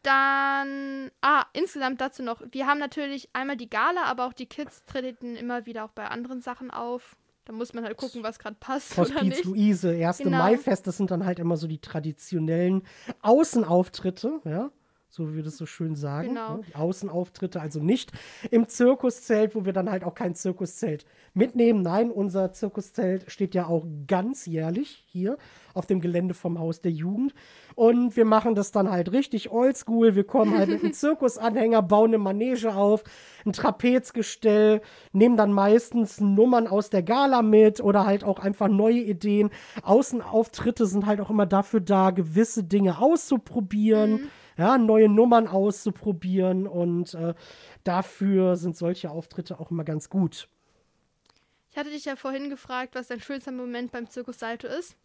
Dann, 0.03 1.11
ah, 1.21 1.45
insgesamt 1.53 2.01
dazu 2.01 2.23
noch. 2.23 2.41
Wir 2.51 2.65
haben 2.65 2.79
natürlich 2.79 3.29
einmal 3.33 3.55
die 3.55 3.69
Gala, 3.69 4.05
aber 4.05 4.25
auch 4.25 4.33
die 4.33 4.47
Kids 4.47 4.83
treten 4.85 5.35
immer 5.35 5.65
wieder 5.65 5.85
auch 5.85 5.91
bei 5.91 6.07
anderen 6.07 6.41
Sachen 6.41 6.71
auf. 6.71 7.17
Da 7.45 7.53
muss 7.53 7.73
man 7.73 7.83
halt 7.83 7.97
gucken, 7.97 8.23
was 8.23 8.39
gerade 8.39 8.55
passt 8.59 8.97
Hospiz. 8.97 9.43
Luise, 9.43 9.89
1. 9.91 10.19
Genau. 10.19 10.37
Maifest, 10.37 10.85
das 10.87 10.97
sind 10.97 11.11
dann 11.11 11.25
halt 11.25 11.39
immer 11.39 11.57
so 11.57 11.67
die 11.67 11.79
traditionellen 11.79 12.83
Außenauftritte, 13.21 14.41
ja, 14.45 14.71
so 15.11 15.29
wie 15.29 15.35
wir 15.35 15.43
das 15.43 15.57
so 15.57 15.65
schön 15.65 15.95
sagen. 15.95 16.29
Genau. 16.29 16.57
Ne? 16.57 16.63
Außenauftritte, 16.73 17.59
also 17.59 17.81
nicht 17.81 18.13
im 18.49 18.69
Zirkuszelt, 18.69 19.55
wo 19.55 19.65
wir 19.65 19.73
dann 19.73 19.91
halt 19.91 20.05
auch 20.05 20.15
kein 20.15 20.35
Zirkuszelt 20.35 21.05
mitnehmen. 21.33 21.81
Nein, 21.81 22.11
unser 22.11 22.53
Zirkuszelt 22.53 23.29
steht 23.29 23.53
ja 23.53 23.67
auch 23.67 23.85
ganz 24.07 24.45
jährlich 24.45 25.03
hier 25.07 25.37
auf 25.73 25.85
dem 25.85 25.99
Gelände 25.99 26.33
vom 26.33 26.59
Haus 26.59 26.79
der 26.79 26.91
Jugend. 26.91 27.33
Und 27.75 28.15
wir 28.15 28.23
machen 28.23 28.55
das 28.55 28.71
dann 28.71 28.89
halt 28.89 29.11
richtig 29.11 29.51
oldschool. 29.51 30.15
Wir 30.15 30.23
kommen 30.23 30.57
halt 30.57 30.69
mit 30.69 30.81
einem 30.81 30.93
Zirkusanhänger, 30.93 31.81
bauen 31.81 32.11
eine 32.11 32.17
Manege 32.17 32.73
auf, 32.73 33.03
ein 33.45 33.51
Trapezgestell, 33.51 34.81
nehmen 35.11 35.35
dann 35.35 35.51
meistens 35.51 36.21
Nummern 36.21 36.67
aus 36.67 36.89
der 36.89 37.03
Gala 37.03 37.41
mit 37.41 37.81
oder 37.81 38.05
halt 38.05 38.23
auch 38.23 38.39
einfach 38.39 38.69
neue 38.69 38.99
Ideen. 38.99 39.49
Außenauftritte 39.83 40.85
sind 40.85 41.05
halt 41.05 41.19
auch 41.19 41.29
immer 41.29 41.45
dafür 41.45 41.81
da, 41.81 42.11
gewisse 42.11 42.63
Dinge 42.63 42.99
auszuprobieren, 42.99 44.29
ja, 44.61 44.77
neue 44.77 45.09
Nummern 45.09 45.47
auszuprobieren 45.47 46.67
und 46.67 47.15
äh, 47.15 47.33
dafür 47.83 48.55
sind 48.57 48.77
solche 48.77 49.09
Auftritte 49.09 49.59
auch 49.59 49.71
immer 49.71 49.83
ganz 49.83 50.07
gut. 50.07 50.47
Ich 51.71 51.77
hatte 51.77 51.89
dich 51.89 52.05
ja 52.05 52.15
vorhin 52.15 52.51
gefragt, 52.51 52.93
was 52.93 53.07
dein 53.07 53.21
schönster 53.21 53.51
Moment 53.51 53.91
beim 53.91 54.07
Zirkus 54.07 54.37
Salto 54.37 54.67
ist. 54.67 54.95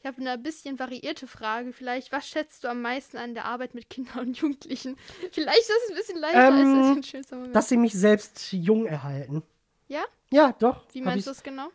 Ich 0.00 0.06
habe 0.06 0.20
eine 0.20 0.36
bisschen 0.36 0.78
variierte 0.78 1.26
Frage. 1.26 1.72
Vielleicht, 1.72 2.12
was 2.12 2.28
schätzt 2.28 2.62
du 2.64 2.68
am 2.68 2.82
meisten 2.82 3.16
an 3.16 3.32
der 3.32 3.46
Arbeit 3.46 3.74
mit 3.74 3.88
Kindern 3.88 4.18
und 4.28 4.36
Jugendlichen? 4.36 4.96
Vielleicht 5.32 5.60
ist 5.60 5.70
es 5.84 5.90
ein 5.90 5.96
bisschen 5.96 6.18
leichter 6.18 6.52
als 6.52 6.60
Ähm, 6.60 6.76
das 6.76 6.86
dein 6.88 7.02
schönster 7.02 7.36
Moment. 7.36 7.56
Dass 7.56 7.68
sie 7.70 7.78
mich 7.78 7.94
selbst 7.94 8.52
jung 8.52 8.84
erhalten. 8.84 9.42
ja? 9.88 10.02
Ja, 10.30 10.54
doch. 10.58 10.84
Wie 10.92 11.00
meinst 11.00 11.26
du 11.26 11.30
es 11.30 11.42
genau? 11.42 11.68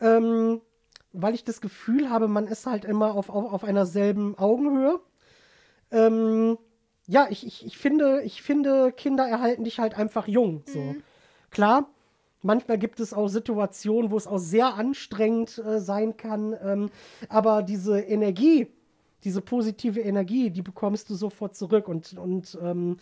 Ähm, 0.00 0.60
weil 1.12 1.34
ich 1.34 1.44
das 1.44 1.62
Gefühl 1.62 2.10
habe, 2.10 2.28
man 2.28 2.48
ist 2.48 2.66
halt 2.66 2.84
immer 2.84 3.14
auf, 3.14 3.30
auf, 3.30 3.50
auf 3.50 3.64
einer 3.64 3.86
selben 3.86 4.36
Augenhöhe. 4.36 5.00
Ähm, 5.90 6.58
ja, 7.06 7.26
ich, 7.30 7.46
ich, 7.46 7.64
ich, 7.64 7.78
finde, 7.78 8.22
ich 8.22 8.42
finde, 8.42 8.92
Kinder 8.92 9.26
erhalten 9.26 9.64
dich 9.64 9.78
halt 9.78 9.96
einfach 9.96 10.26
jung. 10.26 10.62
So. 10.66 10.96
Klar, 11.50 11.88
manchmal 12.42 12.78
gibt 12.78 13.00
es 13.00 13.12
auch 13.12 13.28
Situationen, 13.28 14.10
wo 14.10 14.16
es 14.16 14.26
auch 14.26 14.38
sehr 14.38 14.74
anstrengend 14.74 15.58
äh, 15.58 15.80
sein 15.80 16.16
kann. 16.16 16.56
Ähm, 16.62 16.90
aber 17.28 17.62
diese 17.62 18.00
Energie, 18.00 18.68
diese 19.24 19.40
positive 19.40 20.00
Energie, 20.00 20.50
die 20.50 20.62
bekommst 20.62 21.10
du 21.10 21.14
sofort 21.14 21.54
zurück. 21.56 21.88
Und, 21.88 22.14
und 22.18 22.58
ähm, 22.60 22.98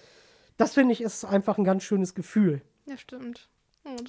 das 0.56 0.74
finde 0.74 0.92
ich 0.92 1.00
ist 1.00 1.24
einfach 1.24 1.58
ein 1.58 1.64
ganz 1.64 1.82
schönes 1.82 2.14
Gefühl. 2.14 2.62
Ja, 2.86 2.96
stimmt. 2.96 3.48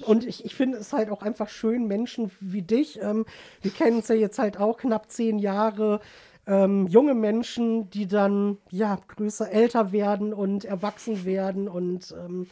Und 0.06 0.26
ich, 0.26 0.46
ich 0.46 0.56
finde 0.56 0.78
es 0.78 0.94
halt 0.94 1.10
auch 1.10 1.22
einfach 1.22 1.50
schön, 1.50 1.86
Menschen 1.86 2.32
wie 2.40 2.62
dich, 2.62 3.02
ähm, 3.02 3.26
wir 3.62 3.72
kennen 3.72 3.98
uns 3.98 4.08
ja 4.08 4.16
jetzt 4.16 4.40
halt 4.40 4.58
auch 4.58 4.78
knapp 4.78 5.12
zehn 5.12 5.38
Jahre, 5.38 6.00
ähm, 6.48 6.88
junge 6.88 7.14
Menschen, 7.14 7.90
die 7.90 8.08
dann 8.08 8.58
ja 8.70 9.00
größer, 9.08 9.52
älter 9.52 9.92
werden 9.92 10.34
und 10.34 10.66
erwachsen 10.66 11.26
werden. 11.26 11.68
Und 11.68 12.14
ähm, 12.18 12.48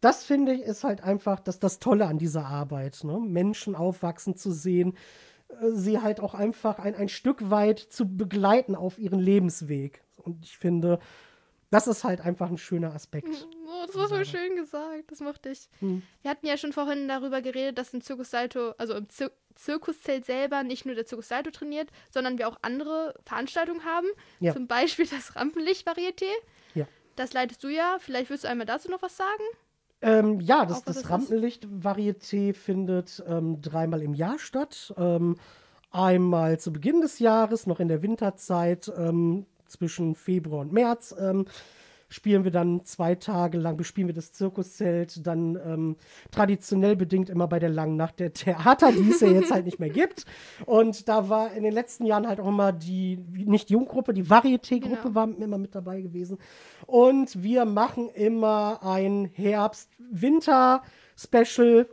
das 0.00 0.24
finde 0.24 0.52
ich 0.52 0.62
ist 0.62 0.84
halt 0.84 1.02
einfach 1.02 1.40
das, 1.40 1.58
das 1.58 1.78
Tolle 1.78 2.06
an 2.06 2.18
dieser 2.18 2.46
Arbeit, 2.46 3.04
ne? 3.04 3.18
Menschen 3.18 3.74
aufwachsen 3.74 4.36
zu 4.36 4.50
sehen, 4.50 4.96
äh, 5.48 5.70
sie 5.72 6.00
halt 6.00 6.20
auch 6.20 6.34
einfach 6.34 6.78
ein, 6.78 6.94
ein 6.94 7.08
Stück 7.08 7.50
weit 7.50 7.78
zu 7.78 8.16
begleiten 8.16 8.74
auf 8.74 8.98
ihren 8.98 9.20
Lebensweg. 9.20 10.02
Und 10.16 10.44
ich 10.44 10.58
finde, 10.58 10.98
das 11.74 11.88
ist 11.88 12.04
halt 12.04 12.20
einfach 12.20 12.50
ein 12.50 12.56
schöner 12.56 12.94
Aspekt. 12.94 13.48
Oh, 13.66 13.86
das 13.86 13.96
war 13.96 14.06
so 14.06 14.22
schön 14.24 14.54
gesagt. 14.54 15.10
Das 15.10 15.18
mochte 15.18 15.48
ich. 15.48 15.68
Hm. 15.80 16.02
Wir 16.22 16.30
hatten 16.30 16.46
ja 16.46 16.56
schon 16.56 16.72
vorhin 16.72 17.08
darüber 17.08 17.42
geredet, 17.42 17.78
dass 17.78 17.92
im 17.92 18.00
Zirkus 18.00 18.30
Salto, 18.30 18.74
also 18.78 18.94
im 18.94 19.08
Zir 19.08 19.32
Zirkuszelt 19.56 20.24
selber 20.24 20.64
nicht 20.64 20.84
nur 20.84 20.94
der 20.96 21.06
Zirkus 21.06 21.28
Salto 21.28 21.50
trainiert, 21.50 21.88
sondern 22.10 22.38
wir 22.38 22.48
auch 22.48 22.58
andere 22.62 23.14
Veranstaltungen 23.24 23.84
haben. 23.84 24.06
Ja. 24.38 24.52
Zum 24.52 24.68
Beispiel 24.68 25.06
das 25.06 25.34
Rampenlicht-Varieté. 25.36 26.30
Ja. 26.74 26.86
Das 27.16 27.32
leitest 27.32 27.62
du 27.64 27.68
ja. 27.68 27.96
Vielleicht 27.98 28.30
willst 28.30 28.44
du 28.44 28.48
einmal 28.48 28.66
dazu 28.66 28.88
noch 28.88 29.02
was 29.02 29.16
sagen? 29.16 29.42
Ähm, 30.00 30.40
ja, 30.40 30.66
das, 30.66 30.78
Auch 30.78 30.84
das 30.84 31.02
das? 31.02 31.10
Rampenlicht-Varieté 31.10 32.54
findet 32.54 33.22
ähm, 33.26 33.60
dreimal 33.62 34.02
im 34.02 34.14
Jahr 34.14 34.38
statt. 34.38 34.94
Ähm, 34.96 35.36
einmal 35.90 36.58
zu 36.58 36.72
Beginn 36.72 37.00
des 37.00 37.18
Jahres, 37.20 37.66
noch 37.66 37.80
in 37.80 37.88
der 37.88 38.02
Winterzeit, 38.02 38.92
ähm, 38.96 39.46
zwischen 39.74 40.14
Februar 40.14 40.60
und 40.60 40.72
März. 40.72 41.12
Ähm, 41.18 41.46
spielen 42.10 42.44
wir 42.44 42.50
dann 42.52 42.84
zwei 42.84 43.14
Tage 43.16 43.58
lang, 43.58 43.76
bespielen 43.76 44.06
wir 44.08 44.14
das 44.14 44.30
Zirkuszelt, 44.32 45.26
dann 45.26 45.58
ähm, 45.66 45.96
traditionell 46.30 46.94
bedingt 46.94 47.28
immer 47.28 47.48
bei 47.48 47.58
der 47.58 47.70
langen 47.70 47.96
Nacht 47.96 48.20
der 48.20 48.32
Theater, 48.32 48.92
die 48.92 49.10
es 49.10 49.18
ja 49.20 49.30
jetzt 49.30 49.50
halt 49.50 49.64
nicht 49.64 49.80
mehr 49.80 49.88
gibt. 49.90 50.24
Und 50.64 51.08
da 51.08 51.28
war 51.28 51.52
in 51.54 51.64
den 51.64 51.72
letzten 51.72 52.06
Jahren 52.06 52.28
halt 52.28 52.38
auch 52.38 52.46
immer 52.46 52.70
die, 52.72 53.18
nicht 53.32 53.68
die 53.68 53.72
Junggruppe, 53.72 54.14
die 54.14 54.22
Varieté-Gruppe 54.24 55.02
Genau. 55.02 55.14
war 55.14 55.28
immer 55.28 55.58
mit 55.58 55.74
dabei 55.74 56.02
gewesen. 56.02 56.38
Und 56.86 57.42
wir 57.42 57.64
machen 57.64 58.08
immer 58.10 58.78
ein 58.84 59.28
Herbst-Winter-Special, 59.32 61.88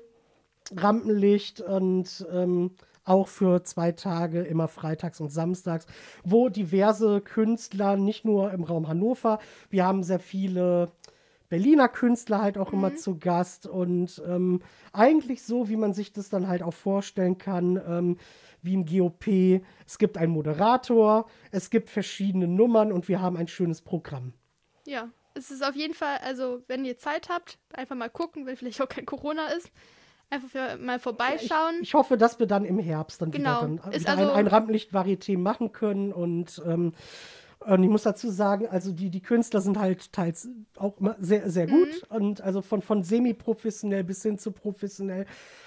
Rampenlicht 0.76 1.62
und 1.62 2.28
ähm, 2.32 2.72
auch 3.04 3.28
für 3.28 3.64
zwei 3.64 3.92
Tage, 3.92 4.42
immer 4.42 4.68
freitags 4.68 5.20
und 5.20 5.30
samstags, 5.30 5.86
wo 6.24 6.50
diverse 6.50 7.22
Künstler, 7.22 7.98
nicht 7.98 8.26
nur 8.26 8.52
im 8.52 8.64
Raum 8.64 8.88
Hannover, 8.88 9.40
wir 9.70 9.86
haben 9.86 10.04
sehr 10.04 10.20
viele 10.20 10.92
Berliner 11.50 11.90
Künstler 11.90 12.42
halt 12.42 12.58
auch 12.58 12.72
immer 12.72 12.96
zu 12.96 13.20
Gast 13.20 13.68
und 13.68 14.22
ähm, 14.26 14.62
eigentlich 14.94 15.44
so, 15.44 15.68
wie 15.68 15.76
man 15.76 15.94
sich 15.94 16.14
das 16.14 16.30
dann 16.30 16.48
halt 16.48 16.64
auch 16.64 16.74
vorstellen 16.74 17.38
kann, 17.38 17.82
ähm, 17.86 18.18
wie 18.62 18.74
im 18.74 18.86
GOP. 18.86 19.62
Es 19.86 19.98
gibt 19.98 20.18
einen 20.18 20.32
Moderator, 20.32 21.26
es 21.52 21.70
gibt 21.70 21.90
verschiedene 21.90 22.48
Nummern 22.48 22.94
und 22.94 23.10
wir 23.10 23.22
haben 23.22 23.36
ein 23.36 23.50
schönes 23.50 23.82
Programm. 23.82 24.34
Ja. 24.86 25.10
Es 25.34 25.50
ist 25.50 25.64
auf 25.64 25.76
jeden 25.76 25.94
Fall, 25.94 26.18
also 26.26 26.62
wenn 26.68 26.84
ihr 26.84 26.98
Zeit 26.98 27.30
habt, 27.30 27.58
einfach 27.74 27.96
mal 27.96 28.10
gucken, 28.10 28.46
wenn 28.46 28.58
vielleicht 28.58 28.82
auch 28.82 28.90
kein 28.90 29.06
Corona 29.06 29.48
ist. 29.48 29.72
Einfach 30.32 30.80
mal 30.80 30.98
vorbeischauen. 30.98 31.80
Ich 31.82 31.94
hoffe, 31.94 32.16
dass 32.18 32.40
wir 32.40 32.48
dann 32.48 32.64
im 32.64 32.80
Herbst 32.80 33.22
dann 33.22 33.32
Genau. 33.32 33.64
wieder, 33.64 33.82
dann 33.84 33.94
wieder 33.94 34.10
also- 34.10 34.32
ein, 34.32 34.38
ein 34.40 34.48
Rampenlicht-Varieté 34.48 35.38
machen 35.38 35.74
können. 35.74 36.14
Und, 36.14 36.62
ähm, 36.66 36.94
und 37.60 37.84
ich 37.84 37.90
muss 37.90 38.04
dazu 38.04 38.30
sagen, 38.30 38.66
also 38.68 38.94
die, 38.94 39.10
die 39.10 39.22
Künstler 39.22 39.60
sind 39.60 39.78
halt 39.78 40.14
teils 40.14 40.48
auch 40.78 40.98
immer 41.00 41.16
sehr, 41.20 41.50
sehr 41.50 41.68
gut. 41.68 41.90
Mhm. 42.10 42.16
Und 42.16 42.42
also 42.42 42.62
von, 42.62 42.82
von 42.82 43.04
semi-professionell 43.04 44.06
bis 44.06 44.24
hin 44.24 44.38
zu 44.38 44.54
professionell. 44.54 45.26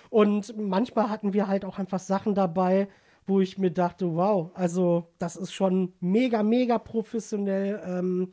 Und 0.09 0.57
manchmal 0.57 1.11
hatten 1.11 1.35
wir 1.35 1.47
halt 1.47 1.67
auch 1.67 1.79
einfach 1.79 1.99
Sachen 2.01 2.35
dabei, 2.35 2.89
wo 3.27 3.41
ich 3.41 3.59
mir 3.59 3.71
dachte, 3.71 4.15
wow, 4.17 4.51
also 4.55 5.09
das 5.19 5.37
ist 5.37 5.53
schon 5.53 5.93
mega, 6.01 6.43
mega 6.43 6.79
professionell. 6.79 7.83
Ähm, 7.87 8.31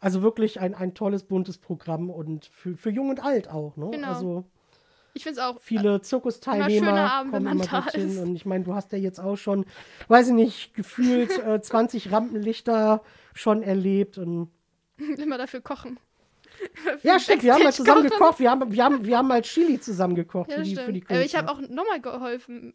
also 0.00 0.20
wirklich 0.20 0.60
ein, 0.60 0.74
ein 0.74 0.92
tolles, 0.92 1.22
buntes 1.24 1.56
Programm 1.56 2.10
und 2.10 2.46
für, 2.46 2.76
für 2.76 2.90
jung 2.90 3.08
und 3.08 3.24
alt 3.24 3.48
auch. 3.48 3.76
Ne? 3.76 3.88
Genau. 3.90 4.08
Also 4.08 4.44
Ich 5.14 5.24
finde 5.24 5.40
es 5.40 5.46
auch. 5.46 5.60
viele 5.60 5.82
schöner 5.82 6.02
Zirkusteilnehmer 6.02 7.12
Abend, 7.12 7.32
kommen 7.32 7.46
immer 7.46 7.66
dorthin. 7.66 8.08
ist. 8.08 8.18
Und 8.18 8.34
ich 8.34 8.46
meine, 8.46 8.64
du 8.64 8.74
hast 8.74 8.92
ja 8.92 8.98
jetzt 8.98 9.20
auch 9.20 9.36
schon, 9.36 9.66
weiß 10.08 10.28
ich 10.28 10.34
nicht, 10.34 10.74
gefühlt 10.74 11.30
äh, 11.44 11.60
20 11.62 12.10
Rampenlichter 12.12 13.02
schon 13.34 13.62
erlebt. 13.62 14.18
Und 14.18 14.50
immer 15.18 15.38
dafür 15.38 15.60
kochen. 15.60 15.98
Ja, 17.02 17.18
stimmt, 17.18 17.42
wir 17.42 17.54
haben 17.54 17.64
mal 17.64 17.72
zusammen 17.72 18.04
kochen. 18.08 18.18
gekocht. 18.18 18.38
Wir 18.38 18.50
haben, 18.50 18.72
wir 18.72 18.84
haben, 18.84 19.04
wir 19.04 19.18
haben 19.18 19.28
mal 19.28 19.42
Chili 19.42 19.80
zusammen 19.80 20.14
gekocht 20.14 20.50
Ja, 20.50 20.56
für, 20.58 20.62
die, 20.62 20.76
für 20.76 20.92
die 20.92 21.02
Aber 21.08 21.14
ich 21.22 21.32
Künstler. 21.32 21.40
habe 21.40 21.50
auch 21.50 21.60
nochmal 21.68 22.00
geholfen. 22.00 22.74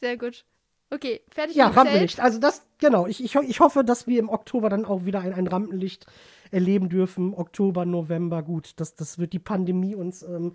Sehr 0.00 0.16
gut. 0.16 0.44
Okay, 0.90 1.20
fertig 1.30 1.56
Ja. 1.56 1.68
Rampenlicht. 1.68 2.20
Also 2.20 2.38
das, 2.38 2.66
genau. 2.78 3.06
Ich, 3.06 3.22
ich, 3.22 3.34
ich 3.34 3.60
hoffe, 3.60 3.82
dass 3.84 4.06
wir 4.06 4.18
im 4.18 4.28
Oktober 4.28 4.68
dann 4.68 4.84
auch 4.84 5.04
wieder 5.04 5.20
ein, 5.20 5.32
ein 5.34 5.46
Rampenlicht 5.46 6.06
erleben 6.50 6.88
dürfen. 6.88 7.34
Oktober, 7.34 7.84
November, 7.84 8.42
gut. 8.42 8.72
Das, 8.76 8.94
das 8.94 9.18
wird 9.18 9.32
die 9.32 9.38
Pandemie 9.40 9.94
uns 9.94 10.22
ähm, 10.22 10.54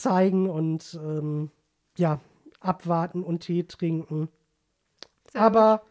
zeigen 0.00 0.48
und 0.48 0.98
ähm, 1.02 1.50
ja, 1.96 2.20
abwarten 2.60 3.22
und 3.22 3.40
Tee 3.40 3.64
trinken. 3.64 4.28
Sehr 5.32 5.40
Aber 5.40 5.82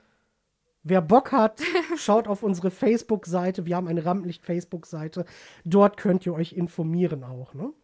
wer 0.84 1.02
Bock 1.02 1.32
hat, 1.32 1.62
schaut 1.98 2.28
auf 2.28 2.44
unsere 2.44 2.72
Facebook-Seite. 2.72 3.66
Wir 3.66 3.76
haben 3.76 3.88
eine 3.88 4.06
Rampenlicht-Facebook-Seite. 4.06 5.26
Dort 5.66 5.98
könnt 5.98 6.26
ihr 6.26 6.34
euch 6.34 6.54
informieren 6.54 7.24
auch, 7.24 7.54
ne? 7.54 7.64
gut. 7.64 7.76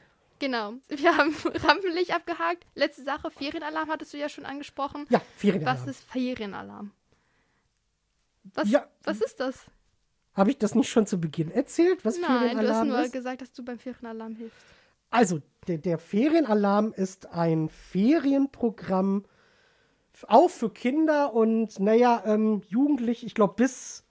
Genau. 0.42 0.74
Wir 0.90 1.16
haben 1.16 1.36
Rampenlicht 1.64 2.14
abgehakt. 2.14 2.66
Letzte 2.74 3.04
Sache, 3.04 3.30
Ferienalarm 3.30 3.90
hattest 3.90 4.12
du 4.14 4.18
ja 4.18 4.28
schon 4.28 4.46
angesprochen. 4.46 5.06
Ja, 5.10 5.22
Ferienalarm. 5.38 5.78
Was 5.80 5.88
ist 5.88 6.04
Ferienalarm? 6.04 6.92
Was, 8.56 8.70
Ja. 8.70 8.88
was 9.04 9.22
ist 9.22 9.40
das? 9.40 9.66
Habe 10.34 10.50
ich 10.50 10.58
das 10.58 10.74
nicht 10.74 10.90
schon 10.90 11.06
zu 11.06 11.20
Beginn 11.22 11.52
erzählt, 11.52 12.04
was 12.04 12.16
Nein, 12.18 12.24
du 12.24 12.34
hast 12.34 12.42
Ferienalarm 12.54 12.88
nur 12.88 13.02
ist? 13.02 13.14
gesagt, 13.14 13.42
dass 13.42 13.54
du 13.54 13.64
beim 13.64 13.78
Ferienalarm 13.78 14.36
hilfst. 14.36 14.58
Also, 15.12 15.42
der, 15.68 15.78
der 15.78 16.00
Ferienalarm 16.00 16.92
ist 16.94 17.28
ein 17.28 17.70
Ferienprogramm 17.70 19.26
auch 20.28 20.50
für 20.50 20.70
Kinder 20.72 21.34
und, 21.34 21.80
naja, 21.80 22.24
ähm, 22.26 22.62
Jugendliche, 22.68 23.26
ich 23.26 23.36
glaube, 23.36 23.54
bis, 23.58 24.04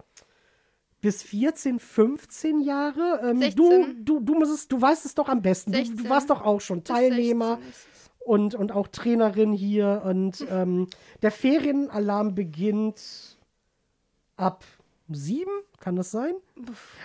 bis 1.01 1.23
14, 1.23 1.79
15 1.79 2.61
Jahre. 2.61 3.21
Ähm, 3.23 3.41
du, 3.55 3.71
16. 3.71 4.05
du, 4.05 4.21
du, 4.21 4.35
musst 4.35 4.53
es, 4.53 4.69
du 4.69 4.81
weißt 4.81 5.05
es 5.07 5.15
doch 5.15 5.29
am 5.29 5.43
besten. 5.43 5.73
Du, 5.73 5.79
du 5.79 5.85
16. 5.85 6.09
warst 6.09 6.31
doch 6.31 6.43
auch 6.43 6.61
schon 6.61 6.85
Teilnehmer 6.85 7.57
16 7.57 7.71
ist 7.71 7.77
es. 7.77 8.11
und, 8.21 8.55
und 8.55 8.73
auch 8.73 8.89
Trainerin 8.89 9.53
hier. 9.53 10.03
Und 10.05 10.47
ähm, 10.51 10.89
der 11.23 11.31
Ferienalarm 11.31 12.35
beginnt 12.35 13.39
ab 14.37 14.65
sieben, 15.13 15.51
kann 15.81 15.97
das 15.97 16.11
sein? 16.11 16.35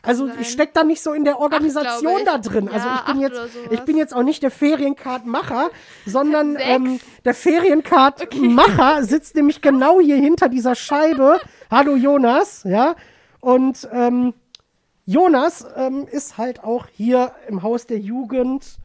Also 0.03 0.27
sein. 0.27 0.37
ich 0.39 0.49
stecke 0.49 0.73
da 0.73 0.83
nicht 0.83 1.01
so 1.01 1.13
in 1.13 1.23
der 1.23 1.39
Organisation 1.39 2.19
ich. 2.19 2.25
da 2.25 2.37
drin. 2.37 2.69
Also 2.69 2.87
Ja, 2.87 3.03
ich 3.05 3.13
bin 3.13 3.21
jetzt, 3.21 3.41
ich 3.71 3.79
bin 3.81 3.97
jetzt 3.97 4.13
auch 4.13 4.23
nicht 4.23 4.43
der 4.43 4.51
Ferienkartmacher, 4.51 5.69
sondern 6.05 6.55
ähm, 6.59 6.99
der 7.23 7.33
Ferienkartmacher 7.33 9.03
sitzt 9.03 9.35
nämlich 9.35 9.61
genau 9.61 9.99
hier 9.99 10.17
hinter 10.17 10.49
dieser 10.49 10.75
Scheibe. 10.75 11.39
Hallo 11.71 11.95
Jonas, 11.95 12.63
ja. 12.63 12.95
Und 13.45 13.87
ähm, 13.91 14.33
Jonas 15.05 15.67
ähm, 15.75 16.07
ist 16.09 16.39
halt 16.39 16.63
auch 16.63 16.87
hier 16.87 17.31
im 17.47 17.61
Haus 17.61 17.85
der 17.85 17.99
Jugend, 17.99 18.79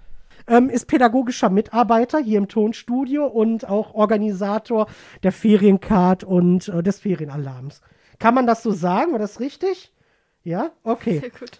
ähm, 0.46 0.68
ist 0.68 0.86
pädagogischer 0.86 1.48
Mitarbeiter 1.48 2.18
hier 2.18 2.36
im 2.36 2.46
Tonstudio 2.46 3.26
und 3.26 3.66
auch 3.66 3.94
Organisator 3.94 4.86
der 5.22 5.32
Feriencard 5.32 6.24
und 6.24 6.68
äh, 6.68 6.82
des 6.82 7.00
Ferienalarms. 7.00 7.80
Kann 8.18 8.34
man 8.34 8.46
das 8.46 8.62
so 8.62 8.70
sagen? 8.70 9.12
War 9.12 9.18
das 9.18 9.40
richtig? 9.40 9.94
Ja? 10.44 10.72
Okay. 10.84 11.20
Sehr 11.20 11.30
gut. 11.30 11.58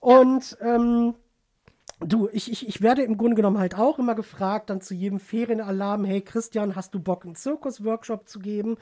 Und 0.00 0.58
ähm, 0.60 1.14
du, 2.00 2.28
ich, 2.32 2.50
ich, 2.50 2.68
ich 2.68 2.82
werde 2.82 3.02
im 3.02 3.16
Grunde 3.16 3.36
genommen 3.36 3.58
halt 3.58 3.76
auch 3.76 3.98
immer 3.98 4.14
gefragt, 4.14 4.70
dann 4.70 4.80
zu 4.80 4.94
jedem 4.94 5.20
Ferienalarm, 5.20 6.04
hey 6.04 6.20
Christian, 6.20 6.76
hast 6.76 6.94
du 6.94 7.00
Bock, 7.00 7.24
einen 7.24 7.34
Zirkus-Workshop 7.34 8.28
zu 8.28 8.40
geben? 8.40 8.76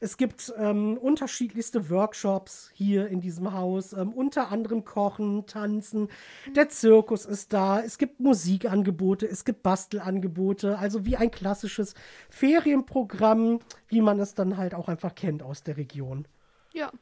Es 0.00 0.16
gibt 0.16 0.52
ähm, 0.56 0.96
unterschiedlichste 0.96 1.90
Workshops 1.90 2.70
hier 2.72 3.08
in 3.08 3.20
diesem 3.20 3.52
Haus, 3.52 3.92
ähm, 3.92 4.12
unter 4.12 4.52
anderem 4.52 4.84
Kochen, 4.84 5.46
Tanzen. 5.46 6.08
Der 6.54 6.68
Zirkus 6.68 7.24
ist 7.24 7.52
da. 7.52 7.80
Es 7.80 7.98
gibt 7.98 8.20
Musikangebote, 8.20 9.26
es 9.26 9.44
gibt 9.44 9.64
Bastelangebote, 9.64 10.78
also 10.78 11.04
wie 11.04 11.16
ein 11.16 11.30
klassisches 11.30 11.94
Ferienprogramm, 12.30 13.58
wie 13.88 14.00
man 14.00 14.20
es 14.20 14.34
dann 14.34 14.56
halt 14.56 14.74
auch 14.74 14.88
einfach 14.88 15.14
kennt 15.14 15.42
aus 15.42 15.64
der 15.64 15.76
Region 15.76 16.28
Ja. 16.72 16.92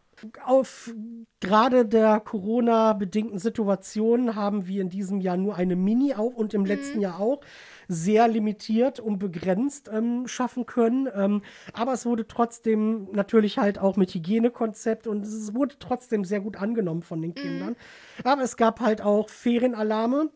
Auf 0.45 0.95
gerade 1.41 1.85
der 1.85 2.21
Corona-bedingten 2.21 3.39
Situation 3.39 4.35
haben 4.35 4.67
wir 4.67 4.83
in 4.83 4.89
diesem 4.89 5.21
Jahr 5.21 5.37
nur 5.37 5.57
eine 5.57 5.77
Mini 5.77 6.15
auf 6.15 6.35
und 6.35 6.55
im 6.55 6.65
letzten 6.65 7.01
Jahr 7.01 7.21
auch 7.21 7.41
sehr 7.89 8.27
limitiert 8.29 9.01
und 9.01 9.19
begrenzt 9.19 9.91
ähm, 9.93 10.27
schaffen 10.27 10.67
können. 10.67 11.09
Ähm, 11.15 11.43
aber 11.73 11.93
es 11.93 12.07
wurde 12.07 12.27
trotzdem 12.27 13.09
natürlich 13.13 13.59
halt 13.59 13.79
auch 13.79 13.97
mit 13.97 14.15
Hygienekonzept 14.15 15.07
und 15.07 15.25
es 15.25 15.55
wurde 15.55 15.77
trotzdem 15.79 16.25
sehr 16.25 16.41
gut 16.41 16.57
angenommen 16.57 17.03
von 17.03 17.23
den 17.23 17.35
Kindern. 17.35 17.77
Aber 18.25 18.43
es 18.43 18.57
gab 18.57 18.81
halt 18.81 19.01
auch 19.01 19.29
Ferienalarme. 19.29 20.31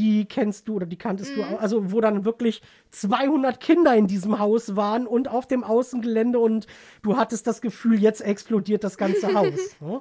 Die 0.00 0.24
kennst 0.24 0.66
du 0.66 0.76
oder 0.76 0.86
die 0.86 0.96
kanntest 0.96 1.36
du 1.36 1.42
auch. 1.42 1.60
Also, 1.60 1.92
wo 1.92 2.00
dann 2.00 2.24
wirklich 2.24 2.62
200 2.92 3.60
Kinder 3.60 3.94
in 3.94 4.06
diesem 4.06 4.38
Haus 4.38 4.74
waren 4.76 5.06
und 5.06 5.28
auf 5.28 5.46
dem 5.46 5.62
Außengelände 5.62 6.38
und 6.38 6.66
du 7.02 7.16
hattest 7.18 7.46
das 7.46 7.60
Gefühl, 7.60 8.00
jetzt 8.00 8.22
explodiert 8.22 8.82
das 8.82 8.96
ganze 8.96 9.34
Haus. 9.34 9.76
Ne? 9.80 10.00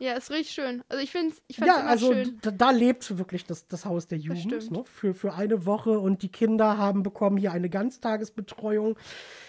Ja, 0.00 0.14
ist 0.14 0.30
richtig 0.30 0.50
schön. 0.54 0.82
Also 0.88 1.02
ich 1.02 1.12
finde 1.12 1.34
ich 1.46 1.56
fand's 1.56 1.72
Ja, 1.74 1.80
immer 1.80 1.90
also 1.90 2.12
schön. 2.12 2.38
da, 2.42 2.50
da 2.50 2.70
lebt 2.70 3.16
wirklich 3.16 3.44
das, 3.46 3.68
das 3.68 3.84
Haus 3.86 4.06
der 4.08 4.18
Jugend 4.18 4.70
ne? 4.70 4.84
für, 4.84 5.14
für 5.14 5.34
eine 5.34 5.66
Woche 5.66 5.98
und 5.98 6.22
die 6.22 6.30
Kinder 6.30 6.76
haben 6.78 7.02
bekommen 7.04 7.36
hier 7.36 7.52
eine 7.52 7.70
Ganztagesbetreuung 7.70 8.96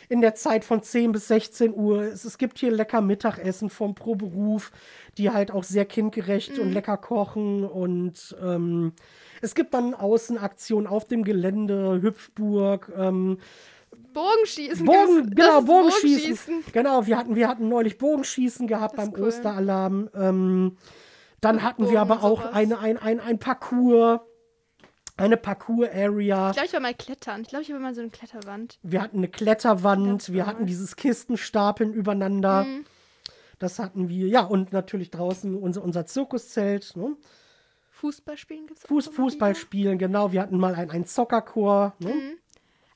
in 0.07 0.21
der 0.21 0.35
Zeit 0.35 0.63
von 0.63 0.83
10 0.83 1.11
bis 1.13 1.27
16 1.29 1.73
Uhr. 1.73 2.03
Es, 2.03 2.25
es 2.25 2.37
gibt 2.37 2.59
hier 2.59 2.71
lecker 2.71 3.01
Mittagessen 3.01 3.69
vom 3.71 3.95
Pro-Beruf, 3.95 4.71
die 5.17 5.31
halt 5.31 5.51
auch 5.51 5.63
sehr 5.63 5.85
kindgerecht 5.85 6.55
Mhm. 6.57 6.61
und 6.63 6.71
lecker 6.73 6.97
kochen 6.97 7.63
und 7.63 8.35
ähm, 8.41 8.93
es 9.45 9.53
gibt 9.53 9.73
dann 9.75 9.93
Außenaktionen 9.93 10.87
auf 10.87 11.05
dem 11.05 11.23
Gelände, 11.23 12.01
Hüpfburg, 12.01 12.91
ähm, 12.97 13.37
Bogenschießen. 14.13 14.85
Bogen, 14.85 15.29
genau, 15.35 15.59
ist 15.59 15.65
Bogenschießen. 15.65 16.63
Genau, 16.71 17.05
wir 17.05 17.17
hatten, 17.17 17.35
wir 17.35 17.47
hatten 17.47 17.69
neulich 17.69 17.97
Bogenschießen 17.97 18.65
gehabt 18.65 18.95
beim 18.95 19.13
cool. 19.13 19.27
Osteralarm. 19.27 20.09
Ähm, 20.15 20.77
dann 21.41 21.61
hatten 21.61 21.83
wir 21.83 21.99
Bogen 21.99 22.11
aber 22.11 22.15
und 22.15 22.23
auch 22.23 22.41
sowas. 22.41 22.55
eine, 22.55 22.79
ein, 22.79 22.97
ein, 22.97 23.19
ein 23.19 23.39
Parcours, 23.39 24.21
eine 25.17 25.37
Parcours-Area. 25.37 26.49
Ich 26.49 26.55
glaube, 26.55 26.67
ich 26.67 26.73
war 26.73 26.79
mal 26.79 26.93
klettern. 26.93 27.41
Ich 27.41 27.49
glaube, 27.49 27.63
ich 27.63 27.71
war 27.71 27.79
mal 27.79 27.93
so 27.93 28.01
eine 28.01 28.09
Kletterwand. 28.09 28.79
Wir 28.81 29.01
hatten 29.01 29.17
eine 29.17 29.27
Kletterwand, 29.27 30.33
wir 30.33 30.47
hatten 30.47 30.65
dieses 30.65 30.95
Kistenstapeln 30.95 31.93
übereinander. 31.93 32.63
Mhm. 32.63 32.85
Das 33.59 33.79
hatten 33.79 34.09
wir, 34.09 34.27
ja, 34.27 34.43
und 34.43 34.73
natürlich 34.73 35.11
draußen 35.11 35.55
unser, 35.55 35.83
unser 35.83 36.05
Zirkuszelt. 36.05 36.95
Ne? 36.95 37.15
Fußball 38.05 38.37
spielen 38.37 38.67
gibt 38.67 38.79
es 38.79 38.85
Fuß, 38.85 39.07
Fußball 39.07 39.55
spielen, 39.55 39.97
genau. 39.97 40.31
Wir 40.31 40.41
hatten 40.41 40.59
mal 40.59 40.75
ein, 40.75 40.91
ein 40.91 41.05
Zockerchor. 41.07 41.95
Ne? 41.97 42.13
Mhm. 42.13 42.37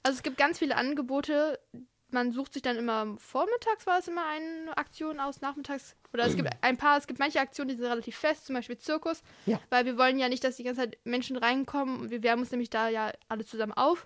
Also 0.04 0.18
es 0.18 0.24
gibt 0.24 0.38
ganz 0.38 0.60
viele 0.60 0.76
Angebote. 0.76 1.60
Man 2.12 2.32
sucht 2.32 2.54
sich 2.54 2.62
dann 2.62 2.78
immer 2.78 3.18
vormittags, 3.18 3.88
war 3.88 4.00
es 4.00 4.08
immer 4.08 4.24
eine 4.28 4.78
Aktion 4.78 5.20
aus, 5.20 5.42
nachmittags. 5.42 5.96
Oder 6.14 6.26
es 6.26 6.36
gibt 6.36 6.50
ein 6.62 6.78
paar, 6.78 6.98
es 6.98 7.08
gibt 7.08 7.20
manche 7.20 7.40
Aktionen, 7.40 7.70
die 7.70 7.76
sind 7.76 7.86
relativ 7.86 8.18
fest, 8.18 8.46
zum 8.46 8.56
Beispiel 8.56 8.78
Zirkus. 8.78 9.24
Ja. 9.48 9.60
Weil 9.72 9.86
wir 9.86 9.98
wollen 9.98 10.20
ja 10.20 10.30
nicht, 10.30 10.44
dass 10.44 10.58
die 10.58 10.64
ganze 10.64 10.82
Zeit 10.82 10.98
Menschen 11.04 11.38
reinkommen 11.38 12.00
und 12.00 12.12
wir 12.12 12.22
wärmen 12.22 12.44
uns 12.44 12.52
nämlich 12.52 12.70
da 12.70 12.90
ja 12.90 13.12
alle 13.30 13.46
zusammen 13.46 13.74
auf. 13.74 14.06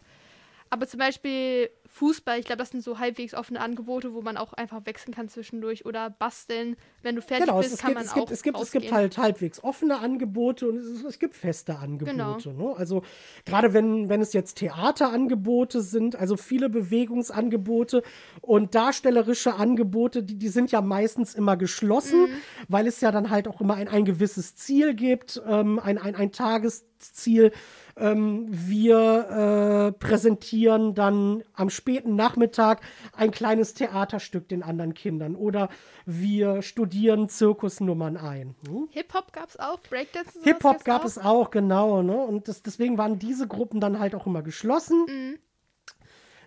Aber 0.69 0.87
zum 0.87 0.99
Beispiel 0.99 1.69
Fußball, 1.95 2.39
ich 2.39 2.45
glaube, 2.47 2.57
das 2.57 2.71
sind 2.71 2.83
so 2.83 2.97
halbwegs 2.97 3.35
offene 3.35 3.59
Angebote, 3.61 4.15
wo 4.15 4.23
man 4.23 4.35
auch 4.35 4.53
einfach 4.53 4.83
wechseln 4.87 5.13
kann 5.13 5.29
zwischendurch 5.29 5.85
oder 5.85 6.09
basteln. 6.09 6.75
Wenn 7.03 7.15
du 7.15 7.21
fertig 7.21 7.45
Genau, 7.45 7.59
bist, 7.59 7.77
kann 7.77 7.89
gibt, 7.89 7.97
man 7.99 8.05
es, 8.05 8.11
auch 8.13 8.15
gibt, 8.15 8.31
es, 8.31 8.41
gibt, 8.41 8.59
es 8.59 8.71
gibt 8.71 8.91
halt 8.91 9.17
halbwegs 9.19 9.63
offene 9.63 9.99
Angebote 9.99 10.67
und 10.67 10.77
es, 10.77 11.03
es 11.03 11.19
gibt 11.19 11.35
feste 11.35 11.77
Angebote. 11.77 12.11
Genau. 12.49 12.69
Ne? 12.71 12.75
Also 12.75 13.03
gerade 13.45 13.73
wenn, 13.75 14.09
wenn 14.09 14.21
es 14.21 14.33
jetzt 14.33 14.55
Theaterangebote 14.57 15.81
sind, 15.81 16.15
also 16.15 16.35
viele 16.35 16.67
Bewegungsangebote 16.69 18.01
und 18.41 18.73
darstellerische 18.73 19.53
Angebote, 19.53 20.23
die, 20.23 20.35
die 20.39 20.49
sind 20.49 20.71
ja 20.71 20.81
meistens 20.81 21.35
immer 21.35 21.57
geschlossen, 21.57 22.23
Mhm. 22.23 22.37
weil 22.69 22.87
es 22.87 23.01
ja 23.01 23.11
dann 23.11 23.29
halt 23.29 23.47
auch 23.47 23.61
immer 23.61 23.75
ein, 23.75 23.87
ein 23.87 24.03
gewisses 24.05 24.55
Ziel 24.55 24.95
gibt, 24.95 25.41
ähm, 25.47 25.77
ein, 25.79 25.97
ein, 25.99 26.15
ein 26.15 26.31
Tagesziel. 26.31 27.51
Ähm, 27.95 28.47
wir 28.49 29.89
äh, 29.89 29.91
präsentieren 29.91 30.95
dann 30.95 31.43
am 31.53 31.69
späten 31.69 32.15
Nachmittag 32.15 32.81
ein 33.15 33.31
kleines 33.31 33.73
Theaterstück 33.73 34.47
den 34.49 34.63
anderen 34.63 34.93
Kindern 34.93 35.35
oder 35.35 35.69
wir 36.05 36.61
studieren 36.61 37.29
Zirkusnummern 37.29 38.17
ein. 38.17 38.55
Hm? 38.67 38.87
Hip-Hop 38.91 39.31
gab 39.33 39.49
es 39.49 39.59
auch, 39.59 39.79
Breakdance 39.89 40.39
Hip-Hop 40.43 40.83
gab 40.83 41.01
auch. 41.01 41.05
es 41.05 41.17
auch, 41.17 41.51
genau. 41.51 42.01
Ne? 42.01 42.17
Und 42.17 42.47
das, 42.47 42.63
deswegen 42.63 42.97
waren 42.97 43.19
diese 43.19 43.47
Gruppen 43.47 43.79
dann 43.79 43.99
halt 43.99 44.15
auch 44.15 44.25
immer 44.25 44.41
geschlossen. 44.41 45.05
Mhm. 45.07 45.39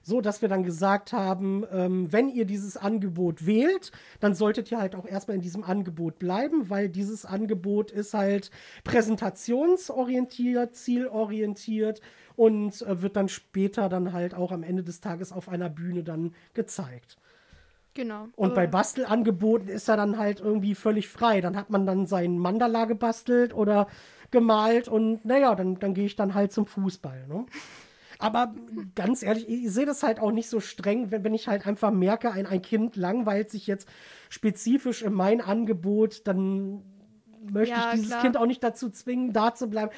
So 0.06 0.20
dass 0.20 0.40
wir 0.40 0.48
dann 0.48 0.62
gesagt 0.62 1.12
haben, 1.12 1.64
ähm, 1.72 2.12
wenn 2.12 2.28
ihr 2.28 2.44
dieses 2.44 2.76
Angebot 2.76 3.44
wählt, 3.44 3.90
dann 4.20 4.36
solltet 4.36 4.70
ihr 4.70 4.78
halt 4.78 4.94
auch 4.94 5.04
erstmal 5.04 5.34
in 5.34 5.42
diesem 5.42 5.64
Angebot 5.64 6.20
bleiben, 6.20 6.70
weil 6.70 6.88
dieses 6.88 7.26
Angebot 7.26 7.90
ist 7.90 8.14
halt 8.14 8.52
präsentationsorientiert, 8.84 10.76
zielorientiert 10.76 12.00
und 12.36 12.82
äh, 12.82 13.02
wird 13.02 13.16
dann 13.16 13.28
später 13.28 13.88
dann 13.88 14.12
halt 14.12 14.34
auch 14.34 14.52
am 14.52 14.62
Ende 14.62 14.84
des 14.84 15.00
Tages 15.00 15.32
auf 15.32 15.48
einer 15.48 15.68
Bühne 15.68 16.04
dann 16.04 16.34
gezeigt. 16.54 17.18
Genau. 17.94 18.28
Und 18.36 18.54
bei 18.54 18.68
Bastelangeboten 18.68 19.68
ist 19.68 19.88
er 19.88 19.96
dann 19.96 20.18
halt 20.18 20.38
irgendwie 20.38 20.76
völlig 20.76 21.08
frei. 21.08 21.40
Dann 21.40 21.56
hat 21.56 21.70
man 21.70 21.84
dann 21.84 22.06
seinen 22.06 22.38
Mandala 22.38 22.84
gebastelt 22.84 23.54
oder 23.54 23.88
gemalt 24.30 24.86
und 24.86 25.24
naja, 25.24 25.54
dann, 25.56 25.80
dann 25.80 25.94
gehe 25.94 26.06
ich 26.06 26.14
dann 26.14 26.34
halt 26.34 26.52
zum 26.52 26.66
Fußball. 26.66 27.26
Ne? 27.26 27.46
Aber 28.18 28.54
ganz 28.94 29.22
ehrlich, 29.22 29.48
ich 29.48 29.70
sehe 29.70 29.86
das 29.86 30.02
halt 30.02 30.20
auch 30.20 30.32
nicht 30.32 30.48
so 30.48 30.60
streng, 30.60 31.10
wenn, 31.10 31.22
wenn 31.24 31.34
ich 31.34 31.48
halt 31.48 31.66
einfach 31.66 31.90
merke, 31.90 32.30
ein, 32.32 32.46
ein 32.46 32.62
Kind 32.62 32.96
langweilt 32.96 33.50
sich 33.50 33.66
jetzt 33.66 33.88
spezifisch 34.28 35.02
in 35.02 35.12
mein 35.12 35.40
Angebot, 35.40 36.26
dann 36.26 36.82
möchte 37.50 37.74
Ja, 37.74 37.88
ich 37.90 37.94
dieses 37.96 38.08
klar. 38.10 38.22
Kind 38.22 38.36
auch 38.36 38.46
nicht 38.46 38.62
dazu 38.64 38.90
zwingen, 38.90 39.32
da 39.32 39.54
zu 39.54 39.68
bleiben. 39.68 39.90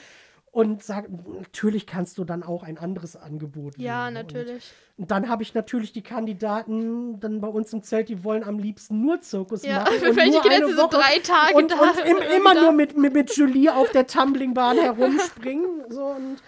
Und 0.51 0.83
sag, 0.83 1.09
natürlich 1.39 1.87
kannst 1.87 2.17
du 2.19 2.25
dann 2.25 2.43
auch 2.43 2.63
ein 2.63 2.79
anderes 2.79 3.17
Angebot 3.17 3.77
Ja, 3.79 4.05
wählen, 4.07 4.15
ne? 4.15 4.21
Und 4.21 4.27
natürlich. 4.35 4.73
und 4.97 5.11
dann 5.11 5.29
habe 5.29 5.43
ich 5.43 5.55
natürlich 5.55 5.93
die 5.93 6.03
Kandidaten 6.03 7.21
dann 7.21 7.41
bei 7.43 7.49
uns 7.49 7.73
im 7.75 7.83
Zelt, 7.83 8.09
die 8.09 8.25
wollen 8.25 8.43
am 8.43 8.59
liebsten 8.59 9.01
nur 9.01 9.21
Zirkus 9.21 9.63
Ja, 9.63 9.81
machen. 9.81 9.93
für 9.99 10.07
und 10.11 10.17
welche 10.17 10.41
Kinder 10.41 10.67
sind 10.67 10.77
so 10.77 10.89
drei 10.89 11.19
Tage 11.23 11.55
und, 11.55 11.71
da 11.71 11.79
und 11.81 11.99
im, 12.05 12.17
immer 12.17 12.53
wieder- 12.53 12.63
nur 12.63 12.73
mit, 12.73 12.97
mit, 12.97 13.13
mit 13.13 13.37
Julie 13.37 13.73
auf 13.73 13.91
der 13.91 14.07
Tumblingbahn 14.07 14.79
herumspringen. 14.83 15.85
So, 15.91 16.07
und 16.07 16.43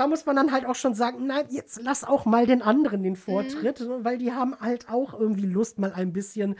da 0.00 0.06
muss 0.06 0.24
man 0.24 0.34
dann 0.34 0.50
halt 0.50 0.64
auch 0.64 0.74
schon 0.74 0.94
sagen, 0.94 1.26
nein, 1.26 1.44
jetzt 1.50 1.80
lass 1.82 2.04
auch 2.04 2.24
mal 2.24 2.46
den 2.46 2.62
anderen 2.62 3.02
den 3.02 3.16
Vortritt, 3.16 3.80
Mhm. 3.80 4.02
weil 4.04 4.16
die 4.18 4.32
haben 4.32 4.58
halt 4.58 4.88
auch 4.88 5.12
irgendwie 5.12 5.44
Lust, 5.46 5.78
mal 5.78 5.92
ein 5.92 6.12
bisschen 6.14 6.56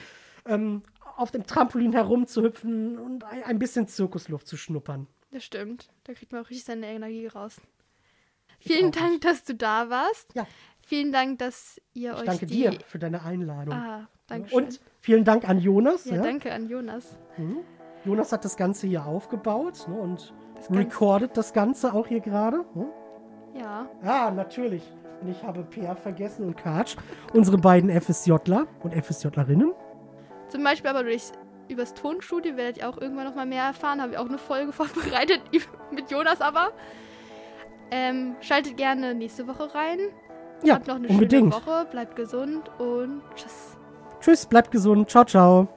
ähm, 0.46 0.82
auf 1.16 1.30
dem 1.30 1.46
Trampolin 1.46 1.92
herumzuhüpfen 1.92 2.98
und 2.98 3.24
ein, 3.24 3.58
bisschen 3.58 3.88
Zirkusluft 3.88 4.46
zu 4.46 4.56
schnuppern. 4.56 5.06
Das 5.32 5.42
stimmt. 5.44 5.88
Da 6.04 6.12
kriegt 6.12 6.32
man 6.32 6.42
auch 6.44 6.50
richtig 6.50 6.64
seine 6.64 6.86
Energie 6.86 7.26
raus. 7.26 7.60
Vielen 8.58 8.92
Dank, 8.92 9.22
dass 9.22 9.44
du 9.44 9.54
da 9.54 9.88
warst. 9.88 10.34
Ja. 10.34 10.46
Vielen 10.82 11.12
Dank, 11.12 11.38
dass 11.38 11.80
ihr 11.94 12.12
Ich 12.12 12.18
euch 12.18 12.24
danke 12.26 12.46
die... 12.46 12.54
dir 12.56 12.78
für 12.86 12.98
deine 12.98 13.22
Einladung. 13.22 13.72
Ah, 13.74 14.08
danke 14.26 14.50
schön. 14.50 14.64
und 14.64 14.80
vielen 15.00 15.24
Dank 15.24 15.48
an 15.48 15.58
Jonas. 15.60 16.04
ja, 16.04 16.16
ja. 16.16 16.22
danke 16.22 16.52
an 16.52 16.68
Jonas. 16.68 17.16
Jonas 18.04 18.32
hat 18.32 18.44
das 18.44 18.56
Ganze 18.56 18.86
hier 18.86 19.06
aufgebaut 19.06 19.86
ne, 19.88 19.94
und 19.98 20.34
Das 20.56 20.70
recordet 20.70 21.36
das 21.36 21.52
Ganze 21.54 21.94
auch 21.94 22.06
hier 22.06 22.20
gerade. 22.20 22.64
Ne? 22.74 22.86
Ja, 23.54 23.86
Ja, 24.04 24.30
natürlich. 24.30 24.82
Und 25.20 25.28
ich 25.30 25.42
habe 25.42 25.62
Peer 25.64 25.94
vergessen 25.96 26.46
und 26.46 26.56
Katsch, 26.56 26.96
unsere 27.34 27.58
beiden 27.58 27.90
FSJler 27.90 28.66
und 28.82 28.94
FSJlerinnen. 28.94 29.72
zum 30.48 30.64
Beispiel 30.64 30.88
aber 30.90 31.02
durchs, 31.02 31.32
übers 31.68 31.92
Tonstudio 31.94 32.56
werdet 32.56 32.78
ihr 32.78 32.88
auch 32.88 32.96
irgendwann 32.98 33.26
noch 33.26 33.34
mal 33.34 33.44
mehr 33.46 33.64
erfahren. 33.64 34.00
Habe 34.00 34.12
ich 34.12 34.18
auch 34.18 34.28
eine 34.28 34.38
Folge 34.38 34.72
vorbereitet 34.80 35.42
mit 35.90 36.10
Jonas 36.10 36.40
aber. 36.40 36.70
Ähm, 37.90 38.36
schaltet 38.40 38.76
gerne 38.76 39.14
nächste 39.14 39.46
Woche 39.48 39.74
rein. 39.74 39.98
Ja, 40.62 40.74
Habt 40.74 40.86
noch 40.86 40.96
eine 40.96 41.08
unbedingt. 41.08 41.52
schöne 41.52 41.66
Woche. 41.66 41.86
Bleibt 41.90 42.16
gesund 42.16 42.70
und 42.78 43.22
tschüss. 43.34 43.76
Tschüss, 44.20 44.46
bleibt 44.46 44.70
gesund. 44.70 45.10
Ciao, 45.10 45.24
ciao. 45.24 45.68